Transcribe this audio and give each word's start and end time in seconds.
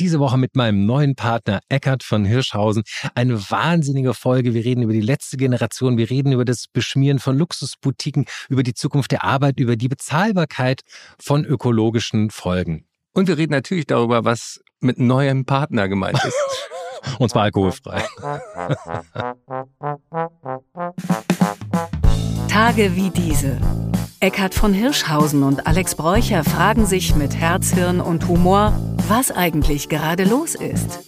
Diese 0.00 0.18
Woche 0.18 0.36
mit 0.38 0.56
meinem 0.56 0.86
neuen 0.86 1.14
Partner 1.14 1.60
Eckart 1.68 2.02
von 2.02 2.24
Hirschhausen. 2.24 2.82
Eine 3.14 3.38
wahnsinnige 3.50 4.12
Folge. 4.12 4.52
Wir 4.52 4.64
reden 4.64 4.82
über 4.82 4.92
die 4.92 5.00
letzte 5.00 5.36
Generation. 5.36 5.96
Wir 5.96 6.10
reden 6.10 6.32
über 6.32 6.44
das 6.44 6.66
Beschmieren 6.66 7.20
von 7.20 7.38
Luxusboutiquen, 7.38 8.24
über 8.48 8.64
die 8.64 8.74
Zukunft 8.74 9.12
der 9.12 9.22
Arbeit, 9.22 9.60
über 9.60 9.76
die 9.76 9.88
Bezahlbarkeit 9.88 10.80
von 11.20 11.44
ökologischen 11.44 12.30
Folgen. 12.30 12.86
Und 13.12 13.28
wir 13.28 13.38
reden 13.38 13.52
natürlich 13.52 13.86
darüber, 13.86 14.24
was 14.24 14.60
mit 14.80 14.98
neuem 14.98 15.44
Partner 15.44 15.88
gemeint 15.88 16.18
ist. 16.24 16.36
Und 17.20 17.28
zwar 17.28 17.44
alkoholfrei. 17.44 18.02
Tage 22.48 22.96
wie 22.96 23.10
diese. 23.10 23.60
Eckhard 24.20 24.54
von 24.54 24.72
Hirschhausen 24.72 25.42
und 25.42 25.66
Alex 25.66 25.94
Bräucher 25.94 26.44
fragen 26.44 26.86
sich 26.86 27.14
mit 27.14 27.36
Herz, 27.36 27.72
Hirn 27.72 28.00
und 28.00 28.28
Humor, 28.28 28.72
was 29.08 29.30
eigentlich 29.30 29.88
gerade 29.88 30.24
los 30.24 30.54
ist. 30.54 31.00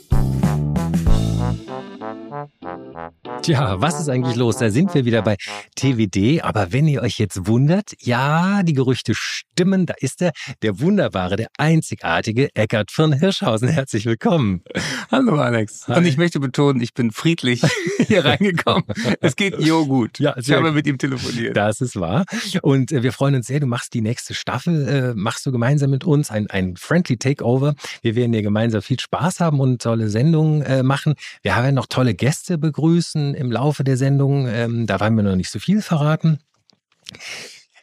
Tja, 3.43 3.81
was 3.81 4.01
ist 4.01 4.09
eigentlich 4.09 4.37
los? 4.37 4.59
Da 4.59 4.71
sind 4.71 4.95
wir 4.95 5.05
wieder 5.05 5.23
bei 5.23 5.37
TWD. 5.77 6.43
Aber 6.43 6.73
wenn 6.73 6.89
ihr 6.89 7.03
euch 7.03 7.19
jetzt 7.19 7.47
wundert, 7.47 7.93
ja, 8.01 8.63
die 8.63 8.73
Gerüchte 8.73 9.15
stimmen. 9.15 9.87
Da 9.87 9.95
ist 9.99 10.23
er, 10.23 10.33
der 10.63 10.81
wunderbare, 10.81 11.37
der 11.37 11.49
einzigartige 11.59 12.49
Eckart 12.55 12.91
von 12.91 13.13
Hirschhausen. 13.13 13.69
Herzlich 13.69 14.07
willkommen. 14.07 14.63
Hallo 15.11 15.37
Alex. 15.37 15.89
Hi. 15.89 15.99
Und 15.99 16.05
ich 16.07 16.17
möchte 16.17 16.41
betonen, 16.41 16.81
ich 16.81 16.95
bin 16.95 17.11
friedlich 17.11 17.63
hier 18.07 18.25
reingekommen. 18.25 18.85
Es 19.21 19.37
geht 19.37 19.59
Jo 19.59 19.87
gut. 19.87 20.19
Ja, 20.19 20.37
ich 20.37 20.51
habe 20.53 20.73
mit 20.73 20.87
ihm 20.87 20.99
telefoniert. 20.99 21.57
Das 21.57 21.81
ist 21.81 21.99
wahr. 21.99 22.25
Und 22.63 22.93
äh, 22.93 23.03
wir 23.03 23.13
freuen 23.13 23.35
uns 23.37 23.47
sehr. 23.47 23.61
Du 23.61 23.67
machst 23.67 23.95
die 23.95 24.01
nächste 24.01 24.35
Staffel, 24.35 24.89
äh, 24.89 25.15
machst 25.15 25.47
du 25.47 25.53
gemeinsam 25.53 25.91
mit 25.91 26.05
uns 26.05 26.31
ein, 26.31 26.49
ein 26.51 26.77
Friendly 26.77 27.17
Takeover. 27.17 27.75
Wir 28.03 28.15
werden 28.15 28.33
hier 28.33 28.43
gemeinsam 28.43 28.83
viel 28.83 29.01
Spaß 29.01 29.41
haben 29.41 29.61
und 29.61 29.83
tolle 29.83 30.09
Sendungen 30.09 30.63
äh, 30.63 30.83
machen. 30.83 31.15
Wir 31.43 31.57
haben 31.57 31.65
ja 31.65 31.73
noch 31.73 31.87
tolle 31.87 32.15
Gäste 32.15 32.59
begrüßen 32.87 33.35
im 33.35 33.51
Laufe 33.51 33.83
der 33.83 33.97
Sendung. 33.97 34.47
Ähm, 34.47 34.87
da 34.87 35.01
wollen 35.01 35.17
wir 35.17 35.25
noch 35.25 35.35
nicht 35.35 35.51
so 35.51 35.59
viel 35.59 35.83
verraten. 35.83 36.39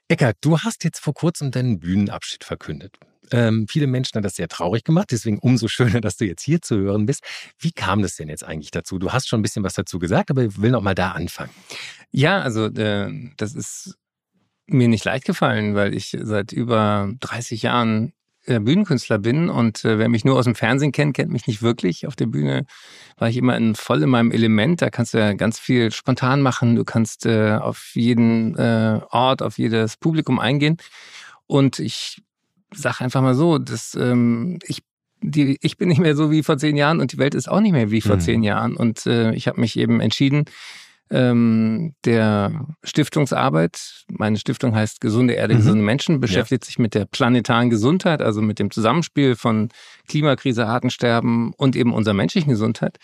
Eckart, 0.07 0.37
du 0.41 0.59
hast 0.59 0.85
jetzt 0.85 0.99
vor 0.99 1.13
kurzem 1.13 1.51
deinen 1.51 1.79
Bühnenabschied 1.79 2.45
verkündet. 2.45 2.95
Ähm, 3.31 3.67
viele 3.67 3.87
Menschen 3.87 4.15
haben 4.15 4.23
das 4.23 4.35
sehr 4.35 4.47
traurig 4.47 4.85
gemacht, 4.85 5.09
deswegen 5.11 5.39
umso 5.39 5.67
schöner, 5.75 5.99
dass 5.99 6.15
du 6.15 6.25
jetzt 6.25 6.41
hier 6.41 6.61
zu 6.61 6.77
hören 6.77 7.05
bist. 7.05 7.21
Wie 7.59 7.71
kam 7.71 8.01
das 8.01 8.15
denn 8.15 8.29
jetzt 8.29 8.45
eigentlich 8.45 8.71
dazu? 8.71 8.97
Du 8.97 9.11
hast 9.11 9.27
schon 9.27 9.39
ein 9.39 9.43
bisschen 9.43 9.63
was 9.63 9.73
dazu 9.73 9.99
gesagt, 9.99 10.31
aber 10.31 10.43
ich 10.43 10.61
will 10.61 10.71
noch 10.71 10.81
mal 10.81 10.95
da 10.95 11.11
anfangen. 11.11 11.51
Ja, 12.11 12.41
also 12.41 12.67
äh, 12.67 13.11
das 13.35 13.55
ist 13.55 13.97
mir 14.67 14.87
nicht 14.87 15.03
leicht 15.03 15.25
gefallen, 15.25 15.75
weil 15.75 15.93
ich 15.93 16.15
seit 16.17 16.53
über 16.53 17.11
30 17.19 17.61
Jahren 17.61 18.13
Bühnenkünstler 18.45 19.19
bin 19.19 19.49
und 19.49 19.85
äh, 19.85 19.97
wer 19.97 20.09
mich 20.09 20.25
nur 20.25 20.37
aus 20.37 20.45
dem 20.45 20.55
Fernsehen 20.55 20.91
kennt, 20.91 21.15
kennt 21.15 21.31
mich 21.31 21.47
nicht 21.47 21.61
wirklich. 21.61 22.07
Auf 22.07 22.15
der 22.15 22.25
Bühne 22.25 22.65
war 23.17 23.29
ich 23.29 23.37
immer 23.37 23.55
in, 23.55 23.75
voll 23.75 24.03
in 24.03 24.09
meinem 24.09 24.31
Element. 24.31 24.81
Da 24.81 24.89
kannst 24.89 25.13
du 25.13 25.19
ja 25.19 25.33
ganz 25.33 25.59
viel 25.59 25.91
spontan 25.91 26.41
machen. 26.41 26.75
Du 26.75 26.83
kannst 26.83 27.25
äh, 27.25 27.53
auf 27.53 27.91
jeden 27.93 28.55
äh, 28.57 28.99
Ort, 29.09 29.41
auf 29.41 29.57
jedes 29.57 29.97
Publikum 29.97 30.39
eingehen. 30.39 30.77
Und 31.47 31.79
ich 31.79 32.21
sage 32.73 33.01
einfach 33.01 33.21
mal 33.21 33.35
so, 33.35 33.59
dass 33.59 33.95
ähm, 33.95 34.59
ich 34.65 34.83
die, 35.23 35.57
ich 35.61 35.77
bin 35.77 35.87
nicht 35.87 36.01
mehr 36.01 36.15
so 36.15 36.31
wie 36.31 36.43
vor 36.43 36.57
zehn 36.57 36.75
Jahren 36.75 36.99
und 36.99 37.13
die 37.13 37.17
Welt 37.17 37.33
ist 37.33 37.49
auch 37.49 37.61
nicht 37.61 37.71
mehr 37.71 37.91
wie 37.91 38.01
vor 38.01 38.17
mhm. 38.17 38.21
zehn 38.21 38.43
Jahren. 38.43 38.75
Und 38.75 39.05
äh, 39.05 39.33
ich 39.33 39.47
habe 39.47 39.61
mich 39.61 39.79
eben 39.79 40.01
entschieden, 40.01 40.45
ähm, 41.09 41.93
der 42.05 42.65
Stiftungsarbeit. 42.83 44.05
Meine 44.09 44.37
Stiftung 44.37 44.75
heißt 44.75 45.01
Gesunde 45.01 45.33
Erde, 45.33 45.53
mhm. 45.53 45.59
gesunde 45.59 45.83
Menschen, 45.83 46.19
beschäftigt 46.19 46.63
ja. 46.63 46.65
sich 46.67 46.79
mit 46.79 46.95
der 46.95 47.05
planetaren 47.05 47.69
Gesundheit, 47.69 48.21
also 48.21 48.41
mit 48.41 48.59
dem 48.59 48.71
Zusammenspiel 48.71 49.35
von 49.35 49.69
Klimakrise, 50.07 50.65
Artensterben 50.65 51.53
und 51.57 51.75
eben 51.75 51.93
unserer 51.93 52.13
menschlichen 52.13 52.49
Gesundheit. 52.49 52.97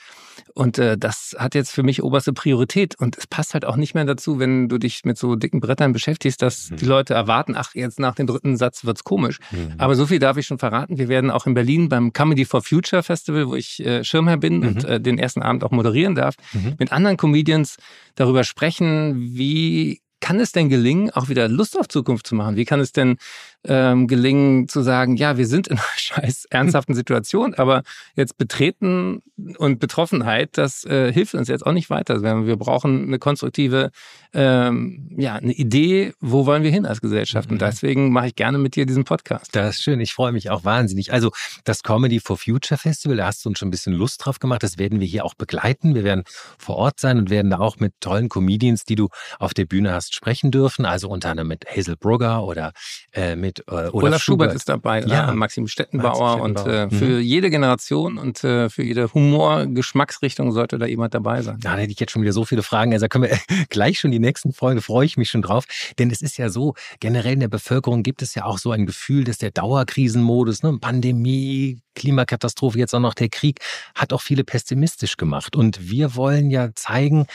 Und 0.54 0.78
äh, 0.78 0.98
das 0.98 1.36
hat 1.38 1.56
jetzt 1.56 1.72
für 1.72 1.84
mich 1.84 2.04
oberste 2.04 2.34
Priorität. 2.34 2.96
Und 3.00 3.18
es 3.18 3.28
passt 3.28 3.54
halt 3.54 3.66
auch 3.66 3.76
nicht 3.76 3.94
mehr 3.94 4.06
dazu, 4.06 4.40
wenn 4.40 4.70
du 4.70 4.78
dich 4.78 5.06
mit 5.06 5.18
so 5.18 5.36
dicken 5.36 5.60
Brettern 5.60 5.94
beschäftigst, 5.94 6.42
dass 6.42 6.72
mhm. 6.72 6.78
die 6.78 6.86
Leute 6.86 7.14
erwarten, 7.14 7.56
ach, 7.56 7.76
jetzt 7.76 8.00
nach 8.00 8.16
dem 8.16 8.28
dritten 8.28 8.58
Satz 8.58 8.86
wird's 8.86 9.04
komisch. 9.04 9.40
Mhm. 9.52 9.76
Aber 9.78 9.96
so 9.96 10.06
viel 10.06 10.20
darf 10.20 10.38
ich 10.38 10.46
schon 10.46 10.60
verraten. 10.60 10.98
Wir 10.98 11.08
werden 11.08 11.32
auch 11.32 11.46
in 11.48 11.54
Berlin 11.54 11.90
beim 11.90 12.14
Comedy 12.14 12.46
for 12.46 12.62
Future 12.62 13.04
Festival, 13.04 13.48
wo 13.48 13.56
ich 13.56 13.86
äh, 13.86 14.04
Schirmherr 14.04 14.38
bin 14.38 14.60
mhm. 14.60 14.68
und 14.68 14.84
äh, 14.86 15.00
den 15.00 15.18
ersten 15.18 15.42
Abend 15.42 15.64
auch 15.64 15.72
moderieren 15.72 16.16
darf, 16.16 16.36
mhm. 16.54 16.76
mit 16.78 16.92
anderen 16.92 17.18
Comedians 17.18 17.78
darüber 18.16 18.44
sprechen, 18.44 19.16
wie 19.36 20.02
kann 20.20 20.40
es 20.40 20.52
denn 20.52 20.70
gelingen, 20.70 21.10
auch 21.12 21.30
wieder 21.30 21.48
Lust 21.48 21.80
auf 21.80 21.88
Zukunft 21.88 22.28
zu 22.28 22.36
machen? 22.36 22.56
Wie 22.56 22.66
kann 22.66 22.80
es 22.80 22.92
denn 22.92 23.18
ähm, 23.66 24.08
gelingen 24.08 24.68
zu 24.68 24.82
sagen, 24.82 25.18
ja, 25.18 25.38
wir 25.38 25.46
sind 25.46 25.68
in 25.68 25.78
einer 25.78 25.86
scheiß 25.98 26.46
ernsthaften 26.50 26.94
Situation, 26.94 27.54
aber 27.56 27.84
jetzt 28.16 28.38
Betreten 28.38 29.22
und 29.58 29.80
Betroffenheit, 29.80 30.58
das 30.58 30.86
äh, 30.86 31.12
hilft 31.12 31.36
uns 31.36 31.48
jetzt 31.48 31.66
auch 31.66 31.74
nicht 31.74 31.90
weiter. 31.90 32.14
Also 32.16 32.46
wir 32.46 32.56
brauchen 32.56 33.04
eine 33.04 33.20
konstruktive, 33.20 33.92
ähm, 34.34 35.10
ja, 35.18 35.36
eine 35.36 35.54
Idee, 35.54 36.14
wo 36.20 36.46
wollen 36.46 36.64
wir 36.64 36.72
hin 36.72 36.86
als 36.86 37.02
Gesellschaft? 37.02 37.50
Und 37.50 37.56
mhm. 37.56 37.66
deswegen 37.66 38.12
mache 38.12 38.28
ich 38.28 38.36
gerne 38.36 38.58
mit 38.58 38.76
dir 38.76 38.86
diesen 38.86 39.04
Podcast. 39.04 39.56
Das 39.56 39.76
ist 39.76 39.84
schön, 39.84 40.00
ich 40.00 40.14
freue 40.14 40.32
mich 40.32 40.50
auch 40.50 40.64
wahnsinnig. 40.64 41.12
Also 41.12 41.32
das 41.64 41.84
Comedy 41.84 42.20
for 42.20 42.38
Future 42.38 42.78
Festival, 42.78 43.18
da 43.18 43.28
hast 43.28 43.44
du 43.44 43.50
uns 43.50 43.60
schon 43.60 43.68
ein 43.68 43.72
bisschen 43.72 43.94
Lust 43.94 44.26
drauf 44.26 44.40
gemacht. 44.40 44.64
Das 44.64 44.78
werden 44.78 45.00
wir 45.00 45.08
hier 45.08 45.26
auch 45.26 45.34
begleiten. 45.34 45.96
Wir 45.96 46.04
werden 46.04 46.24
vor 46.58 46.78
Ort 46.78 47.00
sein 47.00 47.18
und 47.18 47.30
werden 47.30 47.52
da 47.52 47.60
auch 47.60 47.78
mit 47.78 47.94
tollen 48.00 48.30
Comedians, 48.30 48.84
die 48.84 48.96
du 48.96 49.10
auf 49.38 49.54
der 49.54 49.66
Bühne 49.66 49.92
hast, 49.94 50.16
sprechen 50.16 50.52
dürfen. 50.52 50.86
Also 50.86 51.10
unter 51.10 51.30
anderem 51.30 51.50
mit 51.50 51.66
Hazel 51.66 51.98
Brugger 51.98 52.44
oder 52.44 52.72
äh, 53.14 53.36
mit 53.36 53.49
mit 53.50 53.60
äh, 53.68 53.72
Olaf, 53.72 53.94
Olaf 53.94 54.22
Schubert. 54.22 54.22
Schubert. 54.22 54.56
ist 54.56 54.70
dabei, 54.70 55.02
ne? 55.02 55.08
ja. 55.08 55.32
Maxim 55.32 55.68
Stettenbauer, 55.68 56.38
Maxim 56.38 56.58
Stettenbauer. 56.58 56.88
und 56.88 56.94
äh, 56.94 56.98
für 56.98 57.16
mhm. 57.16 57.22
jede 57.22 57.50
Generation 57.50 58.18
und 58.18 58.44
äh, 58.44 58.70
für 58.70 58.84
jede 58.84 59.12
Humor-Geschmacksrichtung 59.14 60.52
sollte 60.52 60.78
da 60.78 60.86
jemand 60.86 61.14
dabei 61.14 61.42
sein. 61.42 61.58
Da 61.60 61.76
hätte 61.76 61.92
ich 61.92 62.00
jetzt 62.00 62.12
schon 62.12 62.22
wieder 62.22 62.34
so 62.34 62.46
viele 62.46 62.64
Fragen. 62.64 62.94
Also 62.94 63.06
da 63.06 63.08
können 63.08 63.26
wir 63.30 63.40
gleich 63.70 64.00
schon 64.00 64.12
die 64.12 64.20
nächsten 64.20 64.54
Folge, 64.54 64.82
freue 64.82 65.06
ich 65.06 65.18
mich 65.18 65.30
schon 65.30 65.42
drauf. 65.42 65.66
Denn 65.98 66.12
es 66.12 66.22
ist 66.22 66.38
ja 66.38 66.50
so, 66.50 66.76
generell 67.00 67.34
in 67.34 67.40
der 67.40 67.48
Bevölkerung 67.48 68.04
gibt 68.04 68.22
es 68.22 68.36
ja 68.36 68.46
auch 68.46 68.60
so 68.60 68.72
ein 68.72 68.86
Gefühl, 68.86 69.24
dass 69.24 69.40
der 69.40 69.52
Dauerkrisenmodus, 69.52 70.64
ne, 70.64 70.78
Pandemie, 70.80 71.82
Klimakatastrophe, 71.96 72.78
jetzt 72.78 72.94
auch 72.94 73.00
noch 73.00 73.14
der 73.14 73.30
Krieg, 73.30 73.60
hat 73.96 74.14
auch 74.14 74.22
viele 74.22 74.44
pessimistisch 74.44 75.18
gemacht. 75.18 75.56
Und 75.56 75.90
wir 75.90 76.16
wollen 76.16 76.50
ja 76.52 76.70
zeigen, 76.76 77.26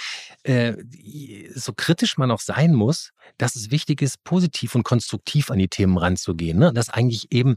äh, 0.44 0.74
so 1.54 1.72
kritisch 1.72 2.16
man 2.16 2.30
auch 2.30 2.40
sein 2.40 2.72
muss, 2.72 3.12
dass 3.38 3.56
es 3.56 3.70
wichtig 3.70 4.02
ist, 4.02 4.22
positiv 4.24 4.74
und 4.74 4.82
konstruktiv 4.82 5.50
an 5.50 5.58
die 5.58 5.68
Themen 5.68 5.98
ranzugehen. 5.98 6.58
Ne? 6.58 6.72
Dass 6.72 6.90
eigentlich 6.90 7.32
eben 7.32 7.56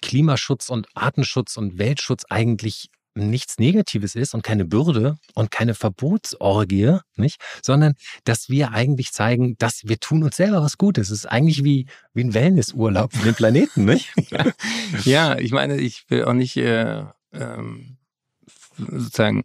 Klimaschutz 0.00 0.68
und 0.68 0.88
Artenschutz 0.94 1.56
und 1.56 1.78
Weltschutz 1.78 2.24
eigentlich 2.28 2.90
nichts 3.14 3.58
Negatives 3.58 4.14
ist 4.14 4.34
und 4.34 4.42
keine 4.42 4.64
Bürde 4.64 5.16
und 5.34 5.50
keine 5.50 5.74
Verbotsorgie, 5.74 6.98
nicht? 7.16 7.40
Sondern 7.62 7.94
dass 8.24 8.48
wir 8.48 8.72
eigentlich 8.72 9.12
zeigen, 9.12 9.56
dass 9.58 9.82
wir 9.84 10.00
tun 10.00 10.24
uns 10.24 10.36
selber 10.36 10.62
was 10.62 10.78
Gutes. 10.78 11.10
Es 11.10 11.18
ist 11.20 11.26
eigentlich 11.26 11.64
wie, 11.64 11.86
wie 12.14 12.24
ein 12.24 12.34
Wellnessurlaub 12.34 13.12
für 13.12 13.24
den 13.24 13.34
Planeten, 13.34 13.84
nicht? 13.84 14.12
ja, 15.04 15.38
ich 15.38 15.52
meine, 15.52 15.76
ich 15.76 16.04
will 16.08 16.24
auch 16.24 16.32
nicht 16.32 16.56
äh, 16.56 17.04
ähm, 17.32 17.98
sozusagen 18.76 19.44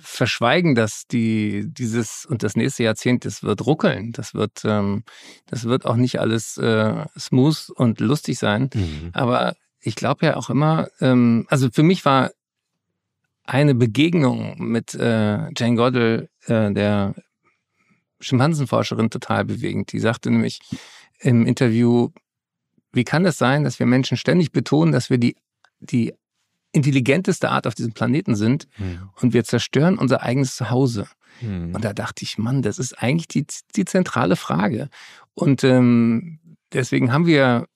verschweigen, 0.00 0.74
dass 0.74 1.06
die 1.06 1.64
dieses 1.66 2.24
und 2.24 2.42
das 2.42 2.56
nächste 2.56 2.84
Jahrzehnt, 2.84 3.24
das 3.24 3.42
wird 3.42 3.66
ruckeln, 3.66 4.12
das 4.12 4.34
wird, 4.34 4.62
ähm, 4.64 5.04
das 5.46 5.64
wird 5.64 5.84
auch 5.84 5.96
nicht 5.96 6.20
alles 6.20 6.56
äh, 6.56 7.04
smooth 7.18 7.70
und 7.76 8.00
lustig 8.00 8.38
sein. 8.38 8.70
Mhm. 8.74 9.10
Aber 9.12 9.54
ich 9.80 9.94
glaube 9.94 10.26
ja 10.26 10.36
auch 10.36 10.48
immer, 10.48 10.88
ähm, 11.00 11.46
also 11.48 11.68
für 11.70 11.82
mich 11.82 12.04
war 12.04 12.30
eine 13.44 13.74
Begegnung 13.74 14.54
mit 14.58 14.94
äh, 14.94 15.50
Jane 15.56 15.76
Goddard, 15.76 16.28
äh, 16.46 16.72
der 16.72 17.14
Schimpansenforscherin, 18.20 19.10
total 19.10 19.44
bewegend. 19.44 19.92
Die 19.92 19.98
sagte 19.98 20.30
nämlich 20.30 20.60
im 21.18 21.46
Interview, 21.46 22.10
wie 22.92 23.04
kann 23.04 23.26
es 23.26 23.38
sein, 23.38 23.64
dass 23.64 23.78
wir 23.78 23.86
Menschen 23.86 24.16
ständig 24.16 24.52
betonen, 24.52 24.92
dass 24.92 25.10
wir 25.10 25.18
die, 25.18 25.36
die 25.80 26.14
intelligenteste 26.72 27.50
Art 27.50 27.66
auf 27.66 27.74
diesem 27.74 27.92
Planeten 27.92 28.34
sind 28.34 28.66
mhm. 28.78 29.10
und 29.20 29.34
wir 29.34 29.44
zerstören 29.44 29.98
unser 29.98 30.22
eigenes 30.22 30.56
Zuhause. 30.56 31.06
Mhm. 31.40 31.74
Und 31.74 31.84
da 31.84 31.92
dachte 31.92 32.24
ich, 32.24 32.38
Mann, 32.38 32.62
das 32.62 32.78
ist 32.78 32.94
eigentlich 33.00 33.28
die, 33.28 33.46
die 33.76 33.84
zentrale 33.84 34.36
Frage. 34.36 34.88
Und 35.34 35.64
ähm, 35.64 36.40
deswegen 36.72 37.12
haben 37.12 37.26
wir 37.26 37.66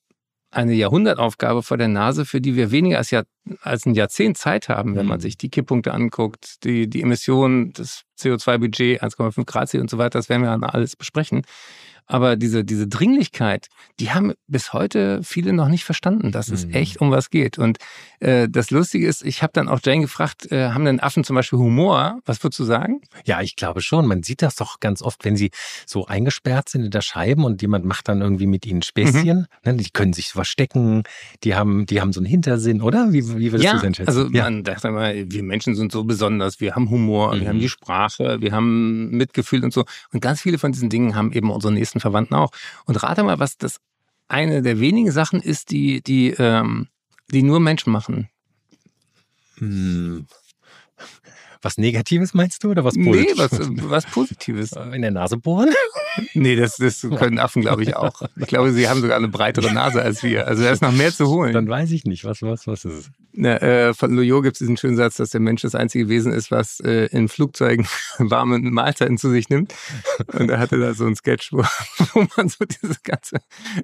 eine 0.50 0.72
Jahrhundertaufgabe 0.72 1.62
vor 1.62 1.76
der 1.76 1.88
Nase, 1.88 2.24
für 2.24 2.40
die 2.40 2.56
wir 2.56 2.70
weniger 2.70 2.98
als, 2.98 3.10
Jahr, 3.10 3.24
als 3.60 3.84
ein 3.84 3.94
Jahrzehnt 3.94 4.38
Zeit 4.38 4.68
haben, 4.68 4.96
wenn 4.96 5.06
man 5.06 5.18
mhm. 5.18 5.22
sich 5.22 5.36
die 5.36 5.50
Kipppunkte 5.50 5.92
anguckt, 5.92 6.64
die, 6.64 6.88
die 6.88 7.02
Emissionen, 7.02 7.72
das 7.74 8.02
CO2-Budget, 8.18 9.02
1,5 9.02 9.44
Grad 9.44 9.68
Ziel 9.68 9.80
und 9.80 9.90
so 9.90 9.98
weiter, 9.98 10.18
das 10.18 10.28
werden 10.28 10.42
wir 10.42 10.50
dann 10.50 10.64
alles 10.64 10.96
besprechen. 10.96 11.42
Aber 12.06 12.36
diese, 12.36 12.64
diese 12.64 12.86
Dringlichkeit, 12.86 13.68
die 14.00 14.10
haben 14.12 14.32
bis 14.46 14.72
heute 14.72 15.22
viele 15.24 15.52
noch 15.52 15.68
nicht 15.68 15.84
verstanden, 15.84 16.30
dass 16.32 16.48
es 16.48 16.66
Mhm. 16.66 16.74
echt 16.74 17.00
um 17.00 17.10
was 17.10 17.30
geht. 17.30 17.58
Und 17.58 17.78
äh, 18.20 18.48
das 18.48 18.70
Lustige 18.70 19.06
ist, 19.06 19.24
ich 19.24 19.42
habe 19.42 19.52
dann 19.52 19.68
auch 19.68 19.80
Jane 19.84 20.02
gefragt, 20.02 20.50
äh, 20.52 20.68
haben 20.70 20.84
denn 20.84 21.00
Affen 21.00 21.24
zum 21.24 21.34
Beispiel 21.36 21.58
Humor? 21.58 22.20
Was 22.24 22.42
würdest 22.44 22.60
du 22.60 22.64
sagen? 22.64 23.00
Ja, 23.24 23.40
ich 23.42 23.56
glaube 23.56 23.80
schon. 23.80 24.06
Man 24.06 24.22
sieht 24.22 24.42
das 24.42 24.54
doch 24.56 24.80
ganz 24.80 25.02
oft, 25.02 25.24
wenn 25.24 25.36
sie 25.36 25.50
so 25.86 26.06
eingesperrt 26.06 26.68
sind 26.68 26.84
in 26.84 26.90
der 26.90 27.00
Scheiben 27.00 27.44
und 27.44 27.60
jemand 27.62 27.84
macht 27.84 28.08
dann 28.08 28.20
irgendwie 28.20 28.46
mit 28.46 28.66
ihnen 28.66 28.82
Späßchen. 28.82 29.46
Ne, 29.64 29.74
die 29.74 29.90
können 29.90 30.12
sich 30.12 30.28
verstecken, 30.28 31.02
die 31.44 31.54
haben, 31.54 31.86
die 31.86 32.00
haben 32.00 32.12
so 32.12 32.20
einen 32.20 32.26
Hintersinn, 32.26 32.82
oder? 32.82 33.12
Wie, 33.12 33.26
wie 33.38 33.52
würdest 33.52 33.64
du 33.64 33.66
ja, 33.68 33.76
es 33.76 33.82
einschätzen? 33.84 34.08
also 34.08 34.28
ja. 34.30 34.44
man 34.44 34.62
dachte 34.64 34.90
mal, 34.90 35.24
wir 35.30 35.42
Menschen 35.42 35.74
sind 35.74 35.92
so 35.92 36.04
besonders, 36.04 36.60
wir 36.60 36.74
haben 36.76 36.88
Humor, 36.90 37.32
wir 37.34 37.42
Mhm. 37.42 37.48
haben 37.48 37.58
die 37.60 37.68
Sprache, 37.68 38.40
wir 38.40 38.52
haben 38.52 39.10
Mitgefühl 39.10 39.64
und 39.64 39.72
so. 39.72 39.84
Und 40.12 40.20
ganz 40.20 40.40
viele 40.40 40.58
von 40.58 40.72
diesen 40.72 40.88
Dingen 40.88 41.14
haben 41.14 41.32
eben 41.32 41.50
unsere 41.50 41.72
nächsten 41.72 41.95
Verwandten 42.00 42.34
auch. 42.34 42.50
Und 42.84 43.02
rate 43.02 43.22
mal, 43.22 43.38
was 43.38 43.56
das 43.56 43.80
eine 44.28 44.62
der 44.62 44.80
wenigen 44.80 45.10
Sachen 45.12 45.40
ist, 45.40 45.70
die, 45.70 46.02
die, 46.02 46.30
ähm, 46.30 46.88
die 47.30 47.42
nur 47.42 47.60
Menschen 47.60 47.92
machen. 47.92 48.28
Hm. 49.58 50.26
Was 51.62 51.78
Negatives 51.78 52.34
meinst 52.34 52.62
du 52.62 52.70
oder 52.70 52.84
was 52.84 52.94
Nee, 52.94 53.24
Positives? 53.34 53.58
was, 53.58 53.90
was 53.90 54.06
Positives. 54.06 54.72
In 54.72 55.02
der 55.02 55.10
Nase 55.10 55.36
bohren? 55.36 55.70
Nee, 56.34 56.56
das, 56.56 56.76
das 56.76 57.00
können 57.16 57.38
Affen, 57.38 57.62
glaube 57.62 57.82
ich, 57.82 57.96
auch. 57.96 58.22
Ich 58.36 58.46
glaube, 58.46 58.72
sie 58.72 58.88
haben 58.88 59.00
sogar 59.00 59.16
eine 59.16 59.28
breitere 59.28 59.72
Nase 59.72 60.02
als 60.02 60.22
wir. 60.22 60.46
Also 60.46 60.62
da 60.62 60.70
ist 60.70 60.82
noch 60.82 60.92
mehr 60.92 61.12
zu 61.12 61.28
holen. 61.28 61.52
Dann 61.52 61.68
weiß 61.68 61.90
ich 61.92 62.04
nicht. 62.04 62.24
Was, 62.24 62.42
was, 62.42 62.66
was 62.66 62.84
ist 62.84 62.94
es? 62.94 63.10
Na, 63.32 63.56
äh, 63.58 63.94
von 63.94 64.14
Loyot 64.14 64.44
gibt 64.44 64.54
es 64.56 64.60
diesen 64.60 64.76
schönen 64.76 64.96
Satz, 64.96 65.16
dass 65.16 65.30
der 65.30 65.40
Mensch 65.40 65.62
das 65.62 65.74
einzige 65.74 66.08
Wesen 66.08 66.32
ist, 66.32 66.50
was 66.50 66.80
äh, 66.80 67.06
in 67.06 67.28
Flugzeugen 67.28 67.86
warme 68.18 68.58
Mahlzeiten 68.58 69.18
zu 69.18 69.30
sich 69.30 69.50
nimmt. 69.50 69.74
Und 70.32 70.50
er 70.50 70.58
hatte 70.58 70.78
da 70.78 70.94
so 70.94 71.04
einen 71.04 71.16
Sketch, 71.16 71.52
wo, 71.52 71.58
wo 72.14 72.26
man 72.36 72.48
so 72.48 72.64
dieses 72.64 73.02
ganze, 73.02 73.36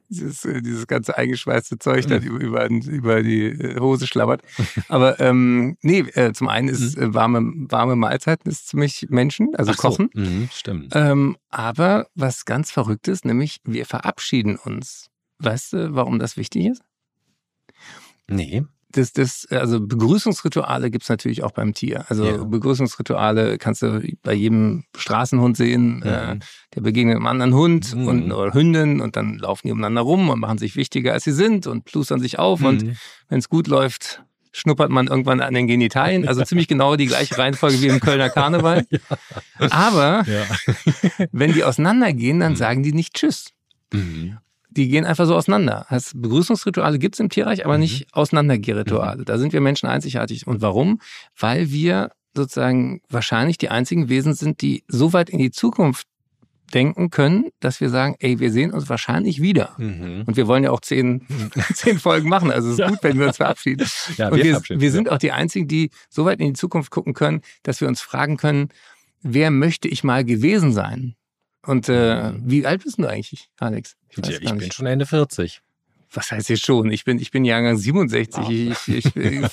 dieses, 0.09 0.45
äh, 0.45 0.63
dieses 0.63 0.87
ganze 0.87 1.17
eingeschweißte 1.17 1.79
Zeug 1.79 2.07
dann 2.07 2.23
über, 2.23 2.41
über, 2.41 2.69
über 2.69 3.23
die 3.23 3.45
äh, 3.45 3.79
Hose 3.79 4.07
schlabbert. 4.07 4.43
Aber 4.89 5.21
ähm, 5.21 5.77
nee, 5.83 6.01
äh, 6.15 6.33
zum 6.33 6.49
einen 6.49 6.69
ist 6.69 6.97
äh, 6.97 7.13
warme, 7.13 7.53
warme 7.69 7.97
Mahlzeiten 7.97 8.51
ist 8.51 8.69
ziemlich 8.69 9.07
Menschen, 9.11 9.55
also 9.55 9.73
Ach 9.73 9.77
so. 9.77 9.89
Kochen. 9.89 10.11
Mhm, 10.15 10.49
stimmt. 10.51 10.93
Ähm, 10.95 11.37
aber 11.53 12.07
was 12.15 12.45
ganz 12.45 12.71
verrückt 12.73 13.07
ist, 13.09 13.25
nämlich 13.25 13.59
wir 13.65 13.87
verabschieden 13.87 14.57
uns. 14.57 15.09
Weißt 15.39 15.73
du, 15.75 15.95
warum 15.95 16.19
das 16.19 16.37
wichtig 16.37 16.67
ist? 16.67 16.83
Nee. 18.29 18.65
das, 18.95 19.13
das, 19.15 19.47
also 19.51 19.81
Begrüßungsrituale 19.81 20.91
gibt's 20.91 21.09
natürlich 21.09 21.43
auch 21.43 21.53
beim 21.53 21.73
Tier. 21.73 22.05
Also 22.11 22.27
Ja. 22.27 22.45
Begrüßungsrituale 22.45 23.57
kannst 23.57 23.81
du 23.81 24.03
bei 24.23 24.35
jedem 24.35 24.85
Straßenhund 24.95 25.57
sehen, 25.57 25.97
Mhm. 25.97 26.03
äh, 26.03 26.39
der 26.75 26.81
begegnet 26.83 27.17
einem 27.17 27.27
anderen 27.27 27.55
Hund 27.55 27.95
Mhm. 27.95 28.07
und 28.07 28.33
oder 28.33 28.53
Hündin 28.53 29.01
und 29.01 29.17
dann 29.17 29.39
laufen 29.39 29.67
die 29.67 29.73
umeinander 29.73 30.03
rum 30.03 30.29
und 30.29 30.41
machen 30.41 30.59
sich 30.59 30.77
wichtiger 30.77 31.15
als 31.15 31.25
sie 31.25 31.33
sind 31.33 31.67
und 31.67 31.87
plustern 31.87 32.21
sich 32.21 32.39
auf 32.39 32.63
und 32.63 32.83
Mhm. 32.83 32.97
wenn 33.29 33.39
es 33.39 33.49
gut 33.49 33.67
läuft, 33.67 34.23
schnuppert 34.53 34.91
man 34.91 35.07
irgendwann 35.09 35.41
an 35.41 35.55
den 35.55 35.67
Genitalien. 35.67 36.29
Also 36.29 36.45
ziemlich 36.45 36.69
genau 36.69 36.97
die 36.97 37.07
gleiche 37.07 37.37
Reihenfolge 37.39 37.81
wie 37.81 37.87
im 37.89 38.01
Kölner 38.01 38.29
Karneval. 38.31 38.85
Aber 39.71 40.25
Ja. 40.29 40.45
wenn 41.33 41.53
die 41.53 41.65
auseinandergehen, 41.65 42.41
dann 42.41 42.53
Mhm. 42.53 42.57
sagen 42.57 42.83
die 42.83 42.93
nicht 42.93 43.15
Tschüss. 43.15 43.51
Mhm. 43.93 44.39
Die 44.71 44.89
gehen 44.89 45.05
einfach 45.05 45.27
so 45.27 45.37
auseinander. 45.37 45.87
Das 45.91 46.13
Begrüßungsrituale 46.15 46.99
gibt's 46.99 47.21
im 47.21 47.29
Tierreich, 47.29 47.65
aber 47.65 47.75
Mhm. 47.75 47.81
nicht 47.81 48.07
Auseinandergehrituale. 48.15 49.25
Da 49.25 49.39
sind 49.39 49.53
wir 49.53 49.61
Menschen 49.61 49.89
einzigartig. 49.89 50.47
Und 50.47 50.63
warum? 50.63 51.01
Weil 51.39 51.71
wir 51.71 52.11
sozusagen 52.35 53.03
wahrscheinlich 53.11 53.59
die 53.59 53.69
einzigen 53.69 54.09
Wesen 54.09 54.35
sind, 54.35 54.63
die 54.63 54.85
so 54.89 55.13
weit 55.13 55.29
in 55.29 55.39
die 55.39 55.51
Zukunft 55.51 56.07
denken 56.75 57.11
können, 57.11 57.51
dass 57.61 57.81
wir 57.81 57.89
sagen, 57.91 58.17
ey, 58.21 58.39
wir 58.41 58.51
sehen 58.51 58.73
uns 58.73 58.89
wahrscheinlich 58.89 59.41
wieder. 59.43 59.75
Mhm. 59.79 60.25
Und 60.27 60.37
wir 60.37 60.47
wollen 60.47 60.65
ja 60.65 60.71
auch 60.71 60.81
zehn, 60.81 61.27
zehn 61.75 61.99
Folgen 61.99 62.29
machen. 62.29 62.51
Also 62.51 62.69
es 62.69 62.75
ist 62.75 62.79
Ja. 62.81 62.89
gut, 62.89 62.99
wenn 63.03 63.19
wir 63.19 63.27
uns 63.27 63.37
verabschieden. 63.37 63.87
Ja, 64.17 64.29
Und 64.29 64.37
wir, 64.39 64.45
verabschieden 64.53 64.81
wir 64.81 64.89
uns, 64.89 64.95
sind 64.95 65.11
auch 65.11 65.19
die 65.19 65.33
Einzigen, 65.33 65.69
die 65.69 65.91
so 66.09 66.25
weit 66.25 66.41
in 66.41 66.47
die 66.49 66.53
Zukunft 66.53 66.91
gucken 66.91 67.15
können, 67.15 67.43
dass 67.63 67.81
wir 67.81 67.89
uns 67.89 68.01
fragen 68.01 68.37
können, 68.37 68.69
wer 69.23 69.51
möchte 69.51 69.89
ich 69.89 70.03
mal 70.05 70.25
gewesen 70.25 70.73
sein? 70.73 71.15
Und 71.65 71.89
äh, 71.89 72.33
Mhm. 72.33 72.43
wie 72.45 72.67
alt 72.67 72.83
bist 72.83 72.99
du 72.99 73.07
eigentlich, 73.07 73.49
Alex? 73.59 73.97
ich 74.11 74.19
nicht. 74.19 74.59
bin 74.59 74.73
schon 74.73 74.87
Ende 74.87 75.07
40. 75.07 75.61
Was 76.15 76.31
heißt 76.31 76.49
jetzt 76.51 76.65
schon? 76.65 76.91
Ich 76.91 77.05
bin, 77.05 77.19
ich 77.19 77.31
bin 77.31 77.45
Jahrgang 77.45 77.77
67. 77.77 78.49
Ich, 78.49 78.89
ich, 78.89 79.17
ich, 79.17 79.47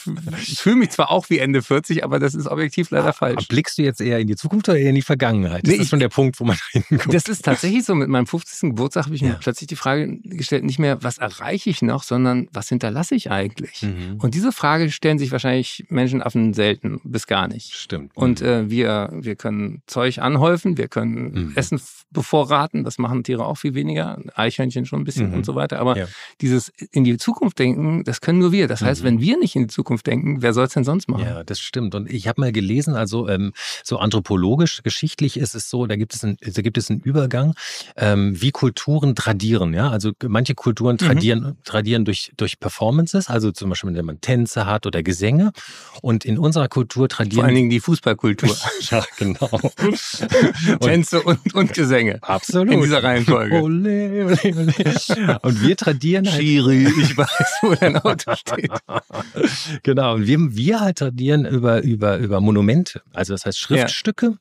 ich 0.48 0.60
fühle 0.60 0.76
mich 0.78 0.90
zwar 0.90 1.10
auch 1.12 1.30
wie 1.30 1.40
Ende 1.40 1.62
40, 1.62 2.04
aber 2.04 2.20
das 2.20 2.36
ist 2.36 2.48
objektiv 2.48 2.90
leider 2.92 3.14
falsch. 3.14 3.48
Blickst 3.48 3.78
du 3.78 3.82
jetzt 3.84 4.02
eher 4.02 4.20
in 4.20 4.28
die 4.28 4.36
Zukunft 4.36 4.68
oder 4.70 4.78
eher 4.78 4.90
in 4.90 4.96
die 4.96 5.02
Vergangenheit? 5.02 5.64
Das 5.64 5.70
Nee, 5.72 5.76
ist 5.78 5.84
ich- 5.84 5.90
schon 5.90 6.00
der 6.00 6.10
Punkt, 6.10 6.40
wo 6.40 6.46
man 6.46 6.58
hinguckt. 6.72 7.14
Das 7.14 7.24
ist 7.30 7.46
tatsächlich 7.46 7.86
so. 7.86 7.96
Mit 7.96 8.10
meinem 8.10 8.28
50. 8.28 8.70
Geburtstag 8.72 9.06
habe 9.06 9.16
ich 9.16 9.22
mir 9.22 9.30
Ja. 9.30 9.38
plötzlich 9.42 9.68
die 9.68 9.76
Frage 9.76 10.18
gestellt, 10.24 10.64
nicht 10.64 10.80
mehr, 10.80 11.02
was 11.04 11.18
erreiche 11.18 11.70
ich 11.70 11.82
noch, 11.82 12.04
sondern 12.04 12.48
was 12.52 12.70
hinterlasse 12.70 13.16
ich 13.16 13.32
eigentlich? 13.32 13.82
Mhm. 13.84 14.18
Und 14.20 14.34
diese 14.36 14.52
Frage 14.52 14.92
stellen 14.92 15.20
sich 15.20 15.32
wahrscheinlich 15.32 15.86
Menschenaffen 15.90 16.54
selten 16.54 17.00
bis 17.04 17.28
gar 17.28 17.48
nicht. 17.48 17.74
Stimmt. 17.74 18.12
Und 18.16 18.42
Mhm. 18.42 18.48
äh, 18.48 18.70
wir, 18.70 19.10
wir 19.14 19.36
können 19.36 19.82
Zeug 19.88 20.20
anhäufen, 20.20 20.78
wir 20.78 20.88
können 20.88 21.32
Mhm. 21.32 21.52
Essen 21.56 21.80
bevorraten, 22.12 22.84
das 22.84 22.98
machen 22.98 23.24
Tiere 23.24 23.46
auch 23.46 23.56
viel 23.58 23.76
weniger, 23.76 24.18
Eichhörnchen 24.36 24.86
schon 24.86 25.02
ein 25.02 25.04
bisschen 25.06 25.30
Mhm. 25.30 25.36
und 25.36 25.46
so 25.46 25.56
weiter. 25.56 25.80
Aber 25.80 25.98
Ja. 25.98 26.08
Dieses 26.50 26.72
in 26.92 27.04
die 27.04 27.18
Zukunft 27.18 27.60
denken, 27.60 28.04
das 28.04 28.22
können 28.22 28.40
nur 28.40 28.52
wir. 28.52 28.68
Das 28.68 28.82
heißt, 28.82 29.02
Mhm. 29.02 29.06
wenn 29.08 29.20
wir 29.22 29.38
nicht 29.40 29.56
in 29.56 29.64
die 29.64 29.68
Zukunft 29.68 30.08
denken, 30.08 30.42
wer 30.42 30.54
soll 30.54 30.66
es 30.66 30.74
denn 30.74 30.84
sonst 30.84 31.08
machen? 31.08 31.24
Ja, 31.26 31.44
das 31.44 31.60
stimmt. 31.60 31.96
Und 31.96 32.10
ich 32.12 32.28
habe 32.28 32.42
mal 32.42 32.52
gelesen, 32.52 32.96
also 32.96 33.28
ähm, 33.30 33.54
so 33.84 33.98
anthropologisch, 34.00 34.82
geschichtlich 34.84 35.38
ist 35.38 35.56
es 35.56 35.70
so, 35.70 35.86
da 35.86 35.96
gibt 35.96 36.14
es, 36.16 36.24
ein, 36.24 36.38
da 36.42 36.62
gibt 36.62 36.78
es 36.78 36.90
einen 36.90 37.00
Übergang, 37.02 37.54
ähm, 37.96 38.40
wie 38.42 38.52
Kulturen 38.52 39.16
tradieren. 39.16 39.74
Ja, 39.74 39.90
also 39.90 40.12
manche 40.28 40.56
Kulturen 40.56 40.96
Mhm. 40.96 40.98
tradieren, 40.98 41.58
tradieren 41.64 42.06
durch 42.06 42.32
durch 42.38 42.60
Performances, 42.60 43.30
also 43.30 43.52
zum 43.52 43.70
Beispiel, 43.70 43.94
wenn 43.96 44.06
man 44.06 44.22
Tänze 44.22 44.66
hat 44.66 44.86
oder 44.86 45.04
Gesänge. 45.04 45.52
Und 46.02 46.26
in 46.26 46.38
unserer 46.38 46.68
Kultur 46.68 47.08
tradieren 47.10 47.36
Vor 47.42 47.46
allen 47.46 47.56
Dingen 47.56 47.70
die 47.70 47.80
Fußballkultur. 47.80 48.50
ja, 48.92 49.04
genau. 49.18 49.50
und, 49.52 50.80
Tänze 50.82 51.22
und, 51.22 51.54
und 51.54 51.74
Gesänge. 51.74 52.20
absolut. 52.22 52.74
In 52.74 52.82
dieser 52.82 53.04
Reihenfolge. 53.04 53.62
Ole, 53.62 54.26
ole, 54.26 54.40
ole. 54.44 55.40
Und 55.44 55.62
wir 55.62 55.76
tradieren 55.78 56.30
halt 56.32 56.39
Schiri, 56.40 56.88
ich 57.02 57.18
weiß, 57.18 57.54
wo 57.62 57.76
dein 57.76 57.98
Auto 57.98 58.36
steht. 58.36 58.72
genau, 59.84 60.16
und 60.16 60.28
wir, 60.28 60.38
wir 60.56 60.80
halt 60.80 60.98
tradieren 61.00 61.46
über, 61.46 61.82
über, 61.84 62.18
über 62.18 62.42
Monumente, 62.42 63.02
also 63.14 63.34
das 63.34 63.46
heißt 63.46 63.60
Schriftstücke 63.60 64.38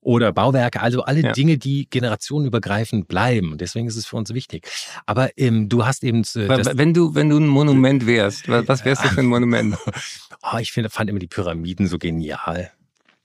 oder 0.00 0.32
Bauwerke, 0.32 0.80
also 0.82 1.02
alle 1.02 1.20
Ja. 1.22 1.32
Dinge, 1.32 1.58
die 1.58 1.88
generationenübergreifend 1.90 3.08
bleiben. 3.08 3.58
Deswegen 3.58 3.88
ist 3.88 3.96
es 3.96 4.06
für 4.06 4.16
uns 4.16 4.32
wichtig. 4.32 4.68
Aber 5.04 5.30
ähm, 5.36 5.68
du 5.68 5.84
hast 5.84 6.04
eben 6.04 6.20
äh, 6.22 6.48
Wenn 6.76 6.94
du, 6.94 7.14
wenn 7.16 7.28
du 7.28 7.38
ein 7.38 7.48
Monument 7.48 8.06
wärst, 8.06 8.48
wa- 8.48 8.62
was 8.66 8.84
wärst 8.84 9.04
du 9.04 9.08
für 9.08 9.20
ein 9.20 9.26
Monument? 9.26 9.76
oh, 10.42 10.58
ich 10.58 10.70
finde, 10.70 10.90
fand 10.90 11.10
immer 11.10 11.18
die 11.18 11.26
Pyramiden 11.26 11.88
so 11.88 11.98
genial. 11.98 12.70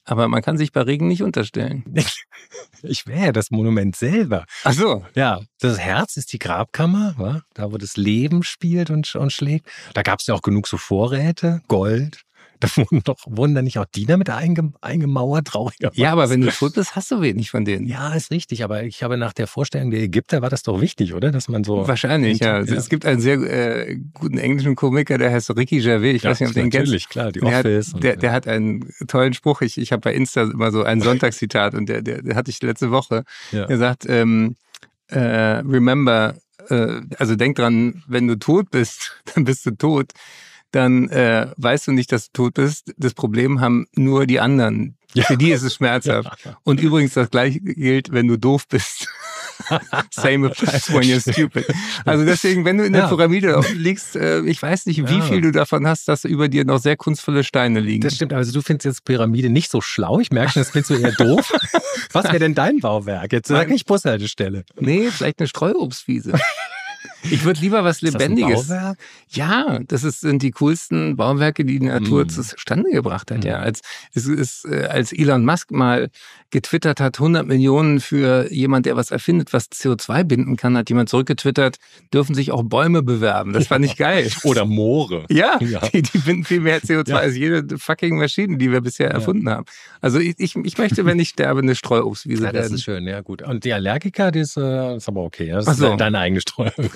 Aber 0.06 0.27
man 0.27 0.41
kann 0.41 0.57
sich 0.57 0.71
bei 0.71 0.81
Regen 0.81 1.07
nicht 1.07 1.21
unterstellen. 1.21 1.83
Ich 2.83 3.05
wäre 3.07 3.31
das 3.31 3.51
Monument 3.51 3.95
selber. 3.95 4.45
Ach 4.63 4.73
so. 4.73 5.05
Ja, 5.15 5.41
das 5.59 5.77
Herz 5.79 6.17
ist 6.17 6.33
die 6.33 6.39
Grabkammer, 6.39 7.13
wa? 7.17 7.41
da 7.53 7.71
wo 7.71 7.77
das 7.77 7.97
Leben 7.97 8.43
spielt 8.43 8.89
und, 8.89 9.13
und 9.15 9.31
schlägt. 9.31 9.67
Da 9.93 10.01
gab 10.01 10.19
es 10.19 10.27
ja 10.27 10.33
auch 10.33 10.41
genug 10.41 10.67
so 10.67 10.77
Vorräte, 10.77 11.61
Gold. 11.67 12.23
Da 12.67 12.67
wurden 12.77 13.01
doch, 13.03 13.17
wurden 13.25 13.55
da 13.55 13.61
nicht 13.61 13.79
auch 13.79 13.85
die 13.85 14.05
damit 14.05 14.29
einge, 14.29 14.71
eingemauert, 14.81 15.47
traurigerweise. 15.47 16.00
Ja, 16.00 16.12
aber 16.12 16.29
wenn 16.29 16.41
du 16.41 16.50
tot 16.51 16.74
bist, 16.75 16.95
hast 16.95 17.09
du 17.12 17.21
wenig 17.21 17.50
von 17.51 17.65
denen. 17.65 17.88
Ja, 17.88 18.13
ist 18.13 18.29
richtig, 18.31 18.63
aber 18.63 18.83
ich 18.83 19.01
habe 19.03 19.17
nach 19.17 19.33
der 19.33 19.47
Vorstellung 19.47 19.89
der 19.91 20.01
Ägypter 20.01 20.41
war 20.41 20.50
das 20.50 20.63
doch 20.63 20.79
wichtig, 20.79 21.13
oder? 21.13 21.31
Dass 21.31 21.47
man 21.50 21.63
so. 21.63 21.88
Wahrscheinlich, 21.88 22.39
ja. 22.39 22.62
Ja. 22.62 22.75
Es 22.75 22.88
gibt 22.89 23.05
einen 23.05 23.19
sehr 23.19 23.36
äh, 23.41 23.97
guten 24.13 24.38
englischen 24.38 24.75
Komiker, 24.75 25.17
der 25.17 25.31
heißt 25.31 25.50
Ricky 25.57 25.79
Gervais. 25.81 26.15
Ich 26.15 26.24
ja, 26.24 26.29
weiß 26.29 26.39
nicht, 26.41 26.50
ob 26.50 26.53
den 26.55 26.69
kennst. 26.69 26.86
natürlich, 26.88 27.09
klar, 27.09 27.31
die 27.31 27.39
Der 27.39 27.55
hat, 27.55 27.65
Office. 27.65 27.93
und- 27.93 28.03
der, 28.03 28.15
der 28.15 28.31
hat 28.31 28.47
einen 28.47 28.88
tollen 29.07 29.33
Spruch. 29.33 29.62
Ich, 29.62 29.77
ich 29.79 29.91
habe 29.91 30.01
bei 30.01 30.13
Insta 30.13 30.43
immer 30.43 30.71
so 30.71 30.83
ein 30.83 31.01
Sonntagszitat 31.01 31.74
und 31.74 31.89
der, 31.89 32.01
der, 32.01 32.21
der 32.21 32.36
hatte 32.36 32.51
ich 32.51 32.62
letzte 32.62 32.91
Woche. 32.91 33.24
ja. 33.51 33.63
Er 33.65 33.77
sagt, 33.77 34.05
ähm, 34.07 34.55
äh, 35.07 35.19
remember, 35.19 36.36
äh, 36.69 37.01
also 37.17 37.36
denk 37.36 37.55
dran, 37.55 38.03
wenn 38.07 38.27
du 38.27 38.38
tot 38.38 38.69
bist, 38.71 39.19
dann 39.33 39.45
bist 39.45 39.65
du 39.65 39.71
tot. 39.71 40.12
Dann 40.71 41.09
äh, 41.09 41.47
weißt 41.57 41.87
du 41.87 41.91
nicht, 41.91 42.11
dass 42.11 42.31
du 42.31 42.43
tot 42.43 42.53
bist. 42.55 42.93
Das 42.97 43.13
Problem 43.13 43.59
haben 43.59 43.87
nur 43.95 44.25
die 44.25 44.39
anderen. 44.39 44.97
Ja. 45.13 45.25
Für 45.25 45.35
die 45.35 45.51
ist 45.51 45.63
es 45.63 45.75
schmerzhaft. 45.75 46.29
Und 46.63 46.79
übrigens, 46.79 47.13
das 47.15 47.29
gleiche 47.29 47.59
gilt, 47.59 48.13
wenn 48.13 48.27
du 48.29 48.37
doof 48.37 48.65
bist. 48.69 49.09
Same 50.11 50.47
applies 50.47 50.89
when 50.93 51.01
you're 51.03 51.19
stupid. 51.19 51.65
Also 52.05 52.23
deswegen, 52.23 52.63
wenn 52.63 52.77
du 52.77 52.85
in 52.85 52.93
der 52.93 53.03
Ja. 53.03 53.07
Pyramide 53.09 53.59
liegst, 53.75 54.15
äh, 54.15 54.39
ich 54.45 54.61
weiß 54.61 54.85
nicht, 54.85 55.05
wie 55.09 55.17
Ja. 55.17 55.21
viel 55.21 55.41
du 55.41 55.51
davon 55.51 55.85
hast, 55.85 56.07
dass 56.07 56.23
über 56.23 56.47
dir 56.47 56.63
noch 56.63 56.79
sehr 56.79 56.95
kunstvolle 56.95 57.43
Steine 57.43 57.81
liegen. 57.81 58.01
Das 58.01 58.15
stimmt, 58.15 58.31
also 58.31 58.53
du 58.53 58.61
findest 58.61 58.85
jetzt 58.85 59.03
Pyramide 59.05 59.49
nicht 59.49 59.69
so 59.69 59.81
schlau. 59.81 60.21
Ich 60.21 60.31
merke 60.31 60.53
schon, 60.53 60.61
das 60.61 60.71
findest 60.71 60.91
du 60.91 60.95
eher 60.95 61.11
doof. 61.11 61.51
Was 62.13 62.23
wäre 62.25 62.39
denn 62.39 62.55
dein 62.55 62.79
Bauwerk? 62.79 63.33
Jetzt 63.33 63.49
sag 63.49 63.67
nicht 63.69 63.85
Bushaltestelle. 63.87 64.63
nee, 64.79 65.09
vielleicht 65.11 65.39
eine 65.39 65.47
Streuobstwiese. 65.49 66.31
Ich 67.24 67.43
würde 67.46 67.60
lieber 67.62 67.84
was 67.84 68.01
Lebendiges. 68.01 68.67
Das? 68.67 68.96
Ja, 69.29 69.79
das 69.88 70.03
ist, 70.03 70.22
sind 70.22 70.41
die 70.41 70.51
coolsten 70.51 71.15
Bauwerke, 71.15 71.65
die 71.65 71.79
die 71.79 71.86
Natur 71.88 72.25
Mm. 72.25 72.29
zustande 72.29 72.91
gebracht 72.91 73.31
hat. 73.31 73.43
Mm. 73.43 73.48
Ja, 73.48 73.60
als 73.60 73.81
es 74.13 74.25
ist, 74.27 74.65
äh, 74.65 74.86
als 74.86 75.13
Elon 75.13 75.46
Musk 75.46 75.72
mal 75.72 76.10
getwittert 76.51 77.00
hat, 77.00 77.20
100 77.20 77.48
Millionen 77.48 78.00
für 78.01 78.51
jemand, 78.51 78.86
der 78.86 78.96
was 78.98 79.10
erfindet, 79.12 79.53
was 79.53 79.70
CO2 79.72 80.24
binden 80.25 80.58
kann, 80.58 80.75
hat 80.77 80.89
jemand 80.89 81.10
zurückgetwittert, 81.10 81.77
dürfen 82.13 82.36
sich 82.36 82.51
auch 82.51 82.63
Bäume 82.63 83.01
bewerben. 83.03 83.53
Das 83.53 83.67
fand 83.67 83.86
ich 83.86 83.96
geil. 83.98 84.29
Oder 84.43 84.65
Moore. 84.65 85.25
Ja, 85.29 85.58
Ja. 85.62 85.79
Die, 85.93 86.01
die 86.01 86.17
binden 86.20 86.43
viel 86.43 86.60
mehr 86.60 86.81
CO2 86.81 87.10
Ja. 87.10 87.17
als 87.17 87.36
jede 87.38 87.77
fucking 87.77 88.17
Maschine, 88.17 88.58
die 88.58 88.72
wir 88.72 88.81
bisher 88.81 89.10
erfunden 89.12 89.50
haben. 89.50 89.65
Also 90.01 90.20
ich, 90.20 90.36
ich, 90.38 90.55
ich 90.55 90.77
möchte, 90.77 91.05
wenn 91.05 91.20
ich 91.20 91.29
sterbe, 91.29 91.62
eine 91.62 91.75
Streuobstwiese 91.75 92.43
Ja, 92.43 92.51
das 92.51 92.63
werden. 92.63 92.75
ist 92.75 92.84
schön, 92.84 93.08
ja 93.08 93.22
gut. 93.22 93.41
Und 93.41 93.63
die 93.63 93.74
Allergiker, 93.74 94.31
die 94.31 94.39
ist, 94.39 94.58
äh, 94.58 94.98
ist 94.98 95.08
aber 95.08 95.24
okay. 95.24 95.48
ja. 95.48 95.62
Das 95.62 95.77
so. 95.77 95.91
ist 95.91 96.00
deine 96.00 96.20
eigene 96.20 96.41
Streuobstwiese. 96.41 96.90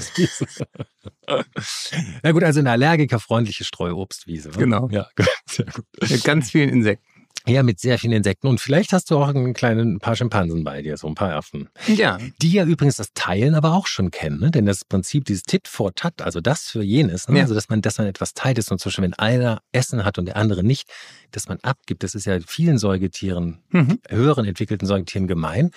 Na 2.23 2.31
gut, 2.31 2.43
also 2.43 2.59
eine 2.59 2.71
allergikerfreundliche 2.71 3.63
Streuobstwiese. 3.63 4.55
wa? 4.55 4.59
Genau. 4.59 4.89
Ja, 4.91 5.07
sehr 5.49 5.65
gut. 5.65 5.85
Mit 6.09 6.23
ganz 6.23 6.51
vielen 6.51 6.69
Insekten. 6.69 7.14
Ja, 7.47 7.63
mit 7.63 7.79
sehr 7.79 7.97
vielen 7.99 8.13
Insekten. 8.13 8.47
Und 8.47 8.59
vielleicht 8.59 8.91
hast 8.93 9.11
du 9.11 9.17
auch 9.17 9.27
einen 9.27 9.53
kleinen 9.53 9.95
ein 9.95 9.99
paar 9.99 10.15
Schimpansen 10.15 10.63
bei 10.63 10.81
dir, 10.81 10.97
so 10.97 11.07
ein 11.07 11.15
paar 11.15 11.33
Affen. 11.35 11.69
Ja, 11.87 12.17
Die 12.41 12.51
ja 12.51 12.65
übrigens 12.65 12.95
das 12.97 13.13
Teilen 13.13 13.55
aber 13.55 13.73
auch 13.73 13.87
schon 13.87 14.11
kennen, 14.11 14.39
ne? 14.39 14.51
denn 14.51 14.65
das 14.65 14.83
Prinzip 14.85 15.25
dieses 15.25 15.43
Tit 15.43 15.67
for 15.67 15.93
Tat, 15.93 16.21
also 16.21 16.41
das 16.41 16.63
für 16.63 16.81
jenes, 16.83 17.27
ne? 17.27 17.37
Ja. 17.37 17.43
also 17.43 17.53
dass 17.53 17.69
man, 17.69 17.81
dass 17.81 17.97
man 17.97 18.07
etwas 18.07 18.33
teilt 18.33 18.57
ist 18.57 18.71
und 18.71 18.79
zum 18.79 18.89
Beispiel, 18.89 19.03
wenn 19.05 19.13
einer 19.13 19.61
Essen 19.71 20.03
hat 20.05 20.17
und 20.17 20.25
der 20.25 20.37
andere 20.37 20.63
nicht, 20.63 20.89
dass 21.31 21.47
man 21.47 21.59
abgibt, 21.61 22.03
das 22.03 22.15
ist 22.15 22.25
ja 22.25 22.39
vielen 22.45 22.77
Säugetieren, 22.77 23.59
Mhm. 23.69 23.99
höheren 24.09 24.45
entwickelten 24.45 24.87
Säugetieren 24.87 25.27
gemein. 25.27 25.71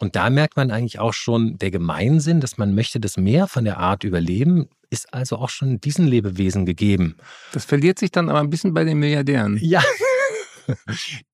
Und 0.00 0.14
da 0.14 0.30
merkt 0.30 0.56
man 0.56 0.70
eigentlich 0.70 1.00
auch 1.00 1.12
schon 1.14 1.58
der 1.58 1.70
Gemeinsinn, 1.72 2.40
dass 2.40 2.56
man 2.58 2.74
möchte, 2.74 3.00
dass 3.00 3.16
mehr 3.16 3.48
von 3.48 3.64
der 3.64 3.78
Art 3.78 4.04
überleben, 4.04 4.68
ist 4.90 5.12
also 5.12 5.36
auch 5.36 5.48
schon 5.50 5.80
diesen 5.80 6.06
Lebewesen 6.06 6.64
gegeben. 6.64 7.16
das 7.52 7.64
verliert 7.64 7.98
sich 7.98 8.10
dann 8.12 8.28
aber 8.30 8.38
ein 8.40 8.48
bisschen 8.50 8.72
bei 8.74 8.84
den 8.84 8.98
Milliardären. 8.98 9.58
Ja. 9.60 9.82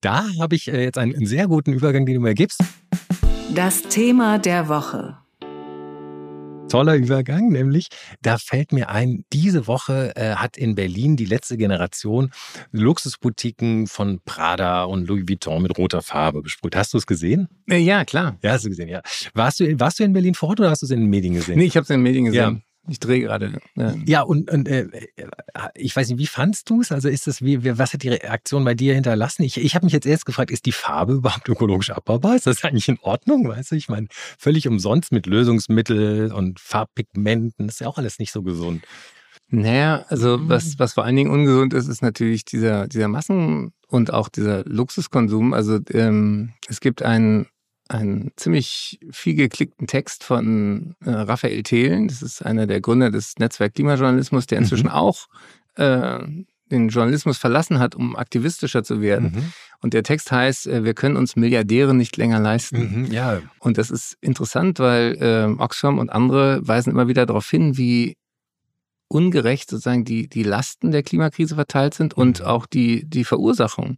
Da 0.01 0.25
habe 0.41 0.55
ich 0.57 0.69
äh, 0.69 0.83
jetzt 0.83 0.99
einen, 0.99 1.27
sehr 1.27 1.47
guten 1.49 1.73
Übergang, 1.73 2.07
den 2.07 2.17
du 2.17 2.21
mir 2.21 2.35
gibst. 2.35 2.61
Das 3.55 3.83
Thema 3.83 4.39
der 4.39 4.69
Woche. 4.69 5.19
Toller 6.69 6.95
Übergang, 6.97 7.51
nämlich, 7.51 7.89
da 8.23 8.39
fällt 8.39 8.73
mir 8.73 8.89
ein, 8.89 9.25
diese 9.33 9.67
Woche 9.69 10.17
äh, 10.17 10.35
hat 10.35 10.57
in 10.57 10.75
Berlin 10.75 11.15
die 11.17 11.27
letzte 11.27 11.57
Generation 11.57 12.31
Luxusboutiquen 12.73 13.87
von 13.87 14.21
Prada 14.25 14.85
und 14.85 15.07
Louis 15.07 15.25
Vuitton 15.29 15.63
mit 15.63 15.77
roter 15.79 16.03
Farbe 16.03 16.43
besprüht. 16.43 16.75
Hast 16.75 16.93
du 16.95 16.99
es 16.99 17.07
gesehen? 17.07 17.49
Äh, 17.71 17.79
Ja, 17.79 18.05
klar. 18.05 18.39
Ja, 18.43 18.53
hast 18.53 18.65
du 18.65 18.71
gesehen, 18.71 18.89
ja. 18.89 19.03
Warst 19.35 19.61
du, 19.61 19.79
warst 19.79 20.01
du 20.01 20.05
in 20.05 20.13
Berlin 20.13 20.35
vor 20.35 20.49
Ort 20.49 20.61
oder 20.61 20.71
hast 20.71 20.83
du 20.83 20.87
es 20.87 20.91
in 20.91 21.01
den 21.01 21.11
Medien 21.11 21.35
gesehen? 21.35 21.59
Nee, 21.59 21.67
ich 21.67 21.77
habe 21.77 21.85
es 21.85 21.91
in 21.91 21.97
den 21.97 22.03
Medien 22.03 22.25
gesehen. 22.25 22.55
Ja. 22.57 22.61
Ich 22.89 23.01
drehe 23.01 23.21
gerade. 23.21 23.59
Ja. 23.77 23.95
Ja, 24.05 24.23
und, 24.23 24.51
und 24.51 24.69
äh, 24.69 24.87
ich 25.75 25.97
weiß 25.97 26.09
nicht, 26.11 26.19
wie 26.19 26.27
fandst 26.27 26.69
du 26.69 26.81
es? 26.83 26.93
Also 26.93 27.09
ist 27.09 27.27
das, 27.27 27.41
wie, 27.43 27.65
wie- 27.65 27.79
was 27.79 27.93
hat 27.95 28.03
die 28.03 28.11
Reaktion 28.11 28.63
bei 28.65 28.75
dir 28.75 28.95
hinterlassen? 28.95 29.43
Ich, 29.43 29.57
ich 29.57 29.75
habe 29.75 29.87
mich 29.87 29.93
jetzt 29.95 30.07
erst 30.07 30.27
gefragt, 30.27 30.51
ist 30.51 30.67
die 30.67 30.73
Farbe 30.73 31.15
überhaupt 31.15 31.49
ökologisch 31.49 31.91
abbaubar? 31.91 32.37
Ist 32.37 32.47
das 32.47 32.63
eigentlich 32.65 32.89
in 32.89 32.99
Ordnung? 33.01 33.49
Weißt 33.49 33.71
du, 33.73 33.77
ich 33.77 33.89
meine, 33.89 34.09
völlig 34.39 34.69
umsonst 34.69 35.13
mit 35.13 35.27
Lösungsmittel 35.27 36.31
und 36.33 36.61
Farbpigmenten, 36.61 37.67
das 37.67 37.77
ist 37.77 37.81
ja 37.81 37.89
auch 37.89 37.97
alles 37.99 38.19
nicht 38.19 38.33
so 38.33 38.43
gesund. 38.43 38.85
Naja, 39.49 40.05
also 40.09 40.39
Mhm. 40.39 40.49
was, 40.49 40.79
was 40.79 40.95
vor 40.95 41.05
allen 41.05 41.17
Dingen 41.17 41.31
ungesund 41.31 41.75
ist, 41.75 41.87
ist 41.89 42.03
natürlich 42.03 42.45
dieser, 42.45 42.89
dieser 42.89 43.09
Massen- 43.09 43.73
und 43.89 44.13
auch 44.13 44.29
dieser 44.29 44.65
Luxuskonsum. 44.65 45.55
Also 45.55 45.79
ähm, 45.93 46.53
es 46.69 46.81
gibt 46.81 47.03
einen, 47.03 47.47
einen 47.89 48.33
ziemlich 48.37 48.99
viel 49.11 49.35
geklickten 49.35 49.87
Text 49.87 50.25
von 50.25 50.95
äh, 51.05 51.11
Raphael 51.11 51.63
Thelen. 51.63 52.09
Das 52.09 52.23
ist 52.23 52.45
einer 52.45 52.67
der 52.67 52.81
Gründer 52.81 53.11
des 53.11 53.35
Netzwerk 53.39 53.75
Klimajournalismus, 53.75 54.47
der 54.47 54.59
inzwischen 54.59 54.89
auch 54.89 55.27
äh, 55.77 56.19
den 56.71 56.89
Journalismus 56.89 57.37
verlassen 57.37 57.79
hat, 57.79 57.95
um 57.95 58.17
aktivistischer 58.17 58.83
zu 58.85 59.03
werden. 59.03 59.33
Mhm. 59.35 59.53
Und 59.81 59.93
der 59.93 60.03
Text 60.03 60.33
heißt, 60.33 60.67
äh, 60.67 60.85
wir 60.85 60.95
können 60.95 61.17
uns 61.17 61.37
Milliardäre 61.37 61.95
nicht 61.95 62.17
länger 62.17 62.41
leisten. 62.41 63.05
Mhm. 63.05 63.13
Ja, 63.13 63.43
Und 63.59 63.77
das 63.77 63.91
ist 63.91 64.17
interessant, 64.23 64.79
weil 64.79 65.17
äh, 65.21 65.63
Oxfam 65.63 65.99
und 65.99 66.11
andere 66.11 66.67
weisen 66.67 66.91
immer 66.91 67.07
wieder 67.07 67.27
darauf 67.27 67.49
hin, 67.51 67.77
wie 67.77 68.17
ungerecht 69.09 69.69
sozusagen 69.69 70.05
die, 70.05 70.27
die 70.29 70.43
Lasten 70.43 70.91
der 70.91 71.03
Klimakrise 71.03 71.55
verteilt 71.55 71.95
sind 71.95 72.15
und 72.15 72.41
Mhm. 72.41 72.47
auch 72.47 72.67
die, 72.67 73.05
die 73.05 73.25
Verursachung. 73.25 73.97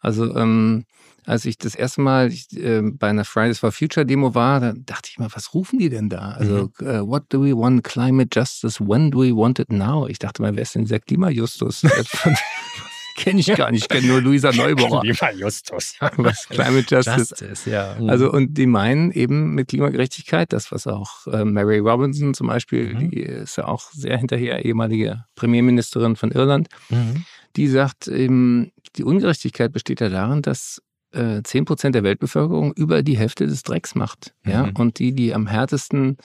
Also 0.00 0.34
ähm, 0.36 0.84
als 1.28 1.44
ich 1.44 1.58
das 1.58 1.74
erste 1.74 2.00
Mal 2.00 2.32
ich, 2.32 2.46
äh, 2.56 2.80
bei 2.82 3.08
einer 3.08 3.24
Fridays 3.24 3.58
for 3.58 3.70
Future 3.70 4.06
Demo 4.06 4.34
war, 4.34 4.60
da 4.60 4.72
dachte 4.74 5.10
ich 5.12 5.18
mal, 5.18 5.28
was 5.34 5.52
rufen 5.52 5.78
die 5.78 5.90
denn 5.90 6.08
da? 6.08 6.30
Also, 6.32 6.70
äh, 6.80 7.00
what 7.06 7.24
do 7.28 7.42
we 7.44 7.54
want 7.56 7.84
climate 7.84 8.30
justice? 8.32 8.80
When 8.80 9.10
do 9.10 9.20
we 9.20 9.36
want 9.36 9.58
it 9.58 9.70
now? 9.70 10.06
Ich 10.08 10.18
dachte 10.18 10.40
mal, 10.40 10.54
wer 10.56 10.62
ist 10.62 10.74
denn 10.74 10.82
dieser 10.82 11.00
Klimajustus? 11.00 11.82
Kenne 13.16 13.40
ich 13.40 13.52
gar 13.56 13.72
nicht, 13.72 13.82
ich 13.82 13.88
kenne 13.88 14.06
nur 14.06 14.22
Luisa 14.22 14.52
Neubauer. 14.52 15.02
Lieber 15.02 15.32
Justus. 15.34 15.96
Was 16.18 16.48
Climate 16.48 16.86
Justice 16.94 17.34
Justice, 17.36 17.68
ja. 17.68 17.96
also 18.06 18.30
und 18.30 18.54
die 18.56 18.66
meinen 18.66 19.10
eben 19.10 19.54
mit 19.56 19.68
Klimagerechtigkeit, 19.68 20.52
das 20.52 20.70
was 20.70 20.86
auch 20.86 21.26
äh, 21.26 21.44
Mary 21.44 21.78
Robinson 21.80 22.32
zum 22.34 22.46
Beispiel, 22.46 22.94
Mhm. 22.94 23.10
die 23.10 23.20
ist 23.22 23.56
ja 23.56 23.66
auch 23.66 23.90
sehr 23.90 24.16
hinterher 24.18 24.64
ehemalige 24.64 25.24
Premierministerin 25.34 26.14
von 26.14 26.30
Irland, 26.30 26.68
Mhm. 26.90 27.24
die 27.56 27.66
sagt 27.66 28.06
eben, 28.06 28.70
die 28.96 29.02
Ungerechtigkeit 29.02 29.72
besteht 29.72 30.00
ja 30.00 30.08
darin, 30.10 30.40
dass 30.42 30.80
äh, 31.12 31.42
10 31.42 31.64
Prozent 31.64 31.94
der 31.94 32.02
Weltbevölkerung 32.02 32.72
über 32.74 33.02
die 33.02 33.16
Hälfte 33.16 33.46
des 33.46 33.62
Drecks 33.62 33.94
macht. 33.94 34.34
Ja? 34.44 34.66
Mhm. 34.66 34.72
Und 34.76 34.98
die, 34.98 35.12
die 35.12 35.34
am 35.34 35.46
härtesten 35.46 36.16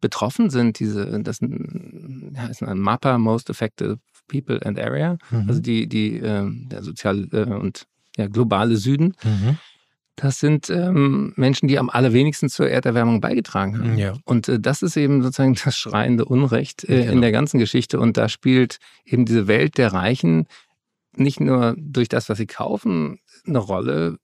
betroffen 0.00 0.50
sind, 0.50 0.78
diese, 0.78 1.20
das 1.22 1.40
heißt 1.40 2.62
ein 2.62 2.78
MAPA, 2.78 3.18
Most 3.18 3.50
Affected 3.50 3.98
People 4.28 4.60
and 4.64 4.78
Area, 4.78 5.16
Mhm. 5.30 5.44
also 5.48 5.60
die, 5.60 5.88
die, 5.88 6.16
äh, 6.18 6.48
der 6.68 6.82
soziale 6.82 7.26
äh, 7.32 7.44
und 7.54 7.86
ja, 8.16 8.26
globale 8.28 8.76
Süden, 8.76 9.14
Mhm. 9.24 9.58
das 10.16 10.40
sind 10.40 10.68
ähm, 10.70 11.32
Menschen, 11.36 11.68
die 11.68 11.78
am 11.78 11.90
allerwenigsten 11.90 12.48
zur 12.48 12.68
Erderwärmung 12.68 13.20
beigetragen 13.20 13.78
haben. 13.78 13.98
Ja. 13.98 14.14
Und 14.24 14.48
äh, 14.48 14.58
das 14.58 14.82
ist 14.82 14.96
eben 14.96 15.22
sozusagen 15.22 15.54
das 15.64 15.76
schreiende 15.76 16.24
Unrecht 16.24 16.84
äh, 16.84 17.00
Genau. 17.02 17.12
in 17.12 17.20
der 17.20 17.32
ganzen 17.32 17.58
Geschichte. 17.58 18.00
Und 18.00 18.16
da 18.16 18.28
spielt 18.28 18.78
eben 19.04 19.24
diese 19.26 19.46
Welt 19.46 19.78
der 19.78 19.92
Reichen 19.92 20.46
nicht 21.18 21.40
nur 21.40 21.74
durch 21.78 22.08
das, 22.08 22.28
was 22.28 22.38
sie 22.38 22.46
kaufen, 22.46 23.18
eine 23.46 23.58
Rolle, 23.58 24.18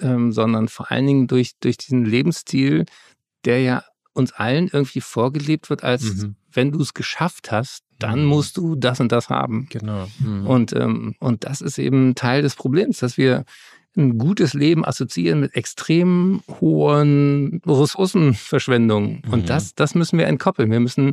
ähm, 0.00 0.32
sondern 0.32 0.68
vor 0.68 0.90
allen 0.90 1.06
Dingen 1.06 1.26
durch, 1.26 1.52
durch 1.60 1.76
diesen 1.76 2.04
Lebensstil, 2.04 2.84
der 3.44 3.60
ja 3.62 3.84
uns 4.14 4.32
allen 4.32 4.68
irgendwie 4.72 5.00
vorgelebt 5.00 5.70
wird, 5.70 5.84
als 5.84 6.02
Mhm. 6.02 6.36
wenn 6.52 6.72
du 6.72 6.80
es 6.80 6.92
geschafft 6.94 7.50
hast, 7.50 7.82
dann 7.98 8.22
Mhm. 8.22 8.26
musst 8.28 8.56
du 8.56 8.74
das 8.76 9.00
und 9.00 9.10
das 9.12 9.30
haben. 9.30 9.68
Genau. 9.70 10.08
Mhm. 10.18 10.46
Und, 10.46 10.72
ähm, 10.74 11.14
und 11.20 11.44
das 11.44 11.60
ist 11.60 11.78
eben 11.78 12.14
Teil 12.14 12.42
des 12.42 12.56
Problems, 12.56 12.98
dass 12.98 13.16
wir 13.16 13.44
ein 13.96 14.18
gutes 14.18 14.54
Leben 14.54 14.84
assoziieren 14.84 15.40
mit 15.40 15.54
extrem 15.54 16.42
hohen 16.60 17.60
Ressourcenverschwendung. 17.66 19.22
Mhm. 19.24 19.32
Und 19.32 19.50
das, 19.50 19.74
das 19.74 19.94
müssen 19.94 20.18
wir 20.18 20.26
entkoppeln. 20.26 20.70
Wir 20.70 20.80
müssen 20.80 21.12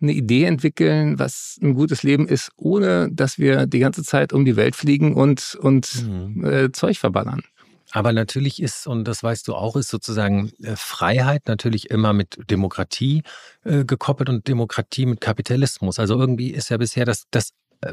eine 0.00 0.12
Idee 0.12 0.44
entwickeln, 0.44 1.18
was 1.18 1.58
ein 1.62 1.74
gutes 1.74 2.02
Leben 2.02 2.28
ist, 2.28 2.50
ohne 2.56 3.08
dass 3.10 3.38
wir 3.38 3.66
die 3.66 3.78
ganze 3.78 4.02
Zeit 4.02 4.32
um 4.32 4.44
die 4.44 4.56
Welt 4.56 4.76
fliegen 4.76 5.14
und, 5.14 5.56
und 5.60 6.04
Mhm. 6.04 6.44
äh, 6.44 6.72
Zeug 6.72 6.98
verballern. 6.98 7.42
Aber 7.92 8.12
natürlich 8.12 8.60
ist, 8.60 8.86
und 8.86 9.04
das 9.04 9.22
weißt 9.22 9.46
du 9.48 9.54
auch, 9.54 9.76
ist 9.76 9.88
sozusagen 9.88 10.50
äh, 10.62 10.74
Freiheit 10.76 11.42
natürlich 11.46 11.88
immer 11.90 12.12
mit 12.12 12.36
Demokratie 12.50 13.22
äh, 13.64 13.84
gekoppelt 13.84 14.28
und 14.28 14.48
Demokratie 14.48 15.06
mit 15.06 15.20
Kapitalismus. 15.20 15.98
Also 15.98 16.18
irgendwie 16.18 16.50
ist 16.50 16.68
ja 16.68 16.76
bisher 16.76 17.04
das, 17.04 17.24
das 17.30 17.52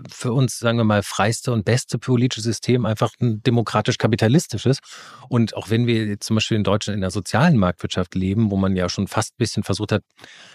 für 0.10 0.34
uns, 0.34 0.60
sagen 0.60 0.78
wir 0.78 0.84
mal, 0.84 1.04
freiste 1.04 1.52
und 1.52 1.66
beste 1.66 1.98
politische 1.98 2.42
System 2.42 2.86
einfach 2.86 3.12
ein 3.22 3.42
demokratisch-kapitalistisches. 3.44 4.80
Und 5.30 5.56
auch 5.56 5.70
wenn 5.70 5.88
wir 5.88 6.20
zum 6.20 6.36
Beispiel 6.36 6.58
in 6.58 6.64
Deutschland 6.64 6.96
in 6.96 7.02
der 7.02 7.12
sozialen 7.12 7.58
Marktwirtschaft 7.58 8.16
leben, 8.16 8.52
wo 8.52 8.58
man 8.58 8.76
ja 8.76 8.90
schon 8.90 9.08
fast 9.08 9.34
ein 9.34 9.38
bisschen 9.40 9.64
versucht 9.64 9.92
hat, 9.92 10.04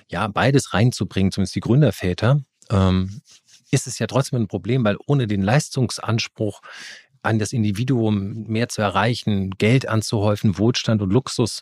ja, 0.09 0.27
beides 0.29 0.75
reinzubringen, 0.75 1.33
zumindest 1.33 1.55
die 1.55 1.61
Gründerväter, 1.61 2.41
ähm, 2.71 3.21
ist 3.71 3.87
es 3.87 3.99
ja 3.99 4.07
trotzdem 4.07 4.43
ein 4.43 4.49
Problem, 4.49 4.85
weil 4.85 4.97
ohne 5.07 5.27
den 5.27 5.43
Leistungsanspruch 5.43 6.61
an 7.23 7.39
das 7.39 7.53
Individuum 7.53 8.45
mehr 8.45 8.69
zu 8.69 8.81
erreichen, 8.81 9.51
Geld 9.51 9.89
anzuhäufen, 9.89 10.59
Wohlstand 10.59 11.03
und 11.03 11.13
Luxus, 11.13 11.61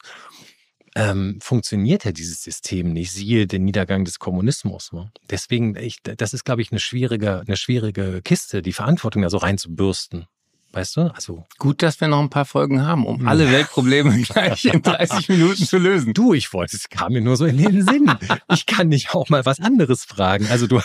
ähm, 0.97 1.39
funktioniert 1.43 2.05
ja 2.05 2.11
dieses 2.13 2.43
System 2.43 2.93
nicht. 2.95 3.13
Siehe 3.13 3.47
den 3.47 3.65
Niedergang 3.65 4.05
des 4.07 4.19
Kommunismus. 4.19 4.93
Ne? 4.93 5.13
Deswegen, 5.31 5.77
ich, 5.77 5.99
das 6.03 6.33
ist, 6.33 6.45
glaube 6.45 6.63
ich, 6.63 6.73
eine 6.73 6.81
schwierige, 6.81 7.43
eine 7.47 7.57
schwierige 7.57 8.23
Kiste, 8.25 8.63
die 8.63 8.73
Verantwortung 8.73 9.21
da 9.23 9.29
so 9.31 9.37
reinzubürsten. 9.37 10.27
Weißt 10.73 10.97
du? 10.97 11.03
Also 11.15 11.45
Gut, 11.59 11.83
dass 11.83 12.01
wir 12.03 12.09
noch 12.09 12.21
ein 12.21 12.29
paar 12.29 12.45
Folgen 12.45 12.85
haben, 12.85 13.07
um 13.07 13.21
Mhm. 13.23 13.29
alle 13.29 13.51
Weltprobleme 13.51 14.21
gleich 14.23 14.65
in 14.67 14.83
30 14.83 15.29
Minuten 15.31 15.65
zu 15.65 15.79
lösen. 15.79 16.13
du, 16.13 16.35
ich 16.35 16.53
wollte, 16.53 16.77
es 16.77 16.89
kam 16.91 17.13
mir 17.13 17.21
nur 17.23 17.37
so 17.37 17.47
in 17.47 17.57
den 17.57 17.83
Sinn. 17.83 18.11
Ich 18.53 18.67
kann 18.67 18.91
dich 18.91 19.11
auch 19.15 19.29
mal 19.31 19.47
was 19.47 19.61
anderes 19.61 20.05
fragen. 20.05 20.47
Also 20.49 20.67
du, 20.67 20.81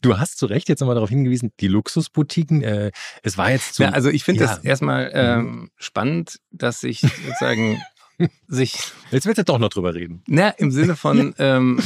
du 0.00 0.18
hast 0.18 0.38
zu 0.38 0.46
Recht 0.46 0.68
jetzt 0.68 0.80
nochmal 0.80 0.94
darauf 0.96 1.10
hingewiesen, 1.10 1.52
die 1.60 1.68
Luxusboutiquen, 1.68 2.62
äh, 2.62 2.90
es 3.22 3.36
war 3.38 3.50
jetzt 3.50 3.74
zu. 3.74 3.82
Ja, 3.84 3.90
also 3.90 4.08
ich 4.10 4.24
finde 4.24 4.44
Ja. 4.44 4.48
das 4.54 4.64
erstmal 4.64 5.10
ähm, 5.14 5.70
spannend, 5.76 6.38
dass 6.50 6.80
sich 6.80 7.00
sozusagen 7.00 7.80
sich 8.48 8.78
jetzt 9.10 9.26
willst 9.26 9.38
du 9.38 9.44
doch 9.44 9.58
noch 9.58 9.68
drüber 9.68 9.94
reden. 9.94 10.22
Na, 10.26 10.50
im 10.50 10.70
Sinne 10.70 10.96
von, 10.96 11.34
ähm, 11.38 11.80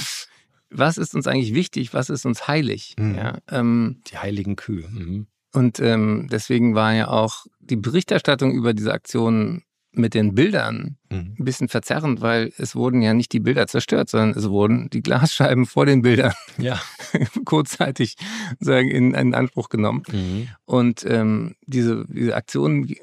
was 0.71 0.99
ist 0.99 1.15
uns 1.15 1.27
eigentlich 1.27 1.55
wichtig, 1.55 1.93
was 1.95 2.11
ist 2.11 2.25
uns 2.27 2.47
heilig? 2.47 2.95
Mhm. 2.99 3.15
Ja, 3.17 3.39
ähm, 3.51 4.03
Die 4.11 4.19
heiligen 4.19 4.57
Kühe. 4.57 4.89
Mhm. 4.89 5.27
und 5.53 5.81
ähm, 5.81 6.29
deswegen 6.31 6.75
war 6.75 6.95
ja 6.95 7.09
auch 7.09 7.47
die 7.59 7.77
Berichterstattung 7.77 8.53
über 8.53 8.75
diese 8.75 8.93
Aktion 8.93 9.63
mit 9.93 10.15
den 10.15 10.35
Bildern 10.35 10.97
Mhm. 11.11 11.35
ein 11.39 11.45
bisschen 11.45 11.69
verzerrend, 11.69 12.21
weil 12.21 12.53
es 12.57 12.77
wurden 12.77 13.03
ja 13.03 13.15
nicht 13.15 13.33
die 13.33 13.41
Bilder 13.41 13.67
zerstört, 13.67 14.09
sondern 14.09 14.31
es 14.31 14.49
wurden 14.49 14.89
die 14.91 15.03
Glasscheiben 15.03 15.67
vor 15.67 15.85
den 15.85 16.03
Bildern 16.03 16.33
Ja. 16.59 16.81
kurzzeitig 17.45 18.17
sagen, 18.61 18.89
in, 18.89 19.15
in 19.15 19.35
Anspruch 19.35 19.69
genommen. 19.69 20.03
Mhm. 20.11 20.49
Und 20.65 21.05
ähm, 21.07 21.57
diese, 21.67 22.05
diese 22.09 22.37
Aktion, 22.37 22.95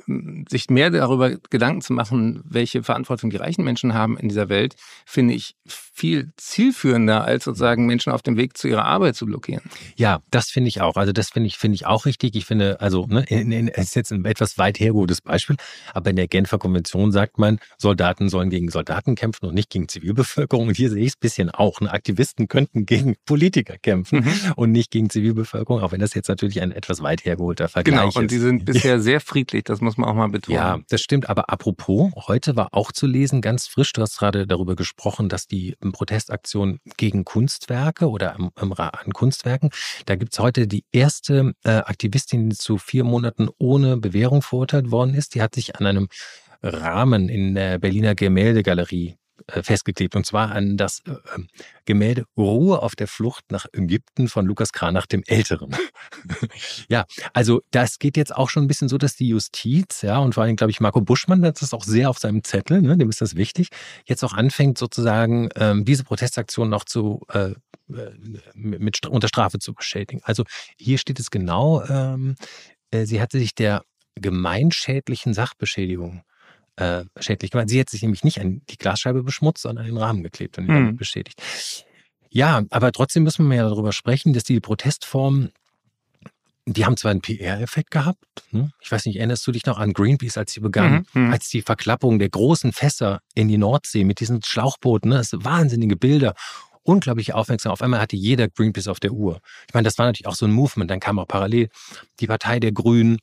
sich 0.49 0.69
mehr 0.69 0.89
darüber 0.89 1.31
Gedanken 1.49 1.81
zu 1.81 1.91
machen, 1.93 2.41
welche 2.45 2.81
Verantwortung 2.83 3.29
die 3.29 3.37
reichen 3.37 3.65
Menschen 3.65 3.93
haben 3.93 4.17
in 4.17 4.29
dieser 4.29 4.47
Welt, 4.47 4.75
finde 5.05 5.33
ich 5.33 5.55
viel 5.65 6.31
zielführender, 6.37 7.25
als 7.25 7.43
sozusagen 7.43 7.85
Menschen 7.87 8.13
auf 8.13 8.21
dem 8.21 8.37
Weg 8.37 8.55
zu 8.55 8.67
ihrer 8.67 8.85
Arbeit 8.85 9.15
zu 9.15 9.25
blockieren. 9.25 9.63
Ja, 9.95 10.21
das 10.31 10.49
finde 10.49 10.69
ich 10.69 10.79
auch. 10.79 10.95
Also 10.95 11.11
das 11.11 11.31
finde 11.31 11.47
ich, 11.47 11.57
finde 11.57 11.75
ich 11.75 11.85
auch 11.85 12.05
richtig. 12.05 12.35
Ich 12.35 12.45
finde, 12.45 12.79
also, 12.79 13.05
ne, 13.07 13.25
in, 13.27 13.51
in, 13.51 13.67
es 13.67 13.87
ist 13.87 13.95
jetzt 13.95 14.11
ein 14.13 14.23
etwas 14.25 14.57
weit 14.57 14.79
hergeholtes 14.79 15.21
Beispiel, 15.21 15.57
aber 15.93 16.11
in 16.11 16.15
der 16.15 16.27
Genfer 16.27 16.57
Konvention 16.57 17.11
sagt 17.11 17.37
man, 17.37 17.59
Soldaten 17.97 18.29
sollen 18.29 18.51
gegen 18.51 18.69
Soldaten 18.69 19.15
kämpfen 19.15 19.47
und 19.47 19.55
nicht 19.55 19.71
gegen 19.71 19.87
Zivilbevölkerung. 19.87 20.67
Und 20.67 20.77
hier 20.77 20.91
sehe 20.91 21.01
ich 21.01 21.07
es 21.09 21.13
ein 21.15 21.19
bisschen 21.19 21.49
auch. 21.49 21.81
Ne? 21.81 21.91
Aktivisten 21.91 22.47
könnten 22.47 22.85
gegen 22.85 23.15
Politiker 23.25 23.75
kämpfen 23.79 24.23
und 24.55 24.71
nicht 24.71 24.91
gegen 24.91 25.09
Zivilbevölkerung, 25.09 25.81
auch 25.81 25.91
wenn 25.91 25.99
das 25.99 26.13
jetzt 26.13 26.27
natürlich 26.27 26.61
ein 26.61 26.71
etwas 26.71 27.01
weit 27.01 27.25
hergeholter 27.25 27.67
Vergleich 27.69 27.95
Genau, 27.97 28.09
ist. 28.09 28.15
und 28.15 28.29
die 28.29 28.37
sind 28.37 28.65
bisher 28.65 28.99
sehr 28.99 29.19
friedlich, 29.19 29.63
das 29.63 29.81
muss 29.81 29.97
man 29.97 30.07
auch 30.09 30.13
mal 30.13 30.29
betonen. 30.29 30.55
Ja, 30.57 30.79
das 30.89 31.01
stimmt. 31.01 31.27
Aber 31.27 31.49
apropos, 31.49 32.11
heute 32.27 32.55
war 32.55 32.67
auch 32.71 32.91
zu 32.91 33.07
lesen, 33.07 33.41
ganz 33.41 33.65
frisch, 33.65 33.93
du 33.93 34.01
hast 34.03 34.19
gerade 34.19 34.45
darüber 34.45 34.75
gesprochen, 34.75 35.27
dass 35.27 35.47
die 35.47 35.75
Protestaktion 35.93 36.79
gegen 36.97 37.25
Kunstwerke 37.25 38.07
oder 38.09 38.35
im, 38.35 38.71
Ra- 38.73 38.89
an 38.89 39.11
Kunstwerken, 39.11 39.71
da 40.05 40.15
gibt's 40.15 40.37
heute 40.37 40.67
die 40.67 40.85
erste 40.91 41.53
äh, 41.63 41.69
Aktivistin, 41.77 42.51
die 42.51 42.57
zu 42.57 42.77
vier 42.77 43.03
Monaten 43.03 43.49
ohne 43.57 43.97
Bewährung 43.97 44.43
verurteilt 44.43 44.91
worden 44.91 45.15
ist. 45.15 45.33
Die 45.33 45.41
hat 45.41 45.55
sich 45.55 45.75
an 45.77 45.87
einem 45.87 46.07
Rahmen 46.61 47.29
in 47.29 47.55
der 47.55 47.79
Berliner 47.79 48.15
Gemäldegalerie 48.15 49.17
äh, 49.47 49.63
festgeklebt 49.63 50.15
und 50.15 50.25
zwar 50.25 50.51
an 50.51 50.75
das 50.77 51.01
äh, 51.05 51.11
ähm, 51.35 51.47
Gemälde 51.85 52.25
Ruhe 52.35 52.81
auf 52.81 52.95
der 52.95 53.07
Flucht 53.07 53.45
nach 53.49 53.65
Ägypten 53.71 54.27
von 54.27 54.45
Lukas 54.45 54.73
Kranach 54.73 55.05
dem 55.05 55.23
Älteren. 55.25 55.75
ja, 56.89 57.05
also 57.33 57.61
das 57.71 57.99
geht 57.99 58.17
jetzt 58.17 58.35
auch 58.35 58.49
schon 58.49 58.63
ein 58.63 58.67
bisschen 58.67 58.89
so, 58.89 58.97
dass 58.97 59.15
die 59.15 59.29
Justiz, 59.29 60.01
ja, 60.01 60.17
und 60.17 60.33
vor 60.33 60.43
allem, 60.43 60.55
glaube 60.55 60.71
ich, 60.71 60.81
Marco 60.81 61.01
Buschmann, 61.01 61.43
das 61.43 61.61
ist 61.61 61.73
auch 61.73 61.83
sehr 61.83 62.09
auf 62.09 62.17
seinem 62.17 62.43
Zettel, 62.43 62.81
ne, 62.81 62.97
dem 62.97 63.09
ist 63.09 63.21
das 63.21 63.35
wichtig, 63.35 63.69
jetzt 64.05 64.23
auch 64.23 64.33
anfängt 64.33 64.77
sozusagen 64.77 65.49
ähm, 65.55 65.85
diese 65.85 66.03
Protestaktion 66.03 66.69
noch 66.69 66.83
zu 66.83 67.21
äh, 67.29 67.51
äh, 67.51 67.55
mit 68.53 69.05
unter 69.05 69.29
Strafe 69.29 69.59
zu 69.59 69.73
beschädigen. 69.73 70.21
Also 70.25 70.43
hier 70.77 70.97
steht 70.97 71.19
es 71.19 71.31
genau, 71.31 71.83
ähm, 71.85 72.35
äh, 72.91 73.05
sie 73.05 73.21
hatte 73.21 73.39
sich 73.39 73.55
der 73.55 73.83
gemeinschädlichen 74.15 75.33
Sachbeschädigung 75.33 76.17
äh, 76.17 76.36
schädlich 77.19 77.51
gemacht. 77.51 77.69
Sie 77.69 77.79
hat 77.79 77.89
sich 77.89 78.01
nämlich 78.01 78.23
nicht 78.23 78.39
an 78.39 78.61
die 78.69 78.77
Glasscheibe 78.77 79.23
beschmutzt, 79.23 79.63
sondern 79.63 79.85
an 79.85 79.91
den 79.91 79.97
Rahmen 79.97 80.23
geklebt 80.23 80.57
und 80.57 80.65
ihn 80.65 80.71
Mhm. 80.73 80.75
damit 80.85 80.97
beschädigt. 80.97 81.41
Ja, 82.29 82.61
aber 82.69 82.91
trotzdem 82.91 83.23
müssen 83.23 83.47
wir 83.47 83.55
ja 83.57 83.63
darüber 83.69 83.91
sprechen, 83.93 84.33
dass 84.33 84.43
die 84.43 84.59
Protestformen, 84.59 85.51
die 86.65 86.85
haben 86.85 86.97
zwar 86.97 87.11
einen 87.11 87.21
PR-Effekt 87.21 87.91
gehabt. 87.91 88.23
Ne? 88.51 88.71
Ich 88.81 88.91
weiß 88.91 89.05
nicht, 89.05 89.15
erinnerst 89.15 89.47
du 89.47 89.51
dich 89.53 89.65
noch 89.65 89.77
an 89.79 89.93
Greenpeace, 89.93 90.37
als 90.37 90.51
sie 90.51 90.59
begannen, 90.59 91.07
Mhm, 91.13 91.27
mhm. 91.27 91.33
als 91.33 91.47
die 91.49 91.61
Verklappung 91.61 92.19
der 92.19 92.29
großen 92.29 92.73
Fässer 92.73 93.21
in 93.35 93.47
die 93.47 93.57
Nordsee 93.57 94.03
mit 94.03 94.19
diesen 94.19 94.43
Schlauchbooten, 94.43 95.09
ne? 95.09 95.17
das 95.17 95.29
sind 95.29 95.45
wahnsinnige 95.45 95.95
Bilder. 95.95 96.35
Unglaubliche 96.87 97.35
Aufmerksamkeit. 97.35 97.73
Auf 97.73 97.81
einmal 97.81 97.99
hatte 97.99 98.15
jeder 98.15 98.47
Greenpeace 98.47 98.87
auf 98.87 99.01
der 99.01 99.11
Uhr. 99.11 99.41
Ich 99.67 99.73
meine, 99.73 99.83
das 99.83 99.97
war 99.97 100.05
natürlich 100.05 100.25
auch 100.25 100.35
so 100.35 100.45
ein 100.45 100.53
Movement. 100.53 100.89
Dann 100.89 101.01
kam 101.01 101.19
auch 101.19 101.27
parallel 101.27 101.67
die 102.21 102.27
Partei 102.27 102.61
der 102.61 102.71
Grünen, 102.71 103.17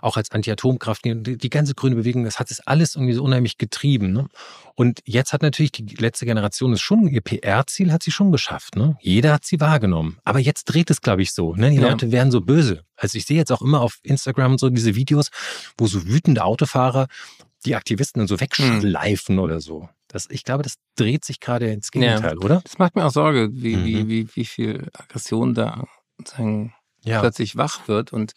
auch 0.00 0.16
als 0.16 0.30
Anti-Atomkraft. 0.30 1.04
Die, 1.04 1.36
die 1.36 1.50
ganze 1.50 1.74
grüne 1.74 1.96
Bewegung, 1.96 2.24
das 2.24 2.38
hat 2.38 2.50
es 2.50 2.66
alles 2.66 2.94
irgendwie 2.94 3.12
so 3.12 3.22
unheimlich 3.22 3.58
getrieben. 3.58 4.14
Ne? 4.14 4.26
Und 4.74 5.00
jetzt 5.04 5.34
hat 5.34 5.42
natürlich 5.42 5.70
die 5.72 5.84
letzte 5.96 6.24
Generation 6.24 6.72
es 6.72 6.80
schon, 6.80 7.08
ihr 7.08 7.20
PR-Ziel 7.20 7.92
hat 7.92 8.02
sie 8.02 8.10
schon 8.10 8.32
geschafft. 8.32 8.76
Ne? 8.76 8.96
Jeder 9.02 9.34
hat 9.34 9.44
sie 9.44 9.60
wahrgenommen. 9.60 10.16
Aber 10.24 10.38
jetzt 10.38 10.64
dreht 10.64 10.88
es, 10.88 11.02
glaube 11.02 11.20
ich, 11.20 11.32
so. 11.32 11.54
Ne? 11.54 11.70
Die 11.72 11.76
Ja. 11.76 11.90
Leute 11.90 12.12
werden 12.12 12.30
so 12.30 12.40
böse. 12.40 12.84
Also 12.96 13.18
ich 13.18 13.26
sehe 13.26 13.36
jetzt 13.36 13.52
auch 13.52 13.60
immer 13.60 13.82
auf 13.82 13.98
Instagram 14.02 14.56
so 14.56 14.70
diese 14.70 14.94
Videos, 14.94 15.28
wo 15.76 15.86
so 15.86 16.06
wütende 16.06 16.42
Autofahrer 16.42 17.06
die 17.66 17.74
Aktivisten 17.74 18.20
dann 18.20 18.28
so 18.28 18.40
wegschleifen 18.40 19.38
oder 19.38 19.60
so. 19.60 19.90
Das, 20.12 20.26
ich 20.28 20.42
glaube, 20.42 20.64
das 20.64 20.74
dreht 20.96 21.24
sich 21.24 21.38
gerade 21.38 21.70
ins 21.70 21.92
Gegenteil, 21.92 22.36
oder? 22.38 22.60
Das 22.62 22.78
macht 22.78 22.96
mir 22.96 23.04
auch 23.06 23.12
Sorge, 23.12 23.48
wie, 23.52 23.76
Mhm. 23.76 23.84
wie, 23.84 24.08
wie, 24.08 24.28
wie 24.34 24.44
viel 24.44 24.88
Aggression 24.92 25.54
da 25.54 25.86
sozusagen 26.18 26.74
Ja. 27.04 27.20
plötzlich 27.20 27.56
wach 27.56 27.86
wird. 27.86 28.12
Und 28.12 28.32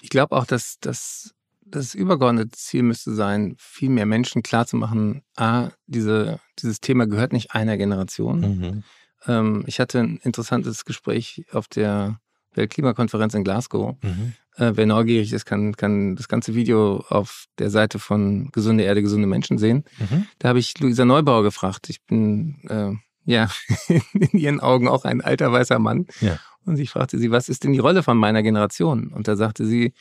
ich 0.00 0.08
glaube 0.08 0.34
auch, 0.34 0.46
dass, 0.46 0.78
dass 0.80 1.34
das 1.60 1.94
übergeordnete 1.94 2.52
Ziel 2.52 2.82
müsste 2.84 3.14
sein, 3.14 3.54
viel 3.58 3.90
mehr 3.90 4.06
Menschen 4.06 4.42
klarzumachen, 4.42 5.22
a, 5.36 5.68
diese, 5.86 6.40
dieses 6.58 6.80
Thema 6.80 7.06
gehört 7.06 7.34
nicht 7.34 7.52
einer 7.52 7.76
Generation. 7.76 8.40
Mhm. 8.40 8.84
Ähm, 9.26 9.64
ich 9.66 9.80
hatte 9.80 9.98
ein 10.00 10.16
interessantes 10.22 10.86
Gespräch 10.86 11.44
auf 11.52 11.68
der 11.68 12.18
Weltklimakonferenz 12.54 13.34
in 13.34 13.44
Glasgow. 13.44 13.96
Mhm. 14.02 14.34
Äh, 14.56 14.72
wer 14.74 14.86
neugierig 14.86 15.32
ist, 15.32 15.44
kann, 15.44 15.76
kann 15.76 16.16
das 16.16 16.28
ganze 16.28 16.54
Video 16.54 17.04
auf 17.08 17.44
der 17.58 17.70
Seite 17.70 17.98
von 17.98 18.50
Gesunde 18.52 18.84
Erde, 18.84 19.02
gesunde 19.02 19.28
Menschen 19.28 19.58
sehen. 19.58 19.84
Mhm. 19.98 20.26
Da 20.38 20.48
habe 20.48 20.58
ich 20.58 20.78
Luisa 20.80 21.04
Neubauer 21.04 21.42
gefragt. 21.42 21.88
Ich 21.90 22.04
bin 22.04 22.56
äh, 22.68 22.92
ja 23.24 23.48
in 23.88 24.38
ihren 24.38 24.60
Augen 24.60 24.88
auch 24.88 25.04
ein 25.04 25.20
alter 25.20 25.52
weißer 25.52 25.78
Mann. 25.78 26.06
Ja. 26.20 26.38
Und 26.64 26.78
ich 26.78 26.90
fragte 26.90 27.18
sie, 27.18 27.30
was 27.30 27.48
ist 27.48 27.64
denn 27.64 27.72
die 27.72 27.78
Rolle 27.78 28.02
von 28.02 28.18
meiner 28.18 28.42
Generation? 28.42 29.08
Und 29.08 29.28
da 29.28 29.36
sagte 29.36 29.64
sie, 29.64 29.92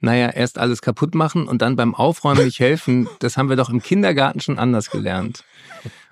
naja, 0.00 0.30
erst 0.30 0.58
alles 0.58 0.82
kaputt 0.82 1.14
machen 1.14 1.46
und 1.46 1.62
dann 1.62 1.76
beim 1.76 1.94
Aufräumen 1.94 2.44
nicht 2.44 2.58
helfen, 2.58 3.08
das 3.20 3.36
haben 3.36 3.48
wir 3.48 3.56
doch 3.56 3.70
im 3.70 3.82
Kindergarten 3.82 4.40
schon 4.40 4.58
anders 4.58 4.90
gelernt. 4.90 5.44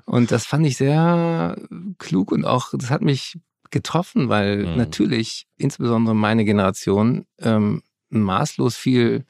Und 0.05 0.31
das 0.31 0.47
fand 0.47 0.67
ich 0.67 0.77
sehr 0.77 1.57
klug 1.99 2.33
und 2.33 2.45
auch, 2.45 2.73
das 2.73 2.91
hat 2.91 3.03
mich 3.03 3.39
getroffen, 3.71 4.29
weil 4.29 4.65
Mhm. 4.67 4.77
natürlich 4.77 5.47
insbesondere 5.57 6.15
meine 6.15 6.45
Generation 6.45 7.27
ähm, 7.41 7.83
maßlos 8.11 8.77
viel 8.77 9.25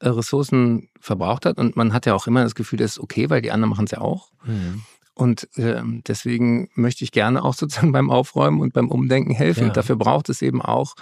äh, 0.00 0.08
Ressourcen 0.08 0.88
verbraucht 1.00 1.46
hat 1.46 1.58
und 1.58 1.76
man 1.76 1.92
hat 1.92 2.06
ja 2.06 2.14
auch 2.14 2.26
immer 2.26 2.42
das 2.42 2.54
Gefühl, 2.54 2.78
das 2.78 2.92
ist 2.92 2.98
okay, 3.00 3.28
weil 3.30 3.42
die 3.42 3.50
anderen 3.52 3.70
machen 3.70 3.84
es 3.84 3.90
ja 3.92 4.00
auch. 4.00 4.30
Mhm. 4.44 4.82
Und 5.14 5.46
ähm, 5.56 6.02
deswegen 6.06 6.70
möchte 6.74 7.04
ich 7.04 7.12
gerne 7.12 7.44
auch 7.44 7.54
sozusagen 7.58 7.92
beim 7.92 8.10
Aufräumen 8.10 8.60
und 8.60 8.72
beim 8.72 8.88
Umdenken 8.90 9.32
helfen. 9.34 9.62
Ja. 9.64 9.66
Und 9.68 9.76
dafür 9.76 9.96
braucht 9.96 10.28
es 10.30 10.40
eben 10.42 10.62
auch 10.62 10.94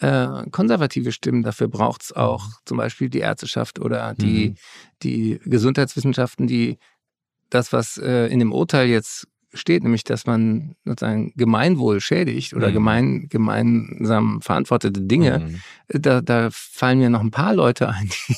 äh, 0.00 0.48
konservative 0.52 1.10
Stimmen. 1.10 1.42
Dafür 1.42 1.66
braucht 1.66 2.02
es 2.04 2.12
auch 2.12 2.46
Mhm. 2.46 2.52
zum 2.66 2.76
Beispiel 2.78 3.10
die 3.10 3.18
Ärzteschaft 3.18 3.80
oder 3.80 4.14
die, 4.14 4.50
Mhm. 4.50 4.54
die 5.02 5.40
Gesundheitswissenschaften, 5.44 6.46
die 6.46 6.78
das, 7.50 7.72
was 7.72 7.96
äh, 7.98 8.26
in 8.28 8.38
dem 8.38 8.52
Urteil 8.52 8.88
jetzt 8.88 9.26
steht, 9.54 9.82
nämlich 9.82 10.04
dass 10.04 10.26
man 10.26 10.74
sozusagen 10.84 11.32
Gemeinwohl 11.36 12.00
schädigt 12.00 12.54
oder 12.54 12.68
Mhm. 12.68 12.72
gemein, 12.74 13.26
gemeinsam 13.28 14.40
verantwortete 14.42 15.00
Dinge, 15.02 15.40
Mhm. 15.40 16.00
da, 16.00 16.20
da 16.20 16.48
fallen 16.52 16.98
mir 16.98 17.10
noch 17.10 17.20
ein 17.22 17.30
paar 17.30 17.54
Leute 17.54 17.88
ein, 17.88 18.08
die 18.08 18.36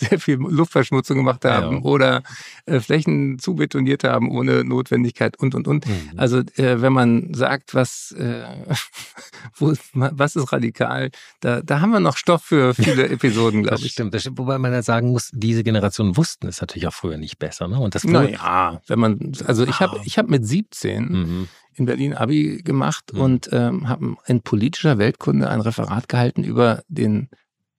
sehr 0.00 0.18
viel 0.18 0.36
Luftverschmutzung 0.36 1.16
gemacht 1.18 1.44
haben 1.44 1.76
Ja. 1.78 1.82
oder 1.82 2.22
äh, 2.66 2.80
Flächen 2.80 3.38
zubetoniert 3.38 4.02
haben 4.04 4.30
ohne 4.30 4.64
Notwendigkeit 4.64 5.36
und 5.38 5.54
und 5.54 5.68
und. 5.68 5.86
Mhm. 5.86 6.10
Also 6.16 6.38
äh, 6.56 6.80
wenn 6.82 6.92
man 6.92 7.32
sagt, 7.34 7.74
was 7.74 8.12
äh, 8.18 8.42
wo, 9.56 9.70
ist- 9.70 9.90
was 9.92 10.36
ist 10.36 10.52
radikal, 10.52 11.10
da, 11.40 11.60
da 11.62 11.80
haben 11.80 11.90
wir 11.92 12.00
noch 12.00 12.16
Stoff 12.16 12.42
für 12.44 12.74
viele 12.74 13.08
Episoden, 13.10 13.62
glaube 13.62 13.82
ich. 13.84 13.92
stimmt, 13.92 14.14
das 14.14 14.22
stimmt. 14.22 14.38
Wobei 14.38 14.58
man 14.58 14.72
ja 14.72 14.82
sagen 14.82 15.10
muss, 15.10 15.30
diese 15.32 15.62
Generation 15.62 16.16
wussten 16.16 16.48
es 16.48 16.60
natürlich 16.60 16.86
auch 16.86 16.94
früher 16.94 17.18
nicht 17.18 17.38
besser. 17.38 17.68
Ne? 17.68 17.78
Und 17.78 17.94
das 17.94 18.04
Naja, 18.04 18.80
wenn 18.86 18.98
man, 18.98 19.32
also 19.46 19.64
ich 19.64 19.80
habe 19.80 19.98
Ah. 19.98 20.02
ich 20.04 20.18
hab 20.18 20.28
mit 20.28 20.46
17 20.46 21.04
Mhm. 21.04 21.48
in 21.74 21.84
Berlin 21.86 22.14
Abi 22.14 22.62
gemacht 22.62 23.12
Mhm. 23.12 23.20
und 23.20 23.48
ähm, 23.52 23.88
habe 23.88 24.16
in 24.26 24.40
politischer 24.42 24.98
Weltkunde 24.98 25.48
ein 25.50 25.60
Referat 25.60 26.08
gehalten 26.08 26.44
über 26.44 26.82
den 26.88 27.28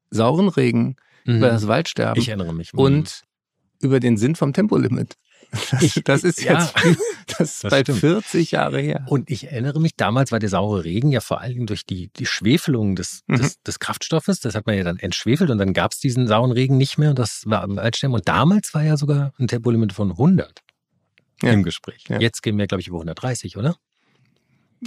sauren 0.09 0.49
Regen, 0.49 0.95
Mhm. 1.25 1.37
über 1.37 1.49
das 1.49 1.67
Waldsterben 1.67 2.21
Ich 2.21 2.27
erinnere 2.29 2.53
mich. 2.53 2.73
Mhm. 2.73 2.79
und 2.79 3.21
über 3.81 3.99
den 3.99 4.17
Sinn 4.17 4.35
vom 4.35 4.53
Tempolimit. 4.53 5.15
Das, 5.71 5.81
Ich- 5.81 6.03
das 6.05 6.23
ist 6.23 6.41
ja. 6.41 6.61
jetzt, 6.61 6.75
das 7.27 7.39
ist 7.55 7.63
Das 7.65 7.71
bald 7.71 7.87
stimmt. 7.87 7.99
40 7.99 8.51
Jahre 8.51 8.79
her. 8.79 9.03
Und 9.09 9.29
ich 9.29 9.51
erinnere 9.51 9.81
mich, 9.81 9.97
damals 9.97 10.31
war 10.31 10.39
der 10.39 10.47
saure 10.47 10.85
Regen 10.85 11.11
ja 11.11 11.19
vor 11.19 11.41
allen 11.41 11.53
Dingen 11.55 11.67
durch 11.67 11.85
die, 11.85 12.09
die 12.15 12.25
Schwefelung 12.25 12.95
des, 12.95 13.23
Mhm. 13.27 13.35
des, 13.37 13.61
des 13.61 13.79
Kraftstoffes. 13.79 14.39
Das 14.39 14.55
hat 14.55 14.65
man 14.65 14.77
ja 14.77 14.83
dann 14.85 14.97
entschwefelt 14.97 15.49
und 15.49 15.57
dann 15.57 15.73
gab 15.73 15.91
es 15.91 15.99
diesen 15.99 16.25
sauren 16.27 16.53
Regen 16.53 16.77
nicht 16.77 16.97
mehr. 16.97 17.09
Und 17.09 17.19
das 17.19 17.43
war 17.47 17.63
am 17.63 17.75
Waldsterben. 17.75 18.15
Und 18.15 18.29
damals 18.29 18.73
war 18.73 18.83
ja 18.83 18.95
sogar 18.95 19.33
ein 19.39 19.47
Tempolimit 19.49 19.91
von 19.91 20.11
100 20.11 20.61
Ja. 21.43 21.51
im 21.51 21.63
Gespräch. 21.63 22.05
Ja. 22.07 22.19
Jetzt 22.21 22.43
gehen 22.43 22.57
wir, 22.57 22.67
glaube 22.67 22.79
ich, 22.81 22.87
über 22.87 22.99
130, 22.99 23.57
oder? 23.57 23.75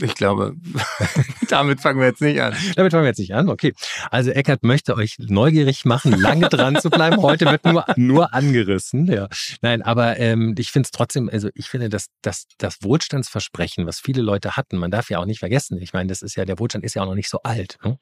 Ich 0.00 0.14
glaube, 0.14 0.56
damit 1.48 1.80
fangen 1.80 2.00
wir 2.00 2.06
jetzt 2.06 2.20
nicht 2.20 2.40
an. 2.40 2.54
Damit 2.74 2.92
fangen 2.92 3.04
wir 3.04 3.08
jetzt 3.08 3.18
nicht 3.18 3.34
an. 3.34 3.48
Okay. 3.48 3.74
Also 4.10 4.30
Eckert 4.30 4.64
möchte 4.64 4.96
euch 4.96 5.16
neugierig 5.18 5.84
machen, 5.84 6.12
lange 6.12 6.48
dran 6.48 6.80
zu 6.80 6.90
bleiben. 6.90 7.22
Heute 7.22 7.46
wird 7.46 7.64
nur, 7.64 7.84
nur 7.96 8.34
angerissen. 8.34 9.06
Ja. 9.06 9.28
Nein, 9.62 9.82
aber 9.82 10.18
ähm, 10.18 10.54
ich 10.58 10.72
finde 10.72 10.86
es 10.86 10.90
trotzdem, 10.90 11.28
also 11.32 11.48
ich 11.54 11.68
finde, 11.68 11.88
dass, 11.88 12.06
dass 12.22 12.46
das 12.58 12.78
Wohlstandsversprechen, 12.82 13.86
was 13.86 14.00
viele 14.00 14.22
Leute 14.22 14.56
hatten, 14.56 14.78
man 14.78 14.90
darf 14.90 15.10
ja 15.10 15.18
auch 15.20 15.26
nicht 15.26 15.38
vergessen, 15.38 15.78
ich 15.80 15.92
meine, 15.92 16.08
das 16.08 16.22
ist 16.22 16.34
ja, 16.34 16.44
der 16.44 16.58
Wohlstand 16.58 16.84
ist 16.84 16.94
ja 16.94 17.02
auch 17.02 17.06
noch 17.06 17.14
nicht 17.14 17.30
so 17.30 17.40
alt. 17.42 17.78
Ne? 17.84 17.98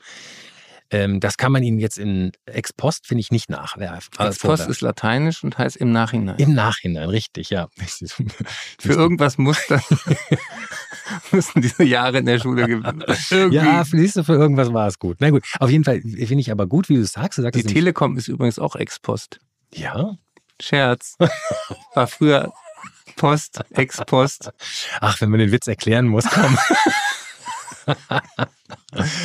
Ähm, 0.92 1.20
das 1.20 1.38
kann 1.38 1.52
man 1.52 1.62
ihnen 1.62 1.78
jetzt 1.78 1.98
in 1.98 2.32
Ex 2.44 2.74
Post, 2.74 3.06
finde 3.06 3.22
ich, 3.22 3.30
nicht 3.30 3.48
nachwerfen. 3.48 4.10
Ex 4.18 4.38
Post 4.38 4.68
ist 4.68 4.82
lateinisch 4.82 5.42
und 5.42 5.56
heißt 5.56 5.76
im 5.78 5.90
Nachhinein. 5.90 6.36
Im 6.36 6.52
Nachhinein, 6.52 7.08
richtig, 7.08 7.48
ja. 7.48 7.68
Für 8.78 8.92
irgendwas 8.92 9.38
muss 9.38 9.58
das, 9.68 9.82
müssen 11.32 11.62
diese 11.62 11.84
Jahre 11.84 12.18
in 12.18 12.26
der 12.26 12.38
Schule 12.38 12.66
gewinnen. 12.66 13.02
Ja, 13.52 13.84
fließt 13.84 14.24
für 14.24 14.34
irgendwas 14.34 14.72
war 14.72 14.86
es 14.86 14.98
gut. 14.98 15.16
Na 15.20 15.30
gut, 15.30 15.44
auf 15.58 15.70
jeden 15.70 15.84
Fall 15.84 16.02
finde 16.02 16.40
ich 16.40 16.50
aber 16.50 16.66
gut, 16.66 16.88
wie 16.90 16.96
du 16.96 17.00
es 17.00 17.12
sagst. 17.12 17.38
Du 17.38 17.42
sagst 17.42 17.58
Die 17.58 17.64
Telekom 17.64 18.18
ist 18.18 18.28
übrigens 18.28 18.58
auch 18.58 18.76
Ex 18.76 19.00
Post. 19.00 19.40
Ja? 19.72 20.16
Scherz. 20.60 21.16
War 21.94 22.06
früher 22.06 22.52
Post, 23.16 23.60
Ex-Post. 23.70 24.50
Ach, 25.00 25.20
wenn 25.20 25.30
man 25.30 25.40
den 25.40 25.52
Witz 25.52 25.66
erklären 25.66 26.06
muss, 26.06 26.24
komm. 26.28 26.58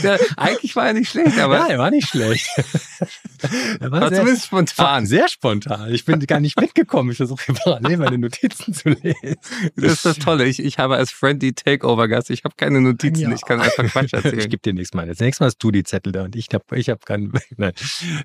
Ja, 0.01 0.17
eigentlich 0.38 0.75
war 0.75 0.88
er 0.88 0.93
nicht 0.93 1.10
schlecht, 1.10 1.38
aber. 1.39 1.55
Ja, 1.55 1.67
er 1.67 1.79
war 1.79 1.91
nicht 1.91 2.07
schlecht. 2.07 2.47
er 3.79 3.91
war, 3.91 4.01
war 4.01 4.10
sehr, 4.10 4.19
zumindest 4.19 4.45
spontan. 4.45 5.05
Sehr 5.05 5.27
spontan. 5.27 5.93
Ich 5.93 6.05
bin 6.05 6.19
gar 6.21 6.39
nicht 6.39 6.60
mitgekommen. 6.60 7.12
Ich 7.12 7.17
versuche 7.17 7.53
parallel 7.53 7.97
meine 7.97 8.17
Notizen 8.17 8.73
zu 8.73 8.89
lesen. 8.89 9.36
Das 9.75 9.91
ist 9.91 10.05
das 10.05 10.19
Tolle. 10.19 10.45
Ich, 10.45 10.60
ich 10.60 10.79
habe 10.79 10.95
als 10.95 11.12
Friendly 11.12 11.53
Takeover-Gast, 11.53 12.29
ich 12.29 12.45
habe 12.45 12.55
keine 12.55 12.79
Notizen, 12.79 13.29
ja. 13.29 13.36
ich 13.36 13.41
kann 13.41 13.60
einfach 13.60 13.86
Quatsch 13.86 14.13
erzählen. 14.13 14.39
Ich 14.39 14.49
gebe 14.49 14.62
dir 14.62 14.73
nächstes 14.73 14.95
Mal. 14.95 15.07
Das 15.07 15.19
nächste 15.19 15.43
Mal 15.43 15.47
hast 15.47 15.57
du 15.57 15.71
die 15.71 15.83
Zettel 15.83 16.13
da 16.13 16.23
und 16.23 16.36
ich 16.36 16.47
habe 16.53 16.77
ich 16.77 16.89
hab 16.89 17.05
keinen. 17.05 17.33
Nein. 17.57 17.73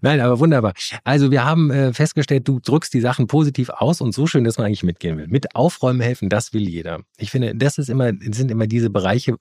Nein, 0.01 0.21
aber 0.21 0.39
wunderbar. 0.39 0.75
Also 1.03 1.31
wir 1.31 1.45
haben 1.45 1.71
äh, 1.71 1.93
festgestellt, 1.93 2.47
du 2.47 2.61
drückst 2.61 2.95
die 2.95 3.01
Sachen 3.01 3.27
positiv 3.27 3.71
aus 3.71 4.01
und 4.01 4.13
so 4.15 4.27
schön, 4.27 4.45
dass 4.45 4.59
man 4.59 4.69
eigentlich 4.69 4.85
mitgehen 4.85 5.19
will. 5.19 5.27
Mit 5.27 5.57
Aufräumen 5.57 6.01
helfen, 6.01 6.29
das 6.29 6.53
will 6.53 6.69
jeder. 6.69 7.01
Ich 7.19 7.31
finde, 7.31 7.55
das 7.57 7.79
ist 7.79 7.91
immer, 7.91 8.13
sind 8.21 8.51
immer 8.51 8.69
diese 8.69 8.91
Bereiche, 8.91 9.37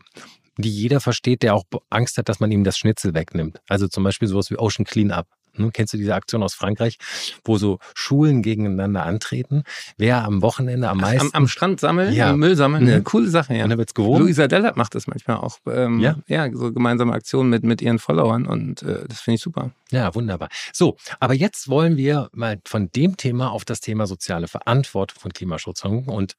die 0.58 0.70
jeder 0.70 1.00
versteht, 1.00 1.44
der 1.44 1.56
auch 1.56 1.64
Angst 1.90 2.18
hat, 2.18 2.30
dass 2.30 2.40
man 2.40 2.52
ihm 2.52 2.64
das 2.64 2.78
Schnitzel 2.78 3.14
wegnimmt. 3.14 3.60
Also 3.68 3.88
zum 3.88 4.04
Beispiel 4.04 4.28
sowas 4.28 4.50
wie 4.52 4.58
Ocean 4.58 4.86
Cleanup. 4.86 5.28
Hm, 5.56 5.74
kennst 5.74 5.94
du 5.94 5.98
diese 5.98 6.16
Aktion 6.16 6.44
aus 6.44 6.54
Frankreich, 6.54 6.98
wo 7.44 7.58
so 7.58 7.80
Schulen 7.94 8.42
gegeneinander 8.42 9.06
antreten? 9.06 9.64
Wer 9.98 10.24
am 10.24 10.42
Wochenende 10.42 10.90
am 10.90 11.00
meisten. 11.00 11.28
Am, 11.34 11.44
am 11.44 11.48
Strand 11.48 11.80
sammeln, 11.80 12.14
ja. 12.14 12.34
Müll 12.34 12.56
sammeln, 12.56 12.84
eine 12.84 13.00
mhm. 13.00 13.04
coole 13.04 13.28
Sache, 13.28 13.56
ja. 13.56 13.66
Und 13.66 13.72
da 13.72 13.78
wird's. 13.78 13.94
Luisa 13.98 14.48
Dellert 14.48 14.78
macht 14.78 14.96
das 14.96 15.08
manchmal 15.08 15.38
auch. 15.38 15.58
Ähm, 15.68 16.00
ja. 16.00 16.16
ja, 16.28 16.50
so 16.54 16.72
gemeinsame 16.72 17.14
Aktionen 17.14 17.50
mit, 17.50 17.64
mit 17.64 17.82
ihren 17.82 18.00
Followern 18.00 18.46
und 18.46 18.82
äh, 18.84 19.06
das 19.08 19.20
finde 19.20 19.36
ich 19.36 19.42
super. 19.42 19.72
Ja, 19.92 20.16
wunderbar. 20.16 20.48
So, 20.72 20.96
aber 21.20 21.34
jetzt 21.34 21.68
wollen 21.68 21.98
wir 21.98 22.30
mal 22.32 22.60
von 22.66 22.90
dem 22.96 23.18
Thema 23.18 23.52
auf 23.52 23.66
das 23.66 23.82
Thema 23.82 24.08
soziale 24.08 24.48
Verantwortung 24.48 25.20
von 25.20 25.34
Klimaschutz 25.34 25.84
und. 25.84 26.38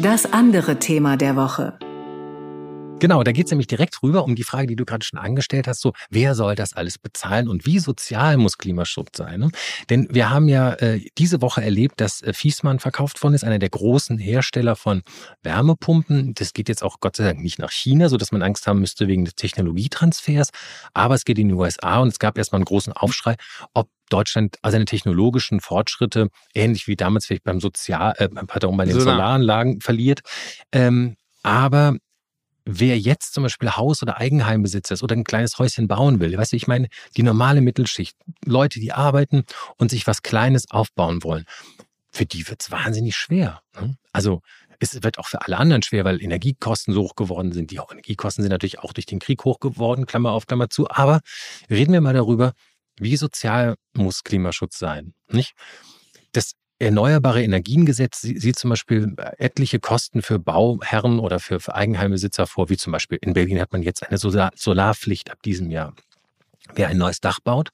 Das 0.00 0.32
andere 0.32 0.78
Thema 0.78 1.16
der 1.16 1.36
Woche. 1.36 1.78
Genau, 3.00 3.22
da 3.22 3.30
geht 3.30 3.46
es 3.46 3.52
nämlich 3.52 3.68
direkt 3.68 4.02
rüber 4.02 4.24
um 4.24 4.34
die 4.34 4.42
Frage, 4.42 4.66
die 4.66 4.74
du 4.74 4.84
gerade 4.84 5.04
schon 5.04 5.20
angestellt 5.20 5.68
hast, 5.68 5.80
so 5.80 5.92
wer 6.10 6.34
soll 6.34 6.56
das 6.56 6.72
alles 6.72 6.98
bezahlen 6.98 7.48
und 7.48 7.64
wie 7.64 7.78
sozial 7.78 8.36
muss 8.36 8.58
Klimaschutz 8.58 9.16
sein? 9.16 9.40
Ne? 9.40 9.50
Denn 9.88 10.08
wir 10.10 10.30
haben 10.30 10.48
ja 10.48 10.72
äh, 10.74 11.00
diese 11.16 11.40
Woche 11.40 11.62
erlebt, 11.62 12.00
dass 12.00 12.22
äh, 12.22 12.32
Fiesmann 12.32 12.80
verkauft 12.80 13.22
worden 13.22 13.34
ist, 13.34 13.44
einer 13.44 13.60
der 13.60 13.68
großen 13.68 14.18
Hersteller 14.18 14.74
von 14.74 15.02
Wärmepumpen. 15.42 16.34
Das 16.34 16.52
geht 16.52 16.68
jetzt 16.68 16.82
auch 16.82 16.98
Gott 16.98 17.14
sei 17.16 17.24
Dank 17.24 17.40
nicht 17.40 17.60
nach 17.60 17.70
China, 17.70 18.08
so 18.08 18.16
dass 18.16 18.32
man 18.32 18.42
Angst 18.42 18.66
haben 18.66 18.80
müsste 18.80 19.06
wegen 19.06 19.24
des 19.24 19.36
Technologietransfers, 19.36 20.50
aber 20.92 21.14
es 21.14 21.24
geht 21.24 21.38
in 21.38 21.48
die 21.48 21.54
USA 21.54 22.00
und 22.00 22.08
es 22.08 22.18
gab 22.18 22.36
erstmal 22.36 22.58
einen 22.58 22.64
großen 22.64 22.92
Aufschrei, 22.92 23.36
ob 23.74 23.88
Deutschland 24.10 24.56
seine 24.66 24.86
technologischen 24.86 25.60
Fortschritte, 25.60 26.30
ähnlich 26.54 26.88
wie 26.88 26.96
damals 26.96 27.26
vielleicht 27.26 27.44
beim 27.44 27.60
Sozial, 27.60 28.14
äh, 28.18 28.28
pardon, 28.28 28.76
bei 28.76 28.86
den 28.86 28.94
Solar. 28.94 29.14
Solaranlagen 29.14 29.80
verliert. 29.80 30.20
Ähm, 30.72 31.16
aber 31.42 31.96
wer 32.70 32.98
jetzt 32.98 33.32
zum 33.32 33.44
Beispiel 33.44 33.70
Haus- 33.70 34.02
oder 34.02 34.18
Eigenheimbesitzer 34.18 34.94
ist 34.94 35.02
oder 35.02 35.16
ein 35.16 35.24
kleines 35.24 35.58
Häuschen 35.58 35.88
bauen 35.88 36.20
will, 36.20 36.36
weißt 36.36 36.52
du, 36.52 36.56
ich 36.56 36.66
meine, 36.66 36.88
die 37.16 37.22
normale 37.22 37.62
Mittelschicht, 37.62 38.16
Leute, 38.44 38.78
die 38.78 38.92
arbeiten 38.92 39.44
und 39.78 39.90
sich 39.90 40.06
was 40.06 40.22
Kleines 40.22 40.70
aufbauen 40.70 41.22
wollen, 41.24 41.44
für 42.12 42.26
die 42.26 42.46
wird 42.46 42.60
es 42.60 42.70
wahnsinnig 42.70 43.16
schwer. 43.16 43.62
Ne? 43.80 43.96
Also 44.12 44.42
es 44.80 45.02
wird 45.02 45.18
auch 45.18 45.26
für 45.26 45.42
alle 45.42 45.56
anderen 45.56 45.82
schwer, 45.82 46.04
weil 46.04 46.22
Energiekosten 46.22 46.92
so 46.92 47.02
hoch 47.02 47.16
geworden 47.16 47.52
sind. 47.52 47.70
Die 47.70 47.76
Energiekosten 47.76 48.42
sind 48.42 48.50
natürlich 48.50 48.80
auch 48.80 48.92
durch 48.92 49.06
den 49.06 49.18
Krieg 49.18 49.44
hoch 49.44 49.60
geworden, 49.60 50.06
Klammer 50.06 50.32
auf, 50.32 50.46
Klammer 50.46 50.68
zu. 50.68 50.90
Aber 50.90 51.20
reden 51.70 51.92
wir 51.92 52.02
mal 52.02 52.14
darüber, 52.14 52.52
wie 52.96 53.16
sozial 53.16 53.76
muss 53.94 54.24
Klimaschutz 54.24 54.78
sein, 54.78 55.14
nicht? 55.30 55.54
Das 56.32 56.52
Erneuerbare 56.80 57.42
Energiengesetz 57.42 58.20
sieht 58.20 58.58
zum 58.58 58.70
Beispiel 58.70 59.14
äh, 59.16 59.32
etliche 59.38 59.80
Kosten 59.80 60.22
für 60.22 60.38
Bauherren 60.38 61.18
oder 61.18 61.40
für, 61.40 61.58
Eigenheimbesitzer 61.74 62.46
vor, 62.46 62.68
wie 62.68 62.76
zum 62.76 62.92
Beispiel 62.92 63.18
in 63.20 63.32
Berlin 63.32 63.60
hat 63.60 63.72
man 63.72 63.82
jetzt 63.82 64.06
eine 64.06 64.18
Solarpflicht 64.18 65.30
ab 65.30 65.42
diesem 65.42 65.70
Jahr. 65.70 65.94
Wer 66.74 66.88
ein 66.88 66.98
neues 66.98 67.20
Dach 67.20 67.40
baut, 67.40 67.70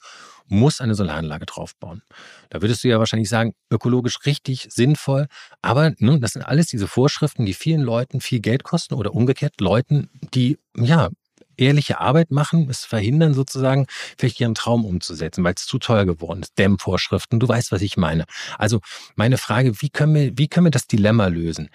muss 0.47 0.81
eine 0.81 0.95
Solaranlage 0.95 1.47
draufbauen. 1.47 2.03
Da 2.51 2.63
würdest 2.63 2.85
du 2.85 2.89
ja 2.89 2.99
wahrscheinlich 2.99 3.29
sagen, 3.29 3.55
ökologisch 3.71 4.25
richtig, 4.27 4.69
sinnvoll. 4.71 5.27
Aber 5.63 5.93
ne, 5.99 6.21
das 6.21 6.33
sind 6.33 6.43
alles 6.43 6.67
diese 6.67 6.87
Vorschriften, 6.87 7.47
die 7.47 7.55
vielen 7.55 7.81
Leuten 7.81 8.21
viel 8.21 8.41
Geld 8.41 8.63
kosten 8.63 8.95
oder 8.95 9.15
umgekehrt 9.15 9.61
Leuten, 9.61 10.11
die 10.35 10.59
ja 10.77 11.09
ehrliche 11.57 12.01
Arbeit 12.01 12.31
machen, 12.31 12.69
es 12.71 12.85
verhindern 12.85 13.35
sozusagen, 13.35 13.87
vielleicht 14.19 14.41
ihren 14.41 14.55
Traum 14.55 14.85
umzusetzen, 14.85 15.45
weil 15.45 15.55
es 15.57 15.67
zu 15.67 15.79
teuer 15.79 16.05
geworden 16.05 16.43
ist. 16.43 16.59
Dämmvorschriften, 16.59 17.41
du 17.41 17.49
weißt, 17.49 17.73
was 17.73 17.83
ich 17.83 17.97
meine. 17.97 18.25
Also 18.59 18.81
meine 19.17 19.39
Frage, 19.39 19.81
wie 19.81 19.91
können 19.91 20.15
wir, 20.15 20.39
wie 20.39 20.49
können 20.49 20.67
wir 20.67 20.71
das 20.71 20.87
Dilemma 20.87 21.27
lösen? 21.27 21.71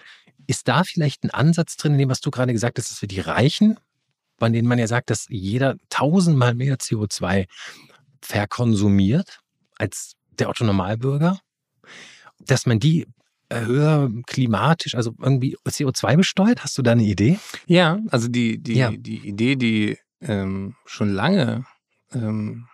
Ist 0.46 0.68
da 0.68 0.84
vielleicht 0.84 1.24
ein 1.24 1.30
Ansatz 1.30 1.76
drin, 1.76 1.92
in 1.92 1.98
dem, 1.98 2.10
was 2.10 2.20
du 2.20 2.30
gerade 2.30 2.52
gesagt 2.52 2.78
hast, 2.78 2.90
dass 2.90 3.02
wir 3.02 3.08
die 3.08 3.20
Reichen, 3.20 3.78
bei 4.38 4.48
denen 4.48 4.68
man 4.68 4.78
ja 4.78 4.86
sagt, 4.86 5.10
dass 5.10 5.26
jeder 5.28 5.76
tausendmal 5.90 6.54
mehr 6.54 6.76
CO2 6.76 7.46
verkonsumiert 8.22 9.40
als 9.76 10.14
der 10.38 10.48
Otto 10.48 10.64
Normalbürger, 10.64 11.38
dass 12.40 12.66
man 12.66 12.80
die 12.80 13.06
höher 13.52 14.10
klimatisch, 14.26 14.94
also 14.94 15.14
irgendwie 15.20 15.56
CO2 15.66 16.16
besteuert? 16.16 16.62
Hast 16.62 16.78
du 16.78 16.82
da 16.82 16.92
eine 16.92 17.02
Idee? 17.02 17.38
Ja, 17.66 17.98
also 18.10 18.28
die, 18.28 18.58
die, 18.58 18.74
ja. 18.74 18.90
die 18.90 19.26
Idee, 19.26 19.56
die 19.56 19.98
ähm, 20.20 20.76
schon 20.86 21.10
lange 21.12 21.64
ähm, 22.12 22.66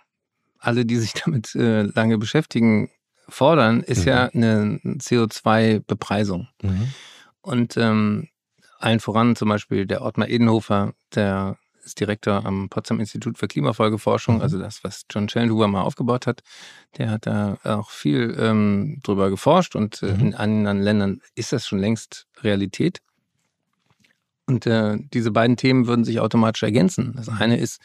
alle, 0.58 0.84
die 0.84 0.96
sich 0.96 1.12
damit 1.24 1.54
äh, 1.54 1.82
lange 1.82 2.18
beschäftigen, 2.18 2.90
fordern, 3.28 3.82
ist 3.82 4.02
mhm. 4.02 4.08
ja 4.08 4.26
eine 4.26 4.80
CO2-Bepreisung. 4.84 6.48
Mhm. 6.62 6.88
Und 7.40 7.76
ähm, 7.76 8.28
allen 8.78 9.00
voran 9.00 9.36
zum 9.36 9.48
Beispiel 9.48 9.86
der 9.86 10.02
Ottmar 10.02 10.28
Edenhofer, 10.28 10.92
der 11.14 11.58
ist 11.86 12.00
Direktor 12.00 12.44
am 12.44 12.68
Potsdam 12.68 13.00
Institut 13.00 13.38
für 13.38 13.48
Klimafolgeforschung, 13.48 14.36
mhm. 14.36 14.42
also 14.42 14.58
das, 14.58 14.84
was 14.84 15.02
John 15.10 15.28
Schellenhuber 15.28 15.68
mal 15.68 15.82
aufgebaut 15.82 16.26
hat. 16.26 16.42
Der 16.98 17.10
hat 17.10 17.26
da 17.26 17.58
auch 17.62 17.90
viel 17.90 18.36
ähm, 18.38 19.00
drüber 19.02 19.30
geforscht 19.30 19.76
und 19.76 20.02
äh, 20.02 20.12
mhm. 20.12 20.20
in 20.20 20.34
anderen 20.34 20.82
Ländern 20.82 21.20
ist 21.34 21.52
das 21.52 21.66
schon 21.66 21.78
längst 21.78 22.26
Realität. 22.42 23.00
Und 24.48 24.64
äh, 24.66 24.96
diese 25.12 25.32
beiden 25.32 25.56
Themen 25.56 25.88
würden 25.88 26.04
sich 26.04 26.20
automatisch 26.20 26.62
ergänzen. 26.62 27.14
Das 27.16 27.28
mhm. 27.28 27.38
eine 27.38 27.56
ist, 27.56 27.80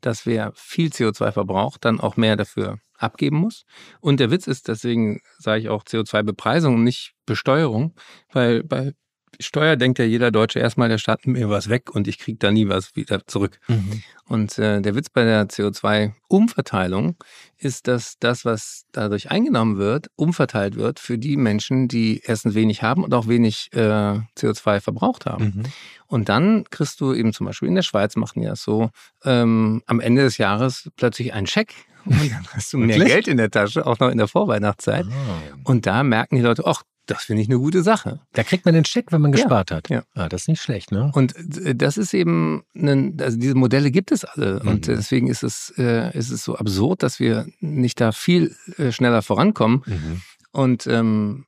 dass 0.00 0.24
wer 0.24 0.52
viel 0.54 0.88
CO2 0.88 1.32
verbraucht, 1.32 1.84
dann 1.84 2.00
auch 2.00 2.16
mehr 2.16 2.36
dafür 2.36 2.78
abgeben 2.96 3.36
muss. 3.36 3.64
Und 4.00 4.20
der 4.20 4.30
Witz 4.30 4.46
ist, 4.46 4.68
deswegen 4.68 5.20
sage 5.38 5.60
ich 5.60 5.68
auch 5.68 5.84
CO2-Bepreisung 5.84 6.76
und 6.76 6.84
nicht 6.84 7.12
Besteuerung, 7.26 7.94
weil 8.32 8.62
bei 8.62 8.94
Steuer 9.40 9.76
denkt 9.76 9.98
ja 9.98 10.04
jeder 10.04 10.30
Deutsche 10.30 10.58
erstmal, 10.58 10.88
der 10.88 10.98
Staat 10.98 11.26
nimmt 11.26 11.38
mir 11.38 11.50
was 11.50 11.68
weg 11.68 11.94
und 11.94 12.08
ich 12.08 12.18
kriege 12.18 12.38
da 12.38 12.50
nie 12.50 12.68
was 12.68 12.96
wieder 12.96 13.26
zurück. 13.26 13.58
Mhm. 13.68 14.02
Und 14.28 14.58
äh, 14.58 14.80
der 14.80 14.94
Witz 14.94 15.10
bei 15.10 15.24
der 15.24 15.48
CO2-Umverteilung 15.48 17.16
ist, 17.58 17.86
dass 17.86 18.18
das, 18.18 18.44
was 18.44 18.86
dadurch 18.92 19.30
eingenommen 19.30 19.76
wird, 19.76 20.10
umverteilt 20.16 20.76
wird 20.76 21.00
für 21.00 21.18
die 21.18 21.36
Menschen, 21.36 21.88
die 21.88 22.22
erstens 22.24 22.54
wenig 22.54 22.82
haben 22.82 23.04
und 23.04 23.12
auch 23.14 23.28
wenig 23.28 23.70
äh, 23.72 24.20
CO2 24.38 24.80
verbraucht 24.80 25.26
haben. 25.26 25.44
Mhm. 25.44 25.62
Und 26.06 26.28
dann 26.28 26.64
kriegst 26.70 27.00
du 27.00 27.12
eben 27.12 27.32
zum 27.32 27.46
Beispiel 27.46 27.68
in 27.68 27.74
der 27.74 27.82
Schweiz 27.82 28.16
machen 28.16 28.42
ja 28.42 28.56
so 28.56 28.90
ähm, 29.24 29.82
am 29.86 30.00
Ende 30.00 30.22
des 30.22 30.38
Jahres 30.38 30.90
plötzlich 30.96 31.34
einen 31.34 31.46
Scheck 31.46 31.74
und 32.06 32.32
dann 32.32 32.46
hast 32.52 32.72
du 32.72 32.78
mehr 32.78 32.98
Geld 32.98 33.28
in 33.28 33.36
der 33.36 33.50
Tasche, 33.50 33.86
auch 33.86 33.98
noch 33.98 34.10
in 34.10 34.18
der 34.18 34.28
Vorweihnachtszeit. 34.28 35.06
Oh. 35.06 35.70
Und 35.70 35.86
da 35.86 36.02
merken 36.02 36.36
die 36.36 36.42
Leute, 36.42 36.62
ach, 36.64 36.82
das 37.06 37.24
finde 37.24 37.42
ich 37.42 37.48
eine 37.48 37.58
gute 37.58 37.82
Sache. 37.82 38.20
Da 38.32 38.42
kriegt 38.42 38.64
man 38.64 38.74
den 38.74 38.84
Check, 38.84 39.12
wenn 39.12 39.20
man 39.20 39.32
gespart 39.32 39.70
ja, 39.70 39.76
hat. 39.76 39.88
Ja. 39.88 40.02
Ah, 40.14 40.28
das 40.28 40.42
ist 40.42 40.48
nicht 40.48 40.60
schlecht, 40.60 40.92
ne? 40.92 41.10
Und 41.14 41.34
äh, 41.64 41.74
das 41.74 41.96
ist 41.96 42.12
eben, 42.14 42.64
ein, 42.74 43.16
also 43.20 43.38
diese 43.38 43.54
Modelle 43.54 43.90
gibt 43.90 44.12
es 44.12 44.24
alle. 44.24 44.60
Mhm. 44.62 44.68
Und 44.68 44.86
deswegen 44.86 45.28
ist 45.28 45.42
es, 45.42 45.72
äh, 45.78 46.16
ist 46.16 46.30
es 46.30 46.44
so 46.44 46.56
absurd, 46.56 47.02
dass 47.02 47.20
wir 47.20 47.46
nicht 47.60 48.00
da 48.00 48.12
viel 48.12 48.54
äh, 48.76 48.92
schneller 48.92 49.22
vorankommen. 49.22 49.82
Mhm. 49.86 50.22
Und 50.52 50.86
ähm, 50.86 51.46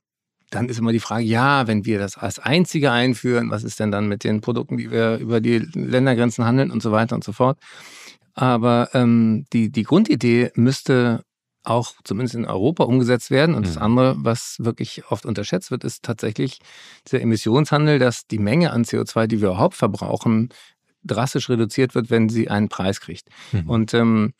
dann 0.49 0.69
ist 0.69 0.79
immer 0.79 0.91
die 0.91 0.99
Frage, 0.99 1.23
ja, 1.25 1.67
wenn 1.67 1.85
wir 1.85 1.99
das 1.99 2.17
als 2.17 2.39
einzige 2.39 2.91
einführen, 2.91 3.51
was 3.51 3.63
ist 3.63 3.79
denn 3.79 3.91
dann 3.91 4.07
mit 4.07 4.23
den 4.23 4.41
Produkten, 4.41 4.77
die 4.77 4.89
wir 4.89 5.17
über 5.17 5.41
die 5.41 5.59
Ländergrenzen 5.59 6.45
handeln 6.45 6.71
und 6.71 6.81
so 6.81 6.91
weiter 6.91 7.15
und 7.15 7.23
so 7.23 7.33
fort. 7.33 7.59
Aber 8.33 8.89
ähm, 8.93 9.45
die, 9.53 9.71
die 9.71 9.83
Grundidee 9.83 10.51
müsste 10.55 11.23
auch 11.63 11.93
zumindest 12.03 12.35
in 12.35 12.45
Europa 12.45 12.83
umgesetzt 12.83 13.31
werden. 13.31 13.55
Und 13.55 13.65
das 13.67 13.75
Mhm. 13.75 13.81
andere, 13.81 14.15
was 14.19 14.57
wirklich 14.59 15.03
oft 15.09 15.25
unterschätzt 15.25 15.71
wird, 15.71 15.83
ist 15.83 16.03
tatsächlich 16.03 16.59
dieser 17.05 17.21
Emissionshandel, 17.21 17.99
dass 17.99 18.27
die 18.27 18.39
Menge 18.39 18.71
an 18.71 18.83
CO2, 18.85 19.27
die 19.27 19.41
wir 19.41 19.49
überhaupt 19.49 19.75
verbrauchen, 19.75 20.49
drastisch 21.03 21.49
reduziert 21.49 21.95
wird, 21.95 22.09
wenn 22.09 22.29
sie 22.29 22.49
einen 22.49 22.69
Preis 22.69 22.99
kriegt. 23.01 23.27
Mhm. 23.51 23.69
Und 23.69 23.93
ähm, 23.93 24.33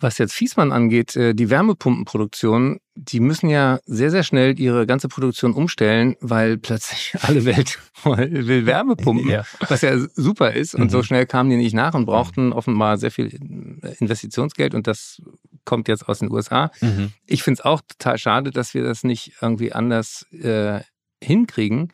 was 0.00 0.18
jetzt 0.18 0.32
Fiesmann 0.34 0.72
angeht, 0.72 1.16
äh, 1.16 1.34
die 1.34 1.48
Wärmepumpenproduktion, 1.50 2.80
die 2.96 3.20
müssen 3.20 3.48
ja 3.48 3.78
sehr, 3.86 4.10
sehr 4.10 4.22
schnell 4.22 4.58
ihre 4.60 4.86
ganze 4.86 5.08
Produktion 5.08 5.52
umstellen, 5.54 6.16
weil 6.20 6.58
plötzlich 6.58 7.14
alle 7.22 7.44
Welt 7.44 7.78
will 8.04 8.46
will 8.46 8.66
Wärmepumpen, 8.66 9.28
Ja. 9.30 9.44
was 9.68 9.80
ja 9.82 9.96
super 10.14 10.52
ist. 10.52 10.74
Und 10.74 10.84
Mhm. 10.84 10.88
so 10.90 11.02
schnell 11.02 11.26
kamen 11.26 11.50
die 11.50 11.56
nicht 11.56 11.74
nach 11.74 11.94
und 11.94 12.06
brauchten 12.06 12.52
offenbar 12.52 12.98
sehr 12.98 13.10
viel 13.10 13.28
Investitionsgeld 13.98 14.74
und 14.74 14.86
das 14.86 15.22
kommt 15.64 15.88
jetzt 15.88 16.08
aus 16.08 16.18
den 16.18 16.30
USA. 16.30 16.70
Mhm. 16.80 17.12
Ich 17.26 17.42
finde 17.42 17.60
es 17.60 17.64
auch 17.64 17.80
total 17.86 18.18
schade, 18.18 18.50
dass 18.50 18.74
wir 18.74 18.82
das 18.82 19.04
nicht 19.04 19.32
irgendwie 19.40 19.72
anders 19.72 20.26
äh, 20.32 20.80
hinkriegen, 21.22 21.92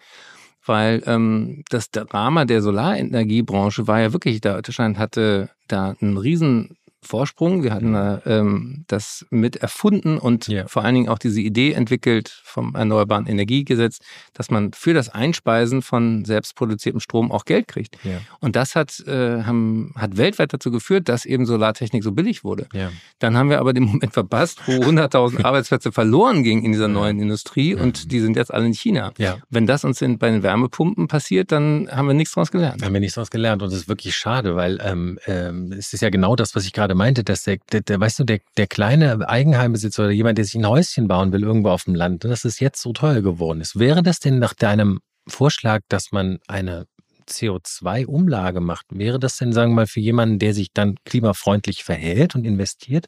weil 0.67 1.03
ähm, 1.07 1.63
das 1.71 1.91
Drama 1.91 2.45
der 2.45 2.63
Solarenergiebranche 2.63 3.87
war 3.87 4.01
ja 4.01 4.13
wirklich 4.13 4.41
da. 4.41 4.61
Deutschland 4.61 4.99
hatte 4.99 5.51
da 5.69 5.95
einen 6.01 6.17
riesen 6.17 6.77
Vorsprung. 7.03 7.63
Wir 7.63 7.73
hatten 7.73 7.95
ähm, 8.27 8.85
das 8.87 9.27
mit 9.31 9.57
erfunden 9.57 10.19
und 10.19 10.49
Ja. 10.49 10.67
vor 10.69 10.85
allen 10.85 10.95
Dingen 10.95 11.09
auch 11.09 11.19
diese 11.19 11.41
Idee 11.41 11.73
entwickelt 11.73 12.29
vom 12.45 12.75
Erneuerbaren 12.75 13.27
Energiegesetz, 13.27 13.99
dass 14.35 14.51
man 14.51 14.73
für 14.73 14.93
das 14.95 15.09
Einspeisen 15.09 15.83
von 15.83 16.25
selbstproduziertem 16.25 17.01
Strom 17.01 17.33
auch 17.33 17.45
Geld 17.45 17.69
kriegt. 17.69 17.97
Ja. 18.05 18.19
Und 18.41 18.57
das 18.57 18.75
hat, 18.75 19.01
äh, 19.07 19.43
haben, 19.43 19.93
hat 19.97 20.17
weltweit 20.17 20.53
dazu 20.53 20.71
geführt, 20.71 21.09
dass 21.09 21.25
eben 21.25 21.47
Solartechnik 21.47 22.05
so 22.05 22.13
billig 22.13 22.45
wurde. 22.45 22.67
Ja. 22.73 22.91
Dann 23.19 23.37
haben 23.37 23.51
wir 23.51 23.61
aber 23.61 23.73
den 23.73 23.85
Moment 23.85 24.13
verpasst, 24.13 24.61
wo 24.67 24.73
100.000 24.91 25.45
Arbeitsplätze 25.45 25.93
verloren 25.93 26.43
gingen 26.43 26.65
in 26.65 26.73
dieser 26.73 26.89
neuen 26.89 27.19
Industrie 27.21 27.75
und 27.75 28.13
die 28.13 28.21
sind 28.21 28.37
jetzt 28.37 28.53
alle 28.53 28.67
in 28.67 28.75
China. 28.75 29.13
Wenn 29.49 29.67
das 29.67 29.85
uns 29.85 30.01
in, 30.03 30.19
bei 30.19 30.31
den 30.31 30.43
Wärmepumpen 30.43 31.09
passiert, 31.09 31.51
dann 31.53 31.89
haben 31.91 32.07
wir 32.07 32.15
nichts 32.15 32.35
daraus 32.35 32.51
gelernt. 32.51 32.83
haben 32.85 32.93
wir 32.93 33.01
nichts 33.01 33.15
draus 33.15 33.31
gelernt 33.31 33.63
und 33.63 33.73
das 33.73 33.81
ist 33.81 33.89
wirklich 33.89 34.15
schade, 34.15 34.55
weil 34.57 34.79
ähm, 34.83 35.19
ähm, 35.27 35.73
es 35.73 35.93
ist 35.93 36.01
ja 36.03 36.11
genau 36.11 36.37
das, 36.37 36.55
was 36.55 36.65
ich 36.65 36.73
gerade 36.73 36.90
meinte, 36.95 37.25
dass 37.25 37.43
der, 37.45 37.59
der, 37.73 37.81
der 37.83 38.01
weißt 38.01 38.19
du, 38.19 38.25
der, 38.25 38.41
der 38.57 38.67
kleine 38.67 39.29
Eigenheimbesitzer 39.29 40.05
oder 40.05 40.13
jemand, 40.13 40.39
der 40.39 40.45
sich 40.45 40.55
ein 40.57 40.67
Häuschen 40.67 41.09
bauen 41.09 41.33
will 41.33 41.43
irgendwo 41.43 41.71
auf 41.71 41.85
dem 41.85 41.95
Land, 41.95 42.25
dass 42.25 42.45
es 42.45 42.61
jetzt 42.61 42.81
so 42.83 42.93
teuer 42.93 43.21
geworden 43.23 43.61
ist. 43.61 43.79
Wäre 43.79 44.03
das 44.03 44.21
denn 44.21 44.39
nach 44.39 44.55
deinem 44.55 45.01
Vorschlag, 45.29 45.81
dass 45.89 46.13
man 46.13 46.39
eine 46.49 46.87
CO2-Umlage 47.29 48.61
macht, 48.61 48.87
wäre 48.91 49.19
das 49.19 49.37
denn, 49.37 49.53
sagen 49.53 49.73
wir 49.73 49.77
mal, 49.77 49.87
für 49.87 50.01
jemanden, 50.01 50.39
der 50.39 50.55
sich 50.55 50.73
dann 50.73 50.97
klimafreundlich 51.05 51.85
verhält 51.85 52.35
und 52.35 52.45
investiert, 52.45 53.07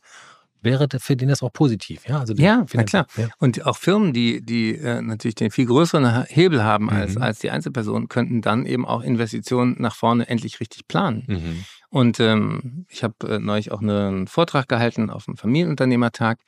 wäre 0.60 0.86
da- 0.86 0.98
für 1.00 1.16
den 1.16 1.28
das 1.28 1.42
auch 1.42 1.52
positiv, 1.52 2.06
ja? 2.08 2.20
Also 2.20 2.34
Ja, 2.34 2.64
na 2.72 2.84
klar. 2.84 3.06
Und 3.38 3.66
auch 3.66 3.76
Firmen, 3.76 4.12
die, 4.12 4.40
die 4.44 4.76
äh, 4.76 5.02
natürlich 5.02 5.34
den 5.34 5.50
viel 5.50 5.66
größeren 5.66 6.24
Hebel 6.28 6.62
haben 6.62 6.88
als, 6.88 7.16
Mhm. 7.16 7.22
als 7.22 7.40
die 7.40 7.50
Einzelpersonen, 7.50 8.08
könnten 8.08 8.42
dann 8.42 8.64
eben 8.66 8.86
auch 8.86 9.02
Investitionen 9.02 9.74
nach 9.80 9.96
vorne 9.96 10.28
endlich 10.28 10.60
richtig 10.60 10.86
planen. 10.86 11.24
Ja. 11.28 11.34
Mhm. 11.38 11.64
Und 11.92 12.18
ähm, 12.20 12.86
ich 12.88 13.04
habe 13.04 13.14
äh, 13.28 13.38
neulich 13.38 13.70
auch 13.70 13.82
einen 13.82 14.26
Vortrag 14.26 14.66
gehalten 14.66 15.10
auf 15.10 15.26
dem 15.26 15.36
Familienunternehmertag. 15.36 16.38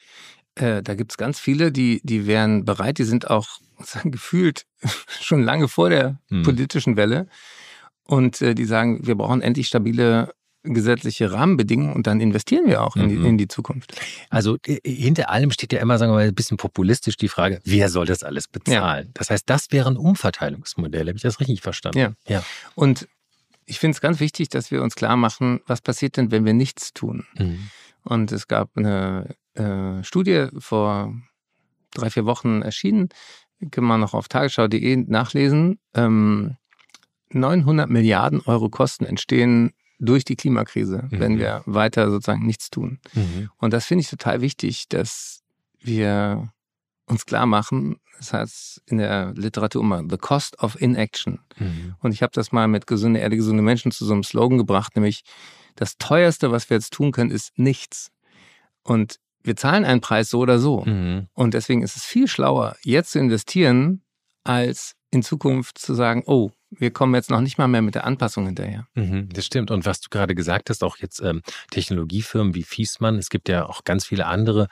Äh, 0.55 0.83
da 0.83 0.95
gibt's 0.95 1.19
ganz 1.19 1.39
viele, 1.39 1.71
die, 1.71 2.01
die 2.03 2.27
wären 2.27 2.65
bereit, 2.65 2.97
die 2.97 3.05
sind 3.05 3.29
auch 3.29 3.59
gefühlt 4.05 4.65
schon 5.21 5.43
lange 5.43 5.69
vor 5.69 5.91
der 5.91 6.19
Mhm. 6.31 6.45
politischen 6.45 6.97
Welle. 6.97 7.27
Und 8.07 8.41
äh, 8.41 8.55
die 8.55 8.65
sagen, 8.65 9.07
wir 9.07 9.17
brauchen 9.17 9.43
endlich 9.43 9.67
stabile 9.67 10.33
gesetzliche 10.63 11.31
Rahmenbedingungen 11.31 11.93
und 11.93 12.07
dann 12.07 12.23
investieren 12.23 12.67
wir 12.67 12.83
auch 12.83 12.97
in, 12.97 13.11
die, 13.11 13.17
Mhm. 13.17 13.27
in 13.27 13.37
die 13.39 13.49
Zukunft. 13.49 14.01
Also 14.31 14.57
äh, 14.67 14.79
hinter 14.83 15.29
allem 15.29 15.51
steht 15.51 15.75
ja 15.75 15.81
immer, 15.81 15.99
sagen 15.99 16.13
wir 16.13 16.17
mal, 16.17 16.29
ein 16.29 16.35
bisschen 16.35 16.57
populistisch 16.57 17.19
die 17.19 17.29
Frage, 17.29 17.61
wer 17.65 17.91
soll 17.91 18.07
das 18.07 18.23
alles 18.23 18.49
bezahlen? 18.49 19.11
Das 19.13 19.29
heißt, 19.29 19.45
das 19.51 19.73
wäre 19.73 19.91
ein 19.91 19.99
Umverteilungsmodell. 19.99 21.07
Habe 21.09 21.17
ich 21.17 21.23
das 21.23 21.39
richtig 21.39 21.61
verstanden? 21.61 21.99
Ja. 21.99 22.13
ja. 22.27 22.43
Und 22.75 23.07
ich 23.67 23.79
finde 23.79 23.95
es 23.95 24.01
ganz 24.01 24.21
wichtig, 24.21 24.49
dass 24.49 24.71
wir 24.71 24.83
uns 24.83 24.95
klar 24.95 25.17
machen, 25.17 25.61
was 25.67 25.81
passiert 25.81 26.17
denn, 26.17 26.31
wenn 26.31 26.45
wir 26.45 26.55
nichts 26.55 26.93
tun. 26.93 27.27
Mhm. 27.39 27.71
Und 28.03 28.33
es 28.33 28.49
gab 28.49 28.77
eine 28.77 29.35
äh, 29.55 30.03
Studie 30.05 30.49
vor 30.59 31.15
drei, 31.93 32.11
vier 32.11 32.27
Wochen 32.27 32.63
erschienen, 32.63 33.09
kann 33.71 33.85
man 33.85 34.01
noch 34.01 34.15
auf 34.15 34.29
tagesschau.de 34.29 34.97
nachlesen. 34.97 35.79
Ähm, 35.95 36.57
900 37.31 37.89
Milliarden 37.89 38.41
Euro 38.43 38.69
Kosten 38.69 39.05
entstehen 39.07 39.73
durch 39.99 40.25
die 40.25 40.37
Klimakrise, 40.37 41.09
Mhm. 41.11 41.21
wenn 41.21 41.39
wir 41.39 41.63
weiter 41.67 42.11
sozusagen 42.11 42.45
nichts 42.47 42.69
tun. 42.71 43.01
Mhm. 43.15 43.51
Und 43.57 43.73
das 43.73 43.87
finde 43.87 44.03
ich 44.03 44.11
total 44.11 44.41
wichtig, 44.41 44.89
dass 44.89 45.43
wir 45.81 46.53
uns 47.07 47.27
klar 47.27 47.47
machen, 47.47 47.97
das 48.19 48.33
heißt 48.33 48.83
in 48.87 48.99
der 48.99 49.33
Literatur 49.35 49.83
immer 49.83 50.03
The 50.09 50.17
Cost 50.17 50.59
of 50.61 50.81
Inaction. 50.81 51.41
Mhm. 51.59 51.95
Und 51.99 52.13
ich 52.13 52.23
habe 52.23 52.33
das 52.35 52.53
mal 52.53 52.69
mit 52.69 52.87
gesunde 52.87 53.21
Erde, 53.21 53.37
gesunde 53.37 53.63
Menschen 53.63 53.93
zu 53.93 54.05
so 54.05 54.13
einem 54.13 54.23
Slogan 54.23 54.59
gebracht, 54.59 54.97
nämlich 54.97 55.25
das 55.77 55.99
teuerste, 55.99 56.51
was 56.53 56.71
wir 56.71 56.77
jetzt 56.77 56.93
tun 56.93 57.13
können, 57.13 57.31
ist 57.31 57.59
nichts. 57.59 58.11
Und 58.83 59.19
wir 59.43 59.57
zahlen 59.57 59.85
einen 59.85 60.01
Preis 60.01 60.31
so 60.31 60.39
oder 60.41 60.59
so. 60.59 60.85
Mhm. 60.85 61.29
Und 61.35 61.55
deswegen 61.55 61.83
ist 61.83 61.97
es 61.97 62.05
viel 62.05 62.29
schlauer, 62.29 62.77
jetzt 62.83 63.13
zu 63.13 63.19
investieren, 63.19 64.03
als 64.45 64.95
in 65.11 65.23
Zukunft 65.23 65.79
zu 65.79 65.95
sagen, 65.95 66.23
oh, 66.27 66.51
wir 66.79 66.91
kommen 66.91 67.15
jetzt 67.15 67.31
noch 67.31 67.41
nicht 67.41 67.59
mal 67.59 67.69
mehr 67.69 67.83
mit 67.83 67.95
der 67.95 68.05
Anpassung 68.05 68.47
hinterher. 68.47 68.87
Mhm, 68.95 69.29
das 69.33 69.47
stimmt. 69.47 69.71
Und 69.71 69.87
was 69.87 70.01
du 70.01 70.09
gerade 70.11 70.35
gesagt 70.35 70.71
hast, 70.71 70.83
auch 70.85 70.99
jetzt 70.99 71.21
ähm, 71.21 71.43
Technologiefirmen 71.71 72.55
wie 72.55 72.63
Fiesmann, 72.63 73.17
es 73.17 73.31
gibt 73.31 73.49
ja 73.49 73.67
auch 73.67 73.85
ganz 73.85 74.07
viele 74.07 74.27
andere 74.27 74.69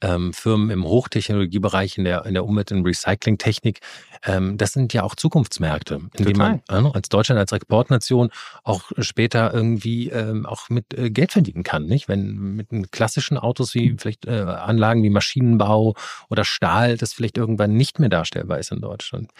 ähm, 0.00 0.32
Firmen 0.32 0.70
im 0.70 0.84
Hochtechnologiebereich, 0.84 1.98
in 1.98 2.04
der, 2.04 2.26
in 2.26 2.34
der 2.34 2.44
Umwelt- 2.44 2.72
und 2.72 2.84
Recyclingtechnik. 2.84 3.80
Ähm, 4.24 4.56
das 4.56 4.72
sind 4.72 4.92
ja 4.92 5.02
auch 5.02 5.14
Zukunftsmärkte, 5.14 6.00
in 6.16 6.24
denen 6.24 6.38
man 6.38 6.62
äh, 6.68 6.90
als 6.92 7.08
Deutschland, 7.08 7.38
als 7.38 7.52
Exportnation 7.52 8.30
auch 8.64 8.90
später 8.98 9.52
irgendwie 9.52 10.08
ähm, 10.10 10.46
auch 10.46 10.68
mit 10.68 10.94
äh, 10.94 11.10
Geld 11.10 11.32
verdienen 11.32 11.62
kann. 11.62 11.86
Nicht? 11.86 12.08
Wenn 12.08 12.56
mit 12.56 12.72
den 12.72 12.90
klassischen 12.90 13.38
Autos 13.38 13.74
wie 13.74 13.96
vielleicht 13.98 14.26
äh, 14.26 14.40
Anlagen 14.40 15.02
wie 15.02 15.10
Maschinenbau 15.10 15.94
oder 16.28 16.44
Stahl, 16.44 16.96
das 16.96 17.12
vielleicht 17.12 17.38
irgendwann 17.38 17.74
nicht 17.74 17.98
mehr 17.98 18.08
darstellbar 18.08 18.58
ist 18.58 18.72
in 18.72 18.80
Deutschland. 18.80 19.30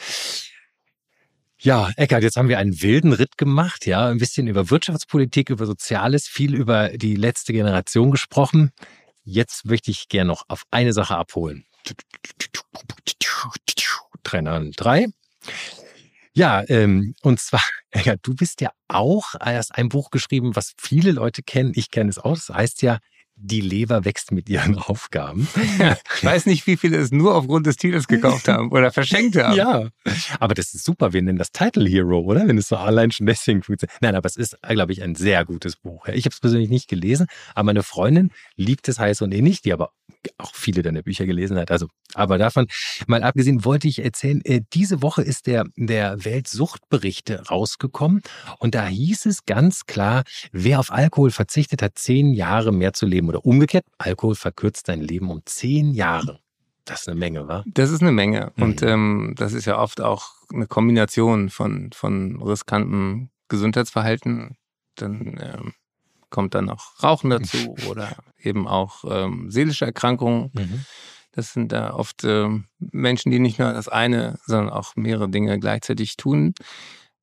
Ja, 1.61 1.91
Eckart, 1.97 2.23
jetzt 2.23 2.37
haben 2.37 2.49
wir 2.49 2.59
einen 2.59 2.83
wilden 2.83 3.13
Ritt 3.13 3.37
gemacht, 3.37 3.85
ja, 3.85 4.07
ein 4.07 4.19
bisschen 4.19 4.47
über 4.47 4.71
Wirtschaftspolitik, 4.71 5.51
über 5.51 5.67
Soziales, 5.67 6.29
viel 6.29 6.55
über 6.55 6.91
die 6.91 7.17
letzte 7.17 7.53
Generation 7.53 8.13
gesprochen. 8.13 8.71
Jetzt 9.25 9.65
möchte 9.65 9.91
ich 9.91 10.07
gerne 10.09 10.29
noch 10.29 10.45
auf 10.47 10.63
eine 10.71 10.93
Sache 10.93 11.17
abholen. 11.17 11.65
303. 14.23 15.07
Ja, 16.33 16.63
ähm, 16.69 17.17
und 17.23 17.41
zwar, 17.41 17.65
Eckart, 17.91 18.21
du 18.23 18.37
bist 18.37 18.61
ja 18.61 18.71
auch, 18.87 19.35
hast 19.41 19.75
ein 19.75 19.89
Buch 19.89 20.11
geschrieben, 20.11 20.55
was 20.55 20.75
viele 20.79 21.11
Leute 21.11 21.43
kennen. 21.43 21.73
Ich 21.75 21.91
kenne 21.91 22.11
es 22.11 22.19
auch. 22.19 22.35
Das 22.35 22.51
heißt 22.51 22.83
ja, 22.83 22.99
die 23.41 23.61
Leber 23.61 24.05
wächst 24.05 24.33
mit 24.33 24.49
ihren 24.49 24.77
Aufgaben. 24.79 25.49
Ich 26.17 26.25
weiß 26.25 26.47
nicht, 26.47 26.67
wie 26.67 26.77
viele 26.77 26.97
es 26.97 27.13
nur 27.13 27.35
aufgrund 27.35 27.67
des 27.67 27.77
Titels 27.77 28.09
gekauft 28.09 28.49
haben 28.49 28.71
oder 28.71 28.91
verschenkt 28.91 29.37
haben. 29.37 29.55
Ja, 29.57 29.89
aber 30.41 30.55
das 30.55 30.75
ist 30.75 30.85
super. 30.85 31.13
Wir 31.13 31.23
nennen 31.23 31.39
das 31.39 31.53
Title 31.53 31.89
Hero, 31.89 32.21
oder? 32.21 32.47
Wenn 32.47 32.59
es 32.59 32.69
so 32.69 32.77
allein 32.77 33.11
schon 33.11 33.27
deswegen 33.27 33.63
funktioniert. 33.63 33.99
Nein, 34.01 34.15
aber 34.15 34.27
es 34.27 34.37
ist, 34.37 34.57
glaube 34.63 34.93
ich, 34.93 35.03
ein 35.03 35.15
sehr 35.15 35.45
gutes 35.45 35.77
Buch. 35.77 36.07
Ich 36.09 36.25
habe 36.25 36.33
es 36.33 36.41
persönlich 36.41 36.71
nicht 36.71 36.89
gelesen, 36.89 37.27
aber 37.55 37.67
meine 37.67 37.83
Freundin 37.83 38.31
liebt 38.57 38.89
es 38.89 38.99
heiß 38.99 39.23
und 39.23 39.33
innig, 39.33 39.63
die 39.63 39.73
aber 39.73 39.93
auch 40.39 40.55
viele 40.55 40.83
deiner 40.83 41.03
Bücher 41.03 41.27
gelesen 41.27 41.59
hat. 41.59 41.71
Also, 41.71 41.89
aber 42.15 42.39
davon 42.39 42.67
mal 43.07 43.23
abgesehen, 43.23 43.65
wollte 43.65 43.89
ich 43.89 44.05
erzählen, 44.05 44.41
äh, 44.45 44.61
diese 44.73 45.03
Woche 45.03 45.23
ist 45.23 45.47
der, 45.47 45.65
der 45.77 46.25
Weltsuchtberichte 46.25 47.49
rausgekommen 47.49 48.23
und 48.59 48.75
da 48.75 48.87
hieß 48.87 49.27
es 49.27 49.45
ganz 49.45 49.87
klar, 49.87 50.25
wer 50.53 50.81
auf 50.81 50.91
Alkohol 50.91 51.31
verzichtet, 51.31 51.83
hat 51.83 51.99
zehn 51.99 52.33
Jahre 52.33 52.73
mehr 52.73 52.93
zu 52.93 53.07
leben 53.07 53.29
oder 53.29 53.45
umgekehrt, 53.45 53.85
Alkohol 53.99 54.35
verkürzt 54.35 54.89
dein 54.89 55.01
Leben 55.01 55.31
um 55.31 55.43
zehn 55.45 55.93
Jahre. 55.93 56.41
Das 56.89 57.03
ist 57.03 57.09
eine 57.09 57.21
Menge, 57.21 57.47
wa? 57.47 57.65
Das 57.67 57.91
ist 57.91 58.01
eine 58.01 58.13
Menge. 58.13 58.53
Mhm. 58.57 58.63
Und 58.63 58.83
ähm, 58.83 59.35
das 59.37 59.53
ist 59.53 59.67
ja 59.67 59.79
oft 59.79 60.01
auch 60.01 60.33
eine 60.53 60.67
Kombination 60.67 61.51
von, 61.51 61.91
von 61.93 62.41
riskantem 62.41 63.29
Gesundheitsverhalten. 63.49 64.57
Dann 64.95 65.39
ähm, 65.39 65.75
kommt 66.31 66.55
dann 66.55 66.65
noch 66.65 67.03
Rauchen 67.03 67.31
dazu 67.31 67.77
oder 67.91 68.17
eben 68.39 68.67
auch 68.67 69.05
ähm, 69.07 69.51
seelische 69.51 69.85
Erkrankungen. 69.85 70.51
Mhm. 70.55 70.85
Das 71.39 71.53
sind 71.53 71.71
da 71.71 71.95
oft 71.95 72.25
ähm, 72.25 72.65
Menschen, 72.81 73.31
die 73.31 73.39
nicht 73.39 73.61
nur 73.61 73.73
das 73.73 73.87
eine, 73.87 74.41
sondern 74.45 74.71
auch 74.71 74.97
mehrere 74.97 75.29
Dinge 75.29 75.61
gleichzeitig 75.61 76.17
tun. 76.17 76.53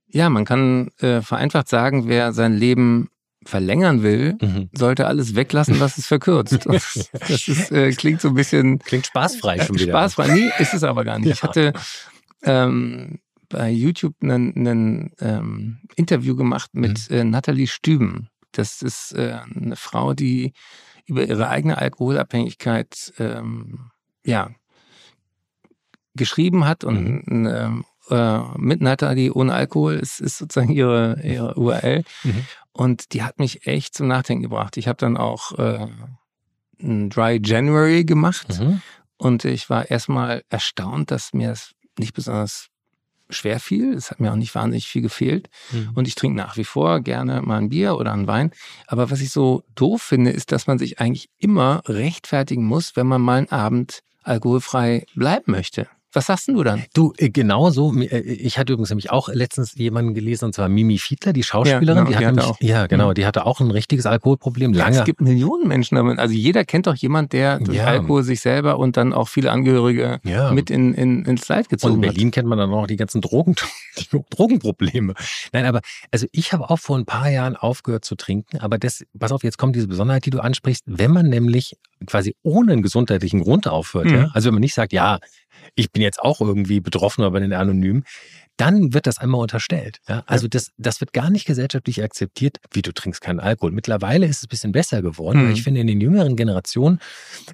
Ja, 0.07 0.29
man 0.29 0.45
kann 0.45 0.87
äh, 0.99 1.21
vereinfacht 1.21 1.67
sagen, 1.67 2.07
wer 2.07 2.31
sein 2.31 2.53
Leben 2.53 3.09
verlängern 3.45 4.03
will, 4.03 4.37
Mhm. 4.41 4.69
sollte 4.71 5.05
alles 5.07 5.35
weglassen, 5.35 5.81
was 5.81 5.97
es 5.97 6.07
verkürzt. 6.07 6.65
Das, 6.65 7.09
das 7.27 7.47
ist, 7.49 7.71
äh, 7.73 7.91
klingt 7.91 8.21
so 8.21 8.29
ein 8.29 8.35
bisschen 8.35 8.79
Klingt 8.79 9.05
spaßfrei 9.07 9.59
schon 9.59 9.75
wieder. 9.77 9.91
spaßfrei. 9.91 10.29
Nee, 10.29 10.49
ist 10.59 10.73
es 10.73 10.83
aber 10.83 11.03
gar 11.03 11.19
nicht. 11.19 11.31
Ich 11.31 11.41
Ja. 11.41 11.49
hatte 11.49 11.73
ähm, 12.43 13.19
bei 13.49 13.69
YouTube 13.69 14.15
ein 14.23 15.11
ähm, 15.19 15.79
Interview 15.97 16.37
gemacht 16.37 16.69
mit 16.73 17.09
Mhm. 17.09 17.15
äh, 17.17 17.23
Nathalie 17.25 17.67
Stüben. 17.67 18.29
Das 18.53 18.81
ist 18.81 19.11
äh, 19.11 19.39
eine 19.53 19.75
Frau, 19.75 20.13
die 20.13 20.53
über 21.05 21.27
ihre 21.27 21.49
eigene 21.49 21.77
Alkoholabhängigkeit 21.77 23.13
ähm, 23.19 23.91
ja 24.25 24.49
geschrieben 26.15 26.65
hat 26.65 26.83
und 26.83 27.23
ähm, 27.27 27.85
äh, 28.09 28.39
mit 28.57 28.81
Nathalie 28.81 29.33
ohne 29.33 29.53
Alkohol 29.53 29.95
ist, 29.95 30.21
ist 30.21 30.37
sozusagen 30.37 30.71
ihre, 30.71 31.19
ihre 31.23 31.55
URL. 31.55 32.03
Mhm. 32.23 32.45
Und 32.71 33.13
die 33.13 33.23
hat 33.23 33.39
mich 33.39 33.67
echt 33.67 33.95
zum 33.95 34.07
Nachdenken 34.07 34.43
gebracht. 34.43 34.77
Ich 34.77 34.87
habe 34.87 34.97
dann 34.97 35.17
auch 35.17 35.57
äh, 35.57 35.87
ein 36.81 37.09
Dry 37.09 37.39
January 37.43 38.03
gemacht 38.05 38.59
Mhm. 38.59 38.81
und 39.17 39.45
ich 39.45 39.69
war 39.69 39.89
erstmal 39.89 40.43
erstaunt, 40.49 41.11
dass 41.11 41.33
mir 41.33 41.49
das 41.49 41.71
nicht 41.97 42.13
besonders 42.13 42.67
schwer 43.29 43.59
fiel. 43.59 43.93
Es 43.93 44.11
hat 44.11 44.19
mir 44.19 44.31
auch 44.31 44.35
nicht 44.37 44.53
wahnsinnig 44.53 44.87
viel 44.87 45.01
gefehlt. 45.01 45.49
Mhm. 45.71 45.91
Und 45.95 46.07
ich 46.07 46.15
trinke 46.15 46.37
nach 46.37 46.57
wie 46.57 46.63
vor 46.63 46.99
gerne 47.01 47.41
mal 47.41 47.57
ein 47.57 47.69
Bier 47.69 47.95
oder 47.97 48.13
einen 48.13 48.27
Wein. 48.27 48.51
Aber 48.87 49.09
was 49.09 49.19
ich 49.21 49.31
so 49.31 49.63
doof 49.73 50.01
finde, 50.01 50.31
ist, 50.31 50.51
dass 50.51 50.67
man 50.67 50.77
sich 50.77 50.99
eigentlich 50.99 51.29
immer 51.39 51.81
rechtfertigen 51.87 52.63
muss, 52.65 52.95
wenn 52.95 53.07
man 53.07 53.21
mal 53.21 53.37
einen 53.39 53.49
Abend 53.49 54.01
alkoholfrei 54.25 55.05
bleiben 55.15 55.51
möchte. 55.51 55.87
Was 56.15 56.27
sagst 56.27 56.47
du 56.47 56.63
dann? 56.63 56.83
Du, 56.93 57.13
äh, 57.17 57.29
genau 57.29 57.69
so. 57.69 57.89
Mi- 57.91 58.09
äh, 58.09 58.19
Ich 58.21 58.57
hatte 58.57 58.73
übrigens 58.73 58.89
nämlich 58.89 59.11
auch 59.11 59.29
letztens 59.29 59.75
jemanden 59.75 60.13
gelesen, 60.13 60.45
und 60.45 60.53
zwar 60.53 60.69
Mimi 60.69 60.97
Fiedler, 60.97 61.33
die 61.33 61.43
Schauspielerin. 61.43 61.85
Ja, 61.87 61.93
genau, 61.93 62.09
die, 62.09 62.15
hat 62.15 62.21
die 62.21 62.25
hatte 62.41 62.47
auch. 62.47 62.57
Ja, 62.61 62.87
genau. 62.87 63.09
Mhm. 63.09 63.13
Die 63.15 63.25
hatte 63.25 63.45
auch 63.45 63.59
ein 63.59 63.71
richtiges 63.71 64.05
Alkoholproblem. 64.05 64.73
Lange. 64.73 64.97
Es 64.99 65.03
gibt 65.05 65.21
Millionen 65.21 65.67
Menschen 65.67 65.95
damit. 65.95 66.17
Also 66.19 66.33
jeder 66.33 66.63
kennt 66.65 66.87
doch 66.87 66.95
jemand, 66.95 67.33
der 67.33 67.59
durch 67.59 67.77
Ja. 67.77 67.85
Alkohol 67.85 68.23
sich 68.23 68.39
selber 68.41 68.77
und 68.79 68.97
dann 68.97 69.13
auch 69.13 69.27
viele 69.27 69.51
Angehörige 69.51 70.19
Ja. 70.23 70.51
mit 70.51 70.69
in, 70.69 70.93
in, 70.93 71.25
ins 71.25 71.47
Leid 71.47 71.65
Und 71.65 71.69
gezogen 71.69 71.95
in 71.95 72.01
Berlin 72.01 72.31
kennt 72.31 72.47
man 72.47 72.57
dann 72.57 72.71
auch 72.71 72.81
noch 72.81 72.87
die 72.87 72.95
ganzen 72.95 73.21
Drogen, 73.21 73.55
die 73.97 74.05
Drogenprobleme. 74.29 75.13
Nein, 75.53 75.65
aber 75.65 75.81
also 76.11 76.27
ich 76.31 76.53
habe 76.53 76.69
auch 76.69 76.79
vor 76.79 76.97
ein 76.97 77.05
paar 77.05 77.29
Jahren 77.29 77.55
aufgehört 77.55 78.05
zu 78.05 78.15
trinken, 78.15 78.59
aber 78.59 78.77
das, 78.77 79.03
pass 79.19 79.31
auf, 79.31 79.43
jetzt 79.43 79.57
kommt 79.57 79.75
diese 79.75 79.87
Besonderheit, 79.87 80.25
die 80.25 80.29
du 80.29 80.39
ansprichst, 80.39 80.83
wenn 80.85 81.11
man 81.11 81.27
nämlich 81.27 81.75
quasi 82.05 82.35
ohne 82.43 82.73
einen 82.73 82.81
gesundheitlichen 82.83 83.41
Grund 83.41 83.67
aufhört, 83.67 84.05
Mhm. 84.05 84.13
ja, 84.15 84.29
also 84.33 84.47
wenn 84.47 84.53
man 84.55 84.61
nicht 84.61 84.73
sagt, 84.75 84.93
ja, 84.93 85.19
ich 85.75 85.91
bin 85.91 86.01
jetzt 86.01 86.19
auch 86.19 86.41
irgendwie 86.41 86.79
betroffen, 86.79 87.23
aber 87.23 87.39
den 87.39 87.53
Anonymen, 87.53 88.05
dann 88.57 88.93
wird 88.93 89.07
das 89.07 89.17
einmal 89.17 89.41
unterstellt. 89.41 89.99
Ja? 90.07 90.23
Also 90.27 90.47
das, 90.47 90.71
das 90.77 91.01
wird 91.01 91.13
gar 91.13 91.29
nicht 91.29 91.45
gesellschaftlich 91.45 92.01
akzeptiert, 92.03 92.57
wie 92.71 92.81
du 92.81 92.93
trinkst 92.93 93.21
keinen 93.21 93.39
Alkohol. 93.39 93.71
Mittlerweile 93.71 94.25
ist 94.27 94.37
es 94.37 94.43
ein 94.43 94.49
bisschen 94.49 94.71
besser 94.71 95.01
geworden, 95.01 95.45
Mhm. 95.45 95.51
ich 95.51 95.63
finde, 95.63 95.81
in 95.81 95.87
den 95.87 95.99
jüngeren 96.01 96.35
Generationen 96.35 96.99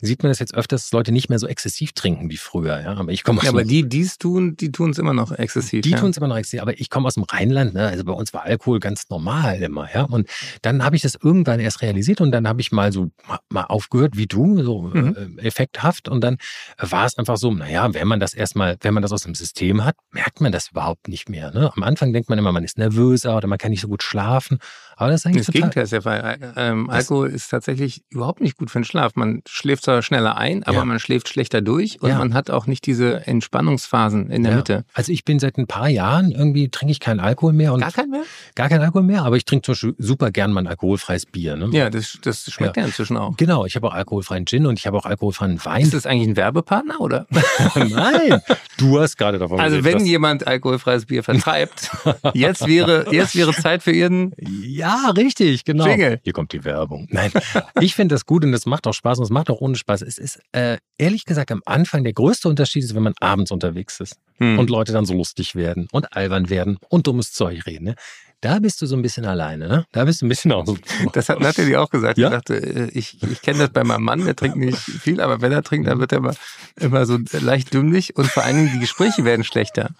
sieht 0.02 0.24
man 0.24 0.32
das 0.32 0.40
jetzt 0.40 0.54
öfters, 0.54 0.84
dass 0.84 0.92
Leute 0.92 1.12
nicht 1.12 1.30
mehr 1.30 1.40
so 1.40 1.48
exzessiv 1.48 1.94
trinken 1.94 2.30
wie 2.30 2.38
früher. 2.38 2.80
Ja? 2.82 2.96
Aber 2.96 3.12
ich 3.12 3.24
komme. 3.24 3.42
Ja, 3.44 3.50
aber 3.50 3.64
die, 3.64 3.88
die 3.88 4.02
es 4.02 4.18
tun, 4.18 4.56
die 4.58 4.72
tun 4.72 4.92
es 4.92 4.98
immer 4.98 5.14
noch 5.14 5.32
exzessiv. 5.32 5.82
die 5.82 5.92
ja. 5.92 5.98
tun 6.00 6.12
es 6.12 6.18
immer 6.18 6.28
noch 6.28 6.38
extrem, 6.38 6.60
aber 6.62 6.80
ich 6.80 6.90
komme 6.90 7.08
aus 7.08 7.16
dem 7.16 7.24
Rheinland, 7.24 7.74
ne? 7.74 7.88
also 7.88 8.04
bei 8.04 8.14
uns 8.14 8.34
war 8.34 8.44
Alkohol 8.44 8.80
ganz 8.80 9.10
normal 9.10 9.62
immer, 9.62 9.90
ja. 9.94 10.04
Und 10.04 10.28
dann 10.62 10.84
habe 10.84 10.96
ich 10.96 11.02
das 11.02 11.16
irgendwann 11.22 11.60
erst 11.60 11.82
realisiert 11.82 12.22
und 12.22 12.32
dann 12.32 12.48
habe 12.48 12.62
ich 12.62 12.72
mal 12.72 12.92
so 12.92 13.12
ma- 13.28 13.40
mal 13.50 13.64
aufgehört 13.64 14.18
wie 14.18 14.28
du, 14.28 14.62
so 14.64 14.82
Mhm. 14.84 15.38
äh, 15.40 15.42
effekthaft. 15.48 16.08
Und 16.10 16.22
dann 16.22 16.38
war 16.78 17.06
es 17.06 17.18
einfach 17.18 17.38
so, 17.38 17.52
naja, 17.54 17.94
wenn 17.94 18.08
man 18.08 18.20
das 18.20 18.34
erstmal, 18.34 18.78
wenn 18.82 18.94
man 18.94 19.02
das 19.02 19.12
aus 19.12 19.24
dem 19.24 19.36
System 19.36 19.84
hat, 19.84 19.96
merkt 20.12 20.42
man 20.42 20.52
das 20.52 20.70
überhaupt 20.72 20.91
nicht 21.08 21.30
mehr. 21.30 21.52
Ne? 21.52 21.72
Am 21.76 21.84
Anfang 21.84 22.14
denkt 22.14 22.30
man 22.30 22.40
immer, 22.40 22.52
man 22.52 22.64
ist 22.64 22.78
nervöser 22.78 23.38
oder 23.38 23.48
man 23.48 23.58
kann 23.58 23.72
nicht 23.72 23.82
so 23.82 23.88
gut 23.88 24.04
schlafen. 24.04 24.60
Aber 25.02 25.10
das 25.10 25.22
ist 25.22 25.26
eigentlich 25.26 25.38
Das 25.38 25.46
total. 25.48 25.62
Gegenteil 25.62 25.84
ist 25.86 25.94
der 25.94 26.02
Fall. 26.04 26.54
Ähm, 26.58 26.88
Alkohol 26.92 27.30
ist 27.30 27.50
tatsächlich 27.50 28.04
überhaupt 28.12 28.40
nicht 28.40 28.56
gut 28.56 28.70
für 28.70 28.78
den 28.80 28.84
Schlaf. 28.84 29.16
Man 29.16 29.42
schläft 29.48 29.84
zwar 29.86 30.04
schneller 30.04 30.38
ein, 30.38 30.62
aber 30.64 30.78
Ja. 30.78 30.86
man 30.86 31.00
schläft 31.00 31.28
schlechter 31.28 31.62
durch 31.62 32.00
und 32.02 32.10
Ja. 32.10 32.20
man 32.20 32.36
hat 32.36 32.52
auch 32.52 32.68
nicht 32.68 32.86
diese 32.86 33.26
Entspannungsphasen 33.26 34.30
in 34.30 34.44
der 34.44 34.52
Ja. 34.52 34.58
Mitte. 34.60 34.86
Also 34.94 35.12
ich 35.12 35.26
bin 35.26 35.40
seit 35.40 35.58
ein 35.58 35.66
paar 35.66 35.90
Jahren 35.90 36.30
irgendwie 36.32 36.70
trinke 36.70 36.92
ich 36.92 37.00
keinen 37.00 37.20
Alkohol 37.20 37.54
mehr 37.54 37.74
und 37.74 37.80
Gar 37.80 37.92
kein 37.92 38.10
mehr? 38.12 38.22
gar 38.54 38.70
keinen 38.70 38.82
Alkohol 38.82 39.02
mehr, 39.02 39.24
aber 39.24 39.38
ich 39.38 39.46
trinke 39.46 39.64
zum 39.66 39.72
Beispiel 39.74 39.96
super 39.98 40.30
gern 40.30 40.52
mal 40.54 40.60
ein 40.62 40.68
alkoholfreies 40.68 41.26
Bier. 41.26 41.56
Ne? 41.56 41.70
Ja, 41.72 41.90
das, 41.90 42.20
das 42.22 42.44
schmeckt 42.52 42.78
ja. 42.78 42.86
inzwischen 42.86 43.18
auch. 43.18 43.36
Genau, 43.38 43.66
ich 43.66 43.76
habe 43.76 43.88
auch 43.88 43.94
alkoholfreien 43.96 44.46
Gin 44.46 44.68
und 44.68 44.78
ich 44.78 44.86
habe 44.86 44.98
auch 44.98 45.06
alkoholfreien 45.08 45.64
Wein. 45.66 45.82
Ist 45.82 45.96
das 45.96 46.06
eigentlich 46.06 46.30
ein 46.30 46.36
Werbepartner 46.38 47.02
oder? 47.02 47.26
Nein, 47.76 48.40
du 48.78 49.00
hast 49.00 49.18
gerade 49.18 49.40
davon 49.40 49.60
Also 49.60 49.78
geredet, 49.78 50.00
wenn 50.02 50.06
jemand 50.06 50.46
alkoholfreies 50.46 51.06
Bier 51.08 51.24
vertreibt, 51.24 51.90
jetzt 52.34 52.68
wäre, 52.68 53.08
jetzt 53.12 53.36
wäre 53.36 53.52
Zeit 53.54 53.82
für 53.82 53.92
Ihren 53.92 54.34
Ja, 54.40 54.91
richtig, 55.16 55.66
genau. 55.66 55.86
Jingle. 55.86 56.20
Hier 56.24 56.34
kommt 56.34 56.54
die 56.54 56.64
Werbung. 56.64 57.08
Nein, 57.12 57.32
ich 57.80 57.96
finde 57.96 58.16
das 58.16 58.26
gut 58.26 58.44
und 58.44 58.54
es 58.54 58.66
macht 58.66 58.88
auch 58.88 58.94
Spaß 58.94 59.18
und 59.20 59.24
es 59.26 59.30
macht 59.30 59.50
auch 59.50 59.62
ohne 59.62 59.76
Spaß. 59.76 60.02
Es 60.02 60.18
ist 60.18 60.40
äh, 60.52 60.78
ehrlich 60.98 61.26
gesagt 61.26 61.52
am 61.52 61.62
Anfang 61.66 62.04
der 62.04 62.14
größte 62.14 62.48
Unterschied 62.50 62.84
ist, 62.84 62.96
wenn 62.96 63.04
man 63.04 63.14
abends 63.20 63.52
unterwegs 63.52 64.00
ist 64.00 64.18
Hm. 64.38 64.58
und 64.58 64.70
Leute 64.70 64.92
dann 64.92 65.06
so 65.06 65.14
lustig 65.14 65.56
werden 65.56 65.88
und 65.92 66.16
albern 66.16 66.50
werden 66.50 66.78
und 66.90 67.06
dummes 67.08 67.32
Zeug 67.32 67.66
reden. 67.68 67.86
Ne? 67.86 67.96
Da 68.42 68.58
bist 68.60 68.82
du 68.82 68.88
so 68.88 68.96
ein 68.96 69.04
bisschen 69.04 69.26
alleine, 69.26 69.68
ne? 69.68 69.86
Da 69.92 70.04
bist 70.06 70.22
du 70.22 70.26
ein 70.26 70.30
bisschen 70.30 70.52
auch 70.52 70.66
so. 70.66 70.76
Das 71.14 71.30
hat 71.30 71.40
Nathalie 71.40 71.80
auch 71.80 71.90
gesagt. 71.92 72.18
Ja? 72.18 72.28
Sie 72.30 72.34
sagte, 72.34 72.56
äh, 72.58 72.90
ich, 72.90 73.22
ich 73.22 73.42
kenne 73.44 73.60
das 73.60 73.70
bei 73.70 73.84
meinem 73.84 74.04
Mann, 74.04 74.26
der 74.26 74.36
trinkt 74.36 74.58
nicht 74.58 74.80
viel, 74.80 75.22
aber 75.22 75.42
wenn 75.42 75.52
er 75.52 75.62
trinkt, 75.62 75.88
dann 75.88 76.00
wird 76.00 76.12
er 76.12 76.18
immer, 76.18 76.34
immer 76.80 77.06
so 77.06 77.20
leicht 77.40 77.72
dümmlich 77.74 78.16
und 78.16 78.26
vor 78.28 78.44
allen 78.44 78.56
Dingen 78.58 78.72
die 78.74 78.80
Gespräche 78.80 79.24
werden 79.26 79.44
schlechter. 79.44 79.92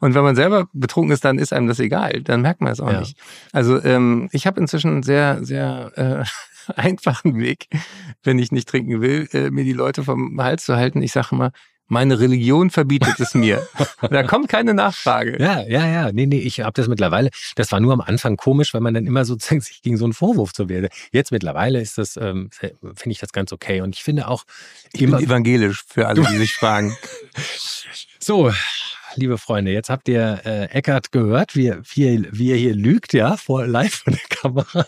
Und 0.00 0.14
wenn 0.14 0.22
man 0.24 0.36
selber 0.36 0.68
betrunken 0.74 1.12
ist, 1.12 1.24
dann 1.24 1.38
ist 1.38 1.54
einem 1.54 1.68
das 1.68 1.78
egal. 1.80 2.22
Dann 2.22 2.42
merkt 2.42 2.60
man 2.60 2.70
es 2.70 2.80
auch 2.80 2.92
Ja. 2.92 3.00
nicht. 3.00 3.16
Also 3.52 3.82
ähm, 3.82 4.28
ich 4.30 4.46
habe 4.46 4.60
inzwischen 4.60 4.90
einen 4.90 5.02
sehr, 5.02 5.42
sehr 5.42 5.92
äh, 5.96 6.72
einfachen 6.78 7.38
Weg, 7.38 7.68
wenn 8.22 8.38
ich 8.38 8.52
nicht 8.52 8.68
trinken 8.68 9.00
will, 9.00 9.26
äh, 9.32 9.50
mir 9.50 9.64
die 9.64 9.72
Leute 9.72 10.04
vom 10.04 10.38
Hals 10.40 10.66
zu 10.66 10.76
halten. 10.76 11.00
Ich 11.00 11.12
sage 11.12 11.28
immer, 11.32 11.50
meine 11.88 12.18
Religion 12.18 12.70
verbietet 12.70 13.20
es 13.20 13.34
mir. 13.34 13.66
da 14.10 14.22
kommt 14.24 14.48
keine 14.48 14.74
Nachfrage. 14.74 15.36
Ja, 15.40 15.62
ja, 15.62 15.86
ja. 15.86 16.12
Nee, 16.12 16.26
nee, 16.26 16.38
ich 16.38 16.60
habe 16.60 16.72
das 16.72 16.88
mittlerweile. 16.88 17.30
Das 17.54 17.70
war 17.72 17.80
nur 17.80 17.92
am 17.92 18.00
Anfang 18.00 18.36
komisch, 18.36 18.74
weil 18.74 18.80
man 18.80 18.94
dann 18.94 19.06
immer 19.06 19.24
sozusagen 19.24 19.60
sich 19.62 19.82
gegen 19.82 19.96
so 19.96 20.04
einen 20.04 20.12
Vorwurf 20.12 20.52
zu 20.52 20.68
wehren. 20.68 20.88
Jetzt 21.12 21.32
mittlerweile 21.32 21.80
ist 21.80 21.98
das, 21.98 22.16
ähm, 22.16 22.50
finde 22.52 23.10
ich 23.10 23.18
das 23.18 23.32
ganz 23.32 23.52
okay. 23.52 23.80
Und 23.80 23.94
ich 23.94 24.02
finde 24.02 24.28
auch 24.28 24.44
Ich 24.92 25.02
immer. 25.02 25.20
evangelisch 25.20 25.84
für 25.86 26.08
alle, 26.08 26.22
die 26.22 26.36
sich 26.38 26.54
fragen. 26.54 26.96
So, 28.18 28.52
liebe 29.14 29.38
Freunde, 29.38 29.70
jetzt 29.70 29.88
habt 29.88 30.08
ihr 30.08 30.40
äh, 30.44 30.64
Eckart 30.70 31.12
gehört, 31.12 31.54
wie, 31.54 31.68
er- 31.68 31.82
wie, 31.94 32.26
wie 32.32 32.50
er 32.50 32.56
hier 32.56 32.74
lügt, 32.74 33.12
ja, 33.12 33.36
vor 33.36 33.66
live 33.66 33.94
vor 34.02 34.12
der 34.12 34.22
Kamera. 34.28 34.86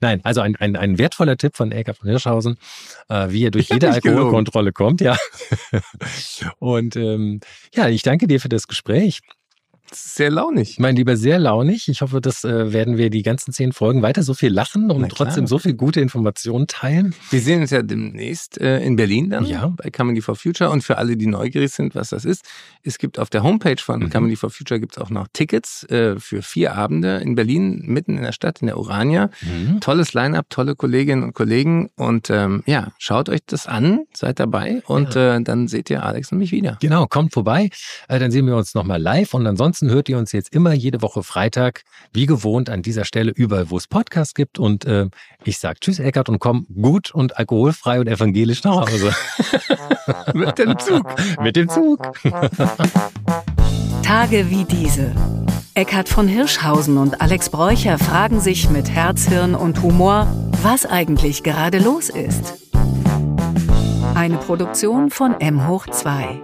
Nein, 0.00 0.20
also 0.24 0.40
ein, 0.40 0.56
ein, 0.56 0.76
ein 0.76 0.98
wertvoller 0.98 1.36
Tipp 1.36 1.56
von 1.56 1.72
Eckart 1.72 1.98
von 1.98 2.08
Hirschhausen, 2.08 2.56
äh, 3.08 3.30
wie 3.30 3.44
er 3.44 3.50
durch 3.50 3.64
Ich 3.64 3.70
jede. 3.70 3.90
Alkoholkontrolle 3.90 4.72
kommt, 4.72 5.00
ja. 5.00 5.16
Und 6.58 6.96
ähm, 6.96 7.40
ja, 7.74 7.88
ich 7.88 8.02
danke 8.02 8.26
dir 8.26 8.40
für 8.40 8.48
das 8.48 8.68
Gespräch. 8.68 9.20
Sehr 9.94 10.30
launig. 10.30 10.78
Mein 10.78 10.96
Lieber, 10.96 11.16
sehr 11.16 11.38
launig. 11.38 11.88
Ich 11.88 12.00
hoffe, 12.02 12.20
das 12.20 12.44
äh, 12.44 12.72
werden 12.72 12.96
wir 12.96 13.10
die 13.10 13.22
ganzen 13.22 13.52
zehn 13.52 13.72
Folgen 13.72 14.02
weiter 14.02 14.22
so 14.22 14.34
viel 14.34 14.52
lachen 14.52 14.90
und 14.90 15.08
trotzdem 15.10 15.46
so 15.46 15.58
viel 15.58 15.74
gute 15.74 16.00
Informationen 16.00 16.66
teilen. 16.66 17.14
Wir 17.30 17.40
sehen 17.40 17.60
uns 17.62 17.70
ja 17.70 17.82
demnächst 17.82 18.60
äh, 18.60 18.80
in 18.84 18.96
Berlin 18.96 19.30
dann 19.30 19.44
Ja. 19.44 19.72
bei 19.76 19.90
Comedy 19.90 20.20
for 20.20 20.36
Future. 20.36 20.70
Und 20.70 20.82
für 20.82 20.98
alle, 20.98 21.16
die 21.16 21.26
neugierig 21.26 21.70
sind, 21.72 21.94
was 21.94 22.10
das 22.10 22.24
ist, 22.24 22.44
es 22.82 22.98
gibt 22.98 23.18
auf 23.18 23.30
der 23.30 23.42
Homepage 23.42 23.76
von 23.78 24.00
Mhm. 24.00 24.10
Comedy 24.10 24.36
for 24.36 24.50
Future 24.50 24.80
gibt's 24.80 24.98
auch 24.98 25.10
noch 25.10 25.28
Tickets 25.32 25.84
äh, 25.90 26.18
für 26.18 26.42
vier 26.42 26.74
Abende 26.74 27.18
in 27.18 27.34
Berlin, 27.34 27.82
mitten 27.86 28.16
in 28.16 28.22
der 28.22 28.32
Stadt, 28.32 28.60
in 28.62 28.66
der 28.66 28.78
Urania. 28.78 29.30
Mhm. 29.42 29.80
Tolles 29.80 30.14
Line-up, 30.14 30.46
tolle 30.50 30.74
Kolleginnen 30.74 31.22
und 31.22 31.34
Kollegen. 31.34 31.90
Und 31.96 32.30
ähm, 32.30 32.62
ja, 32.66 32.92
schaut 32.98 33.28
euch 33.28 33.40
das 33.46 33.66
an, 33.66 34.00
seid 34.14 34.40
dabei 34.40 34.82
und 34.86 35.16
äh, 35.16 35.40
dann 35.42 35.68
seht 35.68 35.90
ihr 35.90 36.02
Alex 36.02 36.32
und 36.32 36.38
mich 36.38 36.52
wieder. 36.52 36.78
Genau, 36.80 37.06
kommt 37.06 37.32
vorbei. 37.32 37.70
Äh, 38.08 38.18
dann 38.18 38.30
sehen 38.30 38.46
wir 38.46 38.56
uns 38.56 38.74
nochmal 38.74 39.00
live. 39.00 39.34
Und 39.34 39.44
ansonsten 39.82 39.90
hört 39.90 40.08
ihr 40.08 40.18
uns 40.18 40.32
jetzt 40.32 40.54
immer 40.54 40.72
jede 40.72 41.02
Woche 41.02 41.22
Freitag, 41.22 41.82
wie 42.12 42.26
gewohnt, 42.26 42.70
an 42.70 42.82
dieser 42.82 43.04
Stelle 43.04 43.32
überall, 43.32 43.70
wo 43.70 43.76
es 43.76 43.86
Podcasts 43.88 44.34
gibt. 44.34 44.58
Und 44.58 44.84
äh, 44.84 45.08
ich 45.44 45.58
sage 45.58 45.80
Tschüss, 45.80 45.98
Eckart, 45.98 46.28
und 46.28 46.38
komm 46.38 46.66
gut 46.80 47.10
und 47.12 47.36
alkoholfrei 47.36 48.00
und 48.00 48.06
evangelisch 48.08 48.62
nach 48.64 48.82
Hause. 48.82 49.14
Mit 50.34 50.58
dem 50.58 50.78
Zug. 50.78 51.06
Mit 51.40 51.56
dem 51.56 51.68
Zug. 51.68 52.00
Tage 54.02 54.50
wie 54.50 54.64
diese. 54.64 55.12
Eckhard 55.74 56.08
von 56.08 56.28
Hirschhausen 56.28 56.98
und 56.98 57.20
Alex 57.20 57.50
Bräucher 57.50 57.98
fragen 57.98 58.40
sich 58.40 58.68
mit 58.68 58.90
Herz, 58.90 59.26
Hirn 59.26 59.54
und 59.54 59.82
Humor, 59.82 60.26
was 60.62 60.84
eigentlich 60.84 61.42
gerade 61.42 61.78
los 61.78 62.10
ist. 62.10 62.58
Eine 64.14 64.36
Produktion 64.36 65.08
von 65.10 65.40
M 65.40 65.66
hoch 65.66 65.86
2. 65.86 66.42